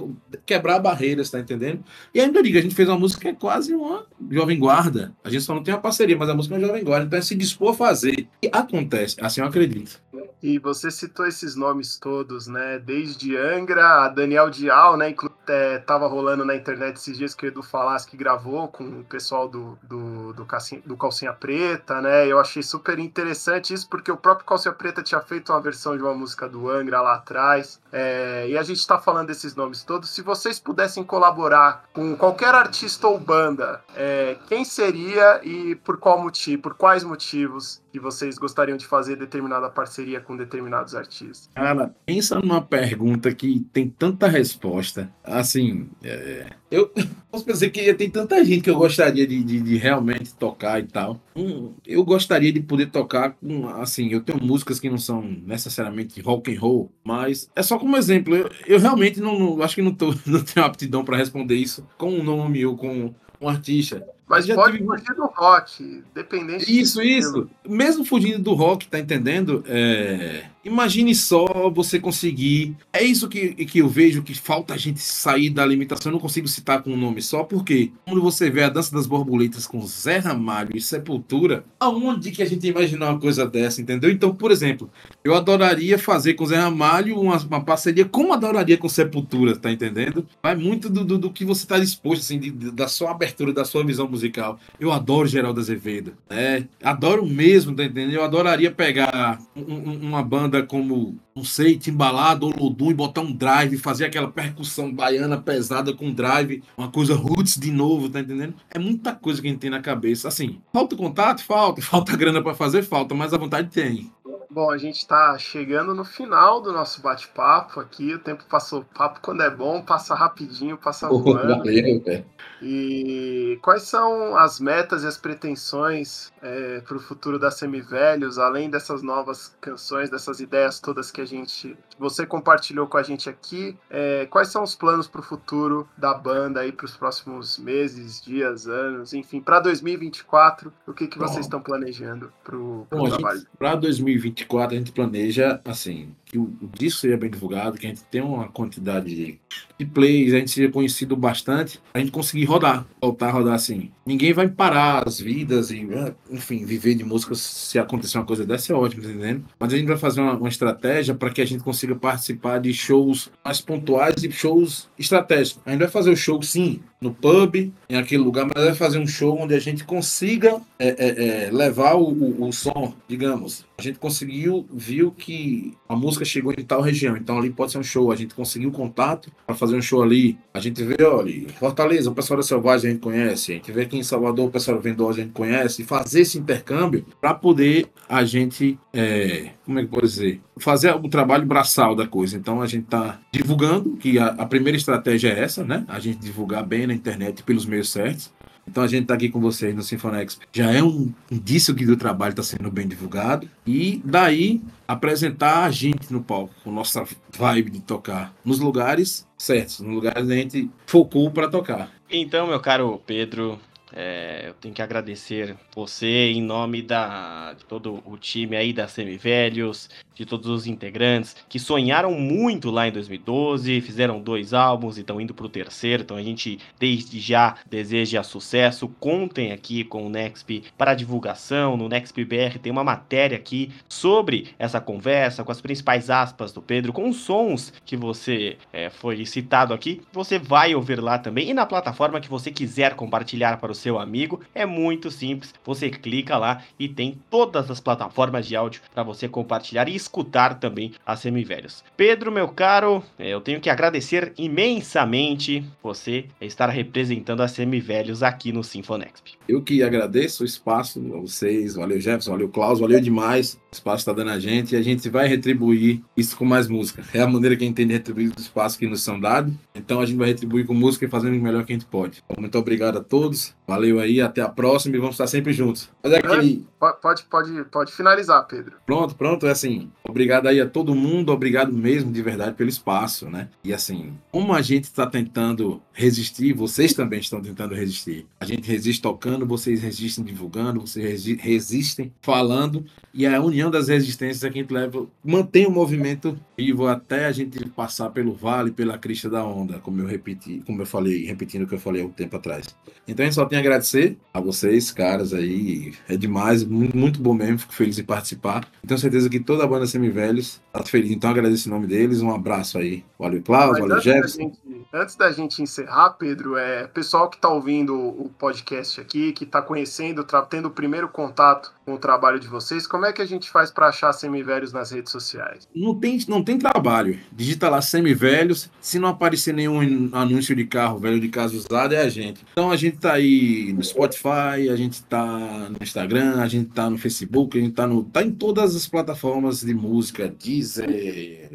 quebrar 0.47 0.78
barreiras, 0.78 1.30
tá 1.30 1.41
entendendo? 1.41 1.82
E 2.14 2.20
ainda 2.20 2.43
digo, 2.43 2.59
a 2.59 2.61
gente 2.61 2.74
fez 2.74 2.89
uma 2.89 2.99
música 2.99 3.22
que 3.22 3.28
é 3.28 3.35
quase 3.35 3.74
uma 3.74 4.07
jovem 4.30 4.59
guarda. 4.59 5.14
A 5.24 5.30
gente 5.30 5.43
só 5.43 5.55
não 5.55 5.62
tem 5.62 5.74
uma 5.74 5.80
parceria, 5.80 6.16
mas 6.16 6.28
a 6.28 6.35
música 6.35 6.55
é 6.55 6.59
uma 6.59 6.66
jovem 6.66 6.85
guarda. 6.85 7.07
Então 7.07 7.18
é 7.18 7.22
se 7.22 7.35
dispor 7.35 7.70
a 7.70 7.74
fazer. 7.74 8.28
E 8.43 8.49
acontece, 8.53 9.16
assim 9.20 9.41
eu 9.41 9.47
acredito. 9.47 10.01
E 10.43 10.59
você 10.59 10.91
citou 10.91 11.26
esses 11.26 11.57
nomes 11.57 11.99
todos, 11.99 12.47
né? 12.47 12.78
Desde 12.78 13.35
Angra, 13.37 14.05
a 14.05 14.09
Daniel 14.09 14.51
Dial, 14.51 14.97
né? 14.97 15.14
É, 15.49 15.78
tava 15.78 16.07
rolando 16.07 16.45
na 16.45 16.55
internet 16.55 16.97
esses 16.97 17.16
dias 17.16 17.34
que 17.34 17.47
o 17.47 17.49
Edu 17.49 17.62
Falaschi 17.62 18.09
que 18.09 18.16
gravou 18.16 18.68
com 18.68 18.84
o 19.01 19.05
pessoal 19.05 19.49
do, 19.49 19.78
do, 19.82 20.32
do, 20.32 20.45
calcinha, 20.45 20.82
do 20.84 20.97
Calcinha 20.97 21.32
Preta, 21.32 22.01
né? 22.01 22.26
Eu 22.26 22.38
achei 22.38 22.62
super 22.62 22.99
interessante 22.99 23.74
isso, 23.74 23.88
porque 23.88 24.11
o 24.11 24.16
próprio 24.16 24.47
Calcinha 24.47 24.74
Preta 24.74 25.03
tinha 25.03 25.20
feito 25.20 25.53
uma 25.53 25.61
versão 25.61 25.97
de 25.97 26.03
uma 26.03 26.14
música 26.14 26.49
do 26.49 26.70
Angra 26.70 27.01
lá 27.01 27.14
atrás. 27.14 27.80
É, 27.92 28.47
e 28.49 28.59
a 28.59 28.62
gente 28.62 28.78
está 28.78 28.99
falando 28.99 29.28
desses 29.28 29.55
nomes 29.55 29.84
todos. 29.84 30.11
Se 30.11 30.22
vocês 30.22 30.59
pudessem 30.59 31.05
colaborar 31.05 31.84
com 31.92 32.16
qualquer 32.16 32.55
artista 32.55 33.07
ou 33.07 33.18
banda, 33.18 33.82
é, 33.95 34.36
quem 34.47 34.64
seria 34.64 35.40
e 35.42 35.74
por 35.76 35.99
qual 35.99 36.20
motivo, 36.20 36.62
por 36.62 36.74
quais 36.74 37.05
motivos 37.05 37.84
que 37.95 38.01
vocês 38.01 38.36
gostariam 38.36 38.76
de 38.76 38.84
fazer 38.84 39.14
determinada 39.14 39.70
parceria 39.70 40.20
com 40.20 40.36
determinados 40.36 40.97
artistas? 40.97 41.49
Cara, 41.55 41.95
pensa 42.05 42.40
numa 42.40 42.61
pergunta 42.61 43.32
que 43.32 43.64
tem 43.72 43.88
tanta 43.88 44.26
resposta. 44.26 45.09
Assim, 45.22 45.88
é, 46.03 46.47
eu 46.72 46.90
posso 47.30 47.45
pensar 47.45 47.70
que 47.70 47.95
tem 47.95 48.11
tanta 48.11 48.45
gente 48.45 48.62
que 48.62 48.70
eu 48.70 48.74
gostaria 48.74 49.24
de, 49.24 49.45
de, 49.45 49.61
de 49.61 49.76
realmente 49.76 50.34
tocar 50.34 50.80
e 50.80 50.88
tal. 50.88 51.20
Hum, 51.36 51.72
eu 51.86 52.05
gostaria 52.05 52.53
de 52.53 52.59
poder 52.59 52.90
tocar 52.90 53.30
com, 53.34 53.68
assim, 53.68 54.09
eu 54.09 54.20
tenho 54.20 54.42
músicas 54.42 54.80
que 54.80 54.90
não 54.90 54.99
são 54.99 55.22
necessariamente 55.22 56.20
rock 56.20 56.53
and 56.53 56.59
roll, 56.59 56.90
mas 57.05 57.49
é 57.55 57.62
só 57.62 57.78
como 57.78 57.97
exemplo. 57.97 58.34
Eu, 58.34 58.51
eu 58.66 58.80
realmente 58.80 59.20
não, 59.20 59.38
não, 59.38 59.62
acho 59.62 59.76
que 59.76 59.82
não, 59.82 59.95
tô, 59.95 60.12
não 60.26 60.42
tenho 60.42 60.66
aptidão 60.66 61.05
para 61.05 61.16
responder 61.16 61.55
isso 61.55 61.86
com 61.97 62.11
um 62.11 62.24
nome 62.24 62.66
ou 62.66 62.76
com 62.76 63.14
um 63.40 63.49
artista. 63.49 64.05
Mas 64.27 64.47
já 64.47 64.55
pode 64.55 64.79
tive- 64.79 64.87
fugir 64.87 65.14
do 65.14 65.27
rock, 65.27 66.03
dependente 66.14 66.81
Isso, 66.81 66.99
do 66.99 67.05
isso. 67.05 67.51
Mesmo 67.68 68.05
fugindo 68.05 68.39
do 68.43 68.55
rock, 68.55 68.89
tá 68.89 68.99
entendendo? 68.99 69.62
É, 69.66 70.45
Imagine 70.65 71.15
só 71.15 71.71
você 71.71 71.99
conseguir. 72.01 72.75
É 72.93 73.03
isso 73.03 73.29
que, 73.29 73.55
que 73.67 73.79
eu 73.81 73.89
vejo 73.89 74.23
que 74.23 74.35
falta 74.35 74.75
a 74.75 74.77
gente 74.77 75.01
sair 75.01 75.51
da 75.51 75.65
limitação. 75.67 76.11
Eu 76.11 76.15
não 76.15 76.21
consigo 76.21 76.49
citar 76.49 76.83
com 76.83 76.91
um 76.91 76.97
nome 76.97 77.21
só, 77.23 77.45
porque 77.45 77.91
quando 78.07 78.23
você 78.23 78.51
vê 78.51 78.62
a 78.65 78.69
dança 78.69 78.95
das 78.95 79.07
borboletas 79.07 79.67
com 79.67 79.85
Zé 79.87 80.19
Ramalho 80.19 80.71
e 80.75 80.81
Sepultura, 80.81 81.65
aonde 81.79 82.31
que 82.31 82.43
a 82.43 82.47
gente 82.47 82.67
imaginar 82.67 83.11
uma 83.11 83.21
coisa 83.21 83.47
dessa, 83.47 83.81
entendeu? 83.81 84.11
Então, 84.11 84.35
por 84.35 84.51
exemplo, 84.51 84.91
eu 85.23 85.35
adoraria 85.35 85.99
fazer 85.99 86.35
com 86.35 86.47
Zé 86.47 86.57
Ramalho 86.57 87.21
uma, 87.21 87.37
uma 87.37 87.61
parceria, 87.65 88.05
como 88.05 88.33
adoraria 88.33 88.79
com 88.79 88.89
Sepultura, 88.89 89.57
tá 89.57 89.71
entendendo? 89.71 90.27
Vai 90.43 90.55
muito 90.57 90.89
do, 90.89 91.05
do, 91.05 91.19
do 91.19 91.31
que 91.31 91.45
você 91.45 91.67
tá 91.67 91.79
disposto, 91.79 92.23
assim, 92.23 92.39
de- 92.39 92.51
de- 92.51 92.71
da 92.71 92.89
sua 92.89 93.11
abertura, 93.11 93.53
da 93.53 93.65
sua 93.65 93.85
visão 93.85 94.09
musical. 94.09 94.59
Eu 94.81 94.93
adoro 94.93 95.29
Geraldo 95.29 95.61
Azevedo, 95.61 96.15
né? 96.31 96.67
Adoro 96.83 97.27
mesmo, 97.27 97.75
tá 97.75 97.85
entendendo? 97.85 98.12
Eu 98.15 98.25
adoraria 98.25 98.71
pegar 98.71 99.39
um- 99.55 99.61
um- 99.75 100.01
uma 100.09 100.23
banda 100.23 100.54
como, 100.63 101.19
não 101.35 101.45
sei, 101.45 101.79
Timbalado 101.79 102.47
ou 102.47 102.53
Lodum 102.57 102.91
e 102.91 102.95
botar 102.95 103.21
um 103.21 103.33
drive, 103.33 103.77
fazer 103.79 104.07
aquela 104.07 104.31
percussão 104.31 104.93
baiana 104.93 105.41
pesada 105.41 105.93
com 105.93 106.13
drive, 106.13 106.63
uma 106.77 106.91
coisa 106.91 107.15
roots 107.15 107.59
de 107.59 107.71
novo, 107.71 108.09
tá 108.09 108.21
entendendo? 108.21 108.55
É 108.71 108.79
muita 108.79 109.15
coisa 109.15 109.41
que 109.41 109.49
a 109.49 109.51
gente 109.51 109.61
tem 109.61 109.71
na 109.71 109.81
cabeça. 109.81 110.29
Assim, 110.29 110.61
falta 110.73 110.97
contato? 110.97 111.43
Falta. 111.45 111.83
Falta 111.95 112.17
grana 112.17 112.43
pra 112.43 112.55
fazer? 112.55 112.83
Falta, 112.83 113.15
mas 113.15 113.33
a 113.33 113.39
vontade 113.39 113.71
tem. 113.71 114.11
Bom, 114.51 114.71
a 114.71 114.79
gente 114.79 114.99
está 114.99 115.37
chegando 115.37 115.95
no 115.95 116.05
final 116.05 116.61
do 116.61 116.73
nosso 116.73 117.03
bate-papo 117.03 117.81
aqui. 117.81 118.15
O 118.15 118.21
tempo 118.21 118.45
passou. 118.49 118.85
Papo 118.95 119.19
quando 119.21 119.43
é 119.43 119.51
bom, 119.51 119.83
passa 119.83 120.15
rapidinho, 120.15 120.79
passa 120.79 121.09
voando. 121.09 121.59
valeu, 121.59 122.01
velho. 122.01 122.25
E 122.65 123.59
quais 123.61 123.83
são 123.83 124.37
as 124.37 124.59
metas 124.59 125.05
e 125.05 125.07
as 125.07 125.19
pretensões 125.19 126.33
é, 126.41 126.81
para 126.81 126.97
o 126.97 127.01
futuro 127.01 127.39
da 127.39 127.51
Semivelhos, 127.51 128.39
além 128.39 128.71
dessas 128.71 129.03
novas 129.03 129.55
canções, 129.61 130.09
dessas 130.09 130.41
ideias 130.41 130.81
todas 130.81 131.11
que 131.11 131.21
a 131.21 131.27
gente, 131.27 131.77
você 131.99 132.25
compartilhou 132.25 132.87
com 132.87 132.97
a 132.97 133.03
gente 133.03 133.29
aqui? 133.29 133.77
É, 133.91 134.27
quais 134.27 134.49
são 134.49 134.62
os 134.62 134.75
planos 134.75 135.07
para 135.07 135.21
o 135.21 135.25
futuro 135.25 135.87
da 135.97 136.15
banda 136.15 136.61
aí 136.61 136.73
para 136.73 136.87
os 136.87 136.97
próximos 136.97 137.59
meses, 137.59 138.23
dias, 138.23 138.67
anos, 138.67 139.12
enfim, 139.12 139.41
para 139.41 139.61
2024? 139.61 140.73
O 140.87 140.95
que, 140.95 141.07
que 141.07 141.19
vocês 141.19 141.45
estão 141.45 141.61
planejando 141.61 142.33
para 142.43 142.57
o 142.57 142.87
trabalho? 142.89 143.47
Para 143.59 143.75
2024 143.75 144.75
a 144.75 144.79
gente 144.79 144.93
planeja 144.93 145.61
assim 145.67 146.15
que 146.35 146.39
o, 146.39 146.51
disco 146.77 147.03
seja 147.03 147.17
bem 147.17 147.31
divulgado, 147.31 147.79
que 147.79 147.87
a 147.87 147.89
gente 147.89 148.03
tenha 148.05 148.25
uma 148.25 148.49
quantidade 148.49 149.15
de, 149.15 149.39
de 149.79 149.87
plays, 149.87 150.35
a 150.35 150.39
gente 150.39 150.51
seja 150.51 150.69
conhecido 150.69 151.17
bastante, 151.17 151.81
a 151.93 152.01
gente 152.01 152.11
conseguir 152.11 152.45
rodar, 152.55 152.87
voltar 153.01 153.29
a 153.29 153.33
rodar 153.33 153.55
assim. 153.55 153.91
Ninguém 154.07 154.33
vai 154.33 154.49
parar 154.49 155.07
as 155.07 155.19
vidas 155.19 155.71
e, 155.71 155.89
ah, 155.93 156.13
enfim, 156.31 156.65
viver 156.65 156.95
de 156.95 157.05
música 157.05 157.35
se 157.35 157.79
acontecer 157.79 158.19
uma 158.19 158.25
coisa 158.25 158.45
dessa 158.45 158.73
é 158.73 158.77
ótimo, 158.77 159.03
tá 159.03 159.09
entendendo? 159.09 159.45
Mas 159.59 159.73
a 159.73 159.77
gente 159.77 159.87
vai 159.87 159.97
fazer 159.97 160.21
uma, 160.21 160.35
uma 160.35 160.49
estratégia 160.49 161.15
para 161.15 161.31
que 161.31 161.41
a 161.41 161.45
gente 161.45 161.65
consiga 161.65 161.95
participar 161.95 162.59
de 162.59 162.73
shows 162.73 163.31
mais 163.45 163.61
pontuais 163.61 164.23
e 164.23 164.31
shows 164.31 164.89
estratégicos. 164.99 165.63
A 165.67 165.71
gente 165.71 165.81
vai 165.81 165.89
fazer 165.89 166.11
o 166.11 166.17
show, 166.17 166.41
sim, 166.43 166.81
no 167.01 167.13
pub, 167.13 167.57
em 167.89 167.97
aquele 167.97 168.23
lugar, 168.23 168.47
mas 168.47 168.65
vai 168.65 168.75
fazer 168.75 168.99
um 168.99 169.07
show 169.07 169.39
onde 169.39 169.55
a 169.55 169.59
gente 169.61 169.85
consiga 169.85 170.61
é, 170.79 170.89
é, 170.89 171.47
é, 171.47 171.51
levar 171.51 171.95
o, 171.95 172.09
o, 172.09 172.49
o 172.49 172.53
som, 172.53 172.95
digamos. 173.09 173.65
A 173.77 173.83
gente 173.83 173.99
conseguiu, 173.99 174.66
viu 174.72 175.11
que 175.11 175.77
a 175.89 175.97
música 175.97 176.25
chegou 176.25 176.53
em 176.53 176.62
tal 176.62 176.81
região, 176.81 177.16
então 177.16 177.39
ali 177.39 177.51
pode 177.51 177.72
ser 177.72 177.79
um 177.79 177.83
show. 177.83 178.12
A 178.12 178.16
gente 178.16 178.35
conseguiu 178.35 178.70
contato 178.70 179.33
para 179.45 179.55
fazer 179.55 179.77
um 179.77 179.83
show 179.83 180.01
ali. 180.01 180.39
A 180.53 180.61
gente 180.61 180.83
vê, 180.85 181.03
olha, 181.03 181.49
Fortaleza, 181.59 182.09
o 182.09 182.14
pessoal 182.14 182.37
da 182.37 182.45
Selvagem 182.45 182.91
a 182.91 182.93
gente 182.93 183.03
conhece. 183.03 183.53
A 183.53 183.55
gente 183.57 183.72
vê 183.72 183.83
aqui 183.83 183.99
em 183.99 184.03
Salvador, 184.03 184.47
o 184.47 184.51
pessoal 184.51 184.77
da 184.77 184.83
Vendosa 184.83 185.20
a 185.20 185.25
gente 185.25 185.33
conhece. 185.33 185.83
E 185.83 185.85
fazer 185.85 186.20
esse 186.20 186.39
intercâmbio 186.39 187.05
para 187.20 187.35
poder 187.35 187.89
a 188.09 188.25
gente, 188.25 188.79
é, 188.93 189.51
como 189.66 189.81
é 189.81 189.83
que 189.83 189.89
pode 189.89 190.07
dizer? 190.07 190.41
Fazer 190.57 190.95
o 190.95 191.09
trabalho 191.09 191.45
braçal 191.45 191.97
da 191.97 192.07
coisa. 192.07 192.37
Então 192.37 192.62
a 192.62 192.66
gente 192.66 192.85
está 192.85 193.20
divulgando, 193.33 193.97
que 193.97 194.20
a, 194.20 194.27
a 194.27 194.47
primeira 194.47 194.77
estratégia 194.77 195.31
é 195.31 195.41
essa, 195.41 195.64
né? 195.64 195.85
A 195.89 195.99
gente 195.99 196.18
divulgar 196.18 196.64
bem 196.64 196.87
na 196.87 196.95
internet 196.95 197.43
pelos 197.43 197.66
meios 197.66 197.91
certos. 197.91 198.33
Então 198.67 198.83
a 198.83 198.87
gente 198.87 199.03
está 199.03 199.15
aqui 199.15 199.29
com 199.29 199.41
vocês 199.41 199.75
no 199.75 199.83
Sinfonex. 199.83 200.39
Já 200.53 200.73
é 200.73 200.83
um 200.83 201.12
indício 201.31 201.75
que 201.75 201.85
o 201.85 201.97
trabalho 201.97 202.31
está 202.33 202.43
sendo 202.43 202.71
bem 202.71 202.89
divulgado. 202.89 203.49
E 203.67 204.01
daí 204.05 204.62
apresentar 204.87 205.65
a 205.65 205.71
gente 205.71 206.12
no 206.12 206.23
palco, 206.23 206.55
com 206.62 206.73
nossa 206.73 207.05
vibe 207.37 207.71
de 207.71 207.81
tocar 207.81 208.35
nos 208.45 208.59
lugares 208.59 209.27
certos, 209.37 209.81
nos 209.81 209.95
lugares 209.95 210.27
que 210.27 210.33
a 210.33 210.37
gente 210.37 210.71
focou 210.87 211.31
para 211.31 211.49
tocar. 211.49 211.91
Então, 212.11 212.47
meu 212.47 212.61
caro 212.61 213.01
Pedro, 213.07 213.59
é, 213.97 214.49
eu 214.49 214.55
tenho 214.55 214.74
que 214.74 214.82
agradecer 214.82 215.57
você 215.74 216.32
em 216.32 216.42
nome 216.42 216.82
da, 216.82 217.53
de 217.53 217.64
todo 217.64 218.03
o 218.05 218.16
time 218.16 218.57
aí 218.57 218.72
da 218.72 218.88
Semivelhos, 218.88 219.88
de 220.14 220.26
todos 220.26 220.49
os 220.49 220.66
integrantes 220.66 221.36
que 221.49 221.59
sonharam 221.59 222.12
muito 222.12 222.70
lá 222.70 222.88
em 222.88 222.92
2012, 222.92 223.80
fizeram 223.80 224.20
dois 224.20 224.53
álbuns 224.53 224.97
e 224.97 225.01
estão 225.01 225.20
indo 225.20 225.32
para 225.32 225.47
o 225.47 225.49
terceiro. 225.49 226.03
Então 226.03 226.16
a 226.16 226.22
gente 226.22 226.59
desde 226.78 227.20
já 227.20 227.57
deseja 227.68 228.22
sucesso. 228.22 228.88
Contem 229.01 229.53
aqui 229.53 229.84
com 229.84 230.07
o 230.07 230.09
Nexp 230.09 230.64
para 230.76 230.95
divulgação. 230.95 231.76
No 231.76 231.88
Nexp 231.88 232.24
BR 232.24 232.59
tem 232.61 232.72
uma 232.72 232.84
matéria 232.84 233.36
aqui 233.36 233.70
sobre 233.88 234.49
essa 234.59 234.80
conversa, 234.80 235.45
com 235.45 235.53
as 235.53 235.61
principais 235.61 236.11
aspas 236.11 236.53
do 236.53 236.61
Pedro, 236.61 236.92
com 236.92 237.09
os 237.09 237.16
sons 237.18 237.72
que 237.84 237.97
você 237.97 238.57
é, 238.72 238.90
foi 238.90 239.24
citado 239.24 239.72
aqui. 239.72 240.03
Você 240.12 240.38
vai 240.38 240.74
ouvir 240.74 241.01
lá 241.01 241.18
também 241.18 241.51
e 241.51 241.55
na 241.55 241.66
plataforma 241.66 242.20
que 242.20 242.28
você 242.28 242.51
quiser 242.51 242.95
compartilhar 242.95 243.59
para 243.59 243.72
o 243.72 243.74
seu 243.85 243.99
amigo. 243.99 244.41
É 244.55 244.64
muito 244.64 245.11
simples. 245.11 245.53
Você 245.64 245.91
clica 245.91 246.39
lá 246.39 246.62
e 246.78 246.89
tem 246.89 247.18
todas 247.30 247.70
as 247.70 247.80
plataformas 247.80 248.47
de 248.47 248.57
áudio 248.57 248.80
para 248.93 249.03
você 249.03 249.28
compartilhar 249.28 249.89
e 249.89 249.95
escutar 249.95 250.59
também 250.59 250.93
as 251.05 251.20
semivelhas. 251.20 251.85
Pedro, 251.97 252.32
meu 252.32 252.49
caro, 252.49 253.03
é, 253.18 253.28
eu 253.28 253.41
tenho 253.41 253.61
que 253.61 253.68
agradecer 253.68 254.32
imensamente 254.39 255.64
você 255.82 256.24
estar 256.41 256.68
representando 256.68 257.43
as 257.43 257.53
semivelhos 257.53 258.22
aqui 258.22 258.53
no 258.53 258.64
Sinfonexp. 258.64 259.35
Eu 259.47 259.61
que 259.61 259.82
agradeço 259.82 260.43
o 260.43 260.47
espaço 260.47 260.99
a 261.14 261.20
vocês, 261.20 261.74
valeu 261.74 262.01
Jefferson, 262.01 262.30
valeu 262.30 262.49
Klaus, 262.49 262.80
valeu 262.80 263.01
demais. 263.01 263.55
O 263.70 263.74
espaço 263.74 263.99
está 263.99 264.12
dando 264.12 264.30
a 264.30 264.39
gente 264.39 264.74
e 264.74 264.76
a 264.76 264.82
gente 264.82 265.09
vai 265.11 265.28
retribuir 265.28 266.01
isso 266.16 266.37
com 266.37 266.45
mais 266.45 266.68
música. 266.68 267.05
É 267.12 267.20
a 267.20 267.26
maneira 267.26 267.55
que 267.55 267.64
a 267.64 267.66
gente 267.66 267.76
tem 267.76 267.87
de 267.87 267.93
retribuir 267.93 268.32
os 268.35 268.43
espaços 268.43 268.78
que 268.78 268.87
nos 268.87 269.03
são 269.03 269.20
dados. 269.20 269.53
Então 269.74 270.01
a 270.01 270.07
gente 270.07 270.16
vai 270.16 270.28
retribuir 270.28 270.64
com 270.66 270.72
música 270.72 271.05
e 271.05 271.09
fazendo 271.09 271.37
o 271.37 271.41
melhor 271.41 271.64
que 271.64 271.72
a 271.72 271.76
gente 271.76 271.87
pode. 271.87 272.22
Muito 272.39 272.59
obrigado 272.59 272.97
a 272.97 273.03
todos. 273.03 273.55
Aí, 274.01 274.20
até 274.20 274.41
a 274.41 274.49
próxima 274.49 274.97
e 274.97 274.99
vamos 274.99 275.14
estar 275.14 275.27
sempre 275.27 275.53
juntos. 275.53 275.91
Mas 276.03 276.12
é 276.12 276.18
aquele... 276.18 276.66
pode, 276.79 277.25
pode, 277.25 277.64
pode 277.64 277.93
finalizar, 277.93 278.47
Pedro. 278.47 278.77
Pronto, 278.87 279.14
pronto. 279.14 279.47
É 279.47 279.51
assim, 279.51 279.91
obrigado 280.09 280.47
aí 280.47 280.61
a 280.61 280.69
todo 280.69 280.95
mundo, 280.95 281.33
obrigado 281.33 281.73
mesmo 281.73 282.13
de 282.13 282.23
verdade 282.23 282.55
pelo 282.55 282.69
espaço, 282.69 283.29
né? 283.29 283.49
E 283.63 283.73
assim, 283.73 284.13
como 284.31 284.53
a 284.53 284.63
gente 284.63 284.85
está 284.85 285.07
tentando 285.07 285.81
resistir, 285.93 286.53
vocês 286.53 286.93
também 286.93 287.21
estão 287.21 287.41
tentando 287.41 287.75
resistir. 287.75 288.27
A 288.41 288.45
gente 288.45 288.69
resiste 288.69 289.01
tocando, 289.01 289.47
vocês 289.47 289.83
resistem 289.83 290.25
divulgando, 290.25 290.81
vocês 290.81 291.25
resistem 291.41 292.13
falando, 292.21 292.85
e 293.13 293.27
a 293.27 293.41
união 293.41 293.71
das 293.71 293.89
resistências 293.89 294.45
é 294.45 294.51
que 294.51 294.59
a 294.59 294.63
gente 294.63 294.73
leva, 294.73 295.07
mantém 295.25 295.67
o 295.67 295.71
movimento 295.71 296.39
vivo 296.57 296.87
até 296.87 297.27
a 297.27 297.33
gente 297.33 297.65
passar 297.71 298.11
pelo 298.11 298.35
vale, 298.35 298.71
pela 298.71 298.99
crista 298.99 299.31
da 299.31 299.45
onda, 299.45 299.79
como 299.79 300.01
eu 300.01 300.07
repeti, 300.07 300.63
como 300.67 300.83
eu 300.83 300.87
falei, 300.87 301.25
repetindo 301.25 301.63
o 301.63 301.67
que 301.67 301.75
eu 301.75 301.79
falei 301.79 302.03
há 302.03 302.07
um 302.07 302.11
tempo 302.11 302.37
atrás. 302.37 302.75
Então 303.07 303.31
só 303.33 303.47
tem 303.47 303.59
a 303.59 303.61
agradecer 303.61 304.17
a 304.33 304.41
vocês, 304.41 304.91
caras 304.91 305.33
aí. 305.33 305.93
É 306.09 306.17
demais, 306.17 306.65
muito 306.65 307.21
bom 307.21 307.35
mesmo, 307.35 307.59
fico 307.59 307.75
feliz 307.75 307.97
de 307.97 308.03
participar. 308.03 308.69
Tenho 308.87 308.99
certeza 308.99 309.29
que 309.29 309.41
toda 309.41 309.65
a 309.65 309.67
banda 309.67 309.87
Semivelhos 309.95 310.61
tá 310.74 310.82
feliz. 310.82 311.12
Então 311.12 311.30
agradeço 311.30 311.68
em 311.68 311.70
nome 311.70 311.86
deles. 311.86 312.20
Um 312.20 312.34
abraço 312.34 312.78
aí. 312.78 313.05
Valeu, 313.16 313.40
Cláudio, 313.42 313.82
valeu, 313.82 314.01
Jefferson. 314.01 314.53
Antes 314.92 315.14
da 315.14 315.30
gente 315.30 315.62
encerrar, 315.62 316.11
Pedro, 316.11 316.57
é 316.57 316.86
pessoal 316.86 317.28
que 317.28 317.36
está 317.36 317.49
ouvindo 317.49 317.97
o 317.97 318.30
podcast 318.38 319.01
aqui, 319.01 319.32
que 319.32 319.45
está 319.45 319.62
conhecendo, 319.62 320.24
tendo 320.49 320.66
o 320.66 320.70
primeiro 320.70 321.09
contato 321.09 321.72
com 321.84 321.95
o 321.95 321.99
trabalho 321.99 322.40
de 322.40 322.47
vocês, 322.47 322.86
como 322.86 323.05
é 323.05 323.12
que 323.12 323.20
a 323.20 323.26
gente 323.26 323.51
faz 323.51 323.70
para 323.70 323.88
achar 323.88 324.12
Semivelhos 324.12 324.72
nas 324.72 324.90
redes 324.90 325.12
sociais? 325.12 325.68
Não 325.74 325.95
tem, 325.95 326.18
não 326.28 326.42
tem 326.42 326.59
trabalho. 326.59 327.18
Digita 327.30 327.68
lá 327.68 327.82
Semivelhos. 327.82 328.70
Se 328.80 328.99
não 328.99 329.09
aparecer 329.09 329.53
nenhum 329.53 330.11
anúncio 330.12 330.57
de 330.57 330.64
carro 330.64 330.99
velho 330.99 331.20
de 331.20 331.28
casa 331.28 331.57
usada, 331.57 331.95
é 331.95 332.03
a 332.03 332.09
gente. 332.09 332.45
Então 332.53 332.70
a 332.70 332.76
gente 332.76 332.97
tá 332.99 333.14
aí 333.14 333.72
no 333.72 333.82
Spotify, 333.82 334.70
a 334.72 334.76
gente 334.76 335.03
tá 335.05 335.26
no 335.26 335.76
Instagram, 335.82 336.40
a 336.40 336.49
gente 336.49 336.70
tá 336.70 336.88
no 336.88 336.99
Facebook, 336.99 337.59
a 337.59 337.61
gente 337.61 337.74
tá, 337.74 337.86
no, 337.86 338.05
tá 338.05 338.22
em 338.22 338.30
todas 338.30 338.74
as 338.74 338.86
plataformas 338.86 339.61
de 339.61 339.74
música, 339.85 340.28
Deezer, 340.28 341.51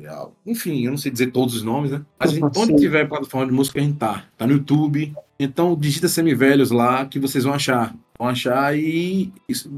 enfim, 0.46 0.86
eu 0.86 0.92
não 0.92 0.98
sei 0.98 1.12
dizer 1.12 1.32
todos 1.32 1.56
os 1.56 1.64
nomes, 1.64 1.92
né? 1.92 2.02
Mas 2.20 2.32
gente, 2.32 2.58
onde 2.58 2.76
tiver 2.76 3.08
plataforma 3.08 3.48
de 3.48 3.54
música, 3.54 3.80
a 3.80 3.84
gente 3.84 3.98
tá. 3.98 4.26
Tá 4.38 4.48
no 4.48 4.54
YouTube. 4.54 5.14
Então 5.40 5.76
digita 5.76 6.08
Semivelhos 6.08 6.72
lá 6.72 7.06
que 7.06 7.20
vocês 7.20 7.44
vão 7.44 7.54
achar 7.54 7.96
vão 8.20 8.28
achar 8.28 8.78
e 8.78 9.32
isso, 9.48 9.72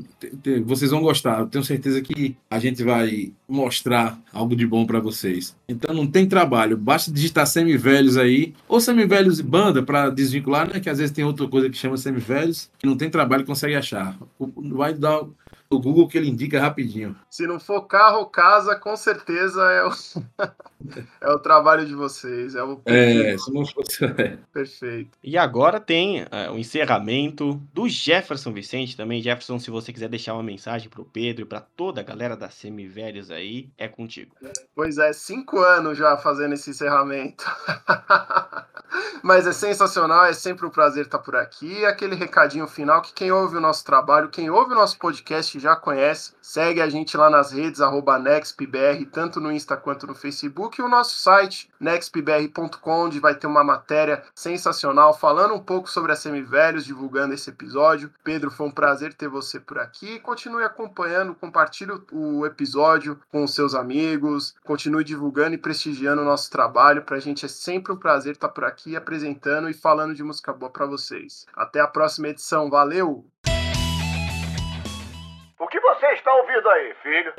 vocês 0.66 0.89
vão 0.89 1.02
gostar. 1.02 1.39
Eu 1.39 1.45
tenho 1.45 1.64
certeza 1.64 2.02
que 2.02 2.36
a 2.49 2.58
gente 2.58 2.84
vai 2.84 3.32
mostrar 3.47 4.20
algo 4.34 4.56
de 4.56 4.66
bom 4.66 4.84
para 4.84 4.99
vocês. 4.99 5.56
Então 5.70 5.93
não 5.93 6.08
tem 6.08 6.28
trabalho, 6.28 6.76
basta 6.76 7.12
digitar 7.12 7.45
semi-velhos 7.45 8.18
aí, 8.18 8.56
ou 8.68 8.82
semi-velhos 8.82 9.39
e 9.39 9.43
banda 9.43 9.84
para 9.84 10.10
desvincular, 10.10 10.68
né? 10.68 10.80
Que 10.80 10.89
às 10.89 10.97
vezes 10.97 11.14
tem 11.14 11.24
outra 11.24 11.47
coisa 11.47 11.70
que 11.70 11.78
chama 11.78 11.95
semi-velhos, 11.97 12.72
que 12.80 12.88
não 12.88 12.97
tem 12.97 13.12
trabalho 13.12 13.45
consegue 13.45 13.76
achar. 13.76 14.18
Vai 14.39 14.95
dar 14.95 15.24
o 15.72 15.80
Google 15.80 16.08
que 16.08 16.18
ele 16.18 16.30
indica 16.30 16.60
rapidinho. 16.60 17.16
Se 17.30 17.48
não 17.48 17.60
for 17.60 17.84
carro 17.84 18.20
ou 18.20 18.26
casa, 18.26 18.76
com 18.76 18.96
certeza 18.98 19.64
é 19.72 19.86
o, 19.86 19.92
é 21.22 21.30
o 21.30 21.40
trabalho 21.40 21.86
de 21.86 21.96
vocês. 21.96 22.56
É, 22.56 22.64
o 22.64 22.82
é 22.86 23.38
se 23.38 23.52
não 23.52 23.66
fosse. 23.66 24.02
É. 24.22 24.38
Perfeito. 24.52 25.18
E 25.24 25.38
agora 25.38 25.80
tem 25.80 26.24
uh, 26.24 26.52
o 26.54 26.60
encerramento 26.60 27.54
do 27.74 27.88
Jefferson 27.88 28.52
Vicente 28.52 28.98
também. 28.98 29.22
Jefferson, 29.22 29.58
se 29.58 29.72
você 29.72 29.94
quiser 29.94 30.10
deixar 30.10 30.34
uma 30.34 30.44
mensagem 30.44 30.90
para 30.90 31.02
o 31.02 31.06
Pedro 31.06 31.44
e 31.44 31.46
para 31.46 31.62
toda 31.62 32.02
a 32.02 32.04
galera 32.04 32.36
da 32.36 32.50
Semivelhos 32.50 33.32
aí, 33.32 33.70
é 33.78 33.88
contigo. 33.88 34.36
Pois 34.76 34.98
é, 34.98 35.14
cinco 35.14 35.60
anos 35.60 35.98
já 35.98 36.18
fazendo 36.18 36.54
esse 36.54 36.72
encerramento. 36.72 37.46
Mas 39.24 39.48
é 39.48 39.54
sensacional, 39.54 40.26
é 40.26 40.34
sempre 40.34 40.66
um 40.66 40.70
prazer 40.70 41.06
estar 41.06 41.20
por 41.20 41.36
aqui. 41.36 41.86
Aquele 41.86 42.16
recadinho 42.16 42.68
final 42.68 43.02
que 43.02 43.14
quem 43.14 43.32
ouve 43.32 43.56
o 43.56 43.62
nosso 43.62 43.86
trabalho, 43.86 44.30
quem 44.30 44.50
ouve 44.50 44.74
o 44.74 44.76
nosso 44.76 44.98
podcast 44.98 45.58
já 45.62 45.76
conhece. 45.76 46.34
Segue 46.41 46.82
a 46.82 46.89
gente 46.89 47.16
lá 47.16 47.30
nas 47.30 47.51
redes, 47.51 47.80
arroba 47.82 48.18
NextPBR, 48.18 49.05
tanto 49.05 49.39
no 49.39 49.51
Insta 49.51 49.78
quanto 49.78 50.07
no 50.07 50.16
Facebook. 50.16 50.32
Facebook 50.41 50.80
e 50.80 50.84
o 50.84 50.88
nosso 50.88 51.18
site, 51.18 51.70
nextbr.com, 51.80 53.05
onde 53.05 53.20
vai 53.20 53.36
ter 53.36 53.47
uma 53.47 53.64
matéria 53.64 54.24
sensacional 54.34 55.14
falando 55.14 55.53
um 55.53 55.59
pouco 55.59 55.89
sobre 55.89 56.12
a 56.12 56.16
Semivelhos, 56.16 56.86
divulgando 56.86 57.34
esse 57.34 57.49
episódio. 57.49 58.12
Pedro, 58.24 58.49
foi 58.49 58.68
um 58.68 58.72
prazer 58.72 59.14
ter 59.14 59.28
você 59.28 59.59
por 59.59 59.78
aqui. 59.78 60.20
Continue 60.20 60.64
acompanhando, 60.64 61.36
compartilhe 61.36 61.91
o 62.12 62.45
episódio 62.45 63.20
com 63.30 63.43
os 63.43 63.53
seus 63.53 63.76
amigos, 63.76 64.55
continue 64.64 65.03
divulgando 65.03 65.55
e 65.55 65.57
prestigiando 65.57 66.22
o 66.22 66.26
nosso 66.26 66.49
trabalho. 66.49 67.03
Para 67.03 67.18
a 67.18 67.22
gente 67.22 67.45
é 67.45 67.49
sempre 67.49 67.91
um 67.91 67.97
prazer 67.97 68.34
estar 68.34 68.49
por 68.49 68.64
aqui 68.64 68.95
apresentando 68.95 69.70
e 69.70 69.74
falando 69.74 70.16
de 70.16 70.24
música 70.24 70.53
boa 70.53 70.72
para 70.72 70.86
vocês. 70.86 71.45
Até 71.53 71.80
a 71.80 71.88
próxima 71.88 72.30
edição. 72.30 72.70
Valeu! 72.70 73.51
O 76.12 76.14
que 76.14 76.18
você 76.18 76.30
está 76.30 76.34
ouvindo 76.34 76.70
aí, 76.70 76.93
filho? 76.95 77.34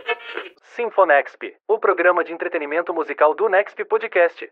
Sinfonexp, 0.63 1.55
o 1.69 1.79
programa 1.79 2.25
de 2.25 2.33
entretenimento 2.33 2.95
musical 2.95 3.35
do 3.35 3.47
Nexp 3.47 3.85
Podcast. 3.85 4.51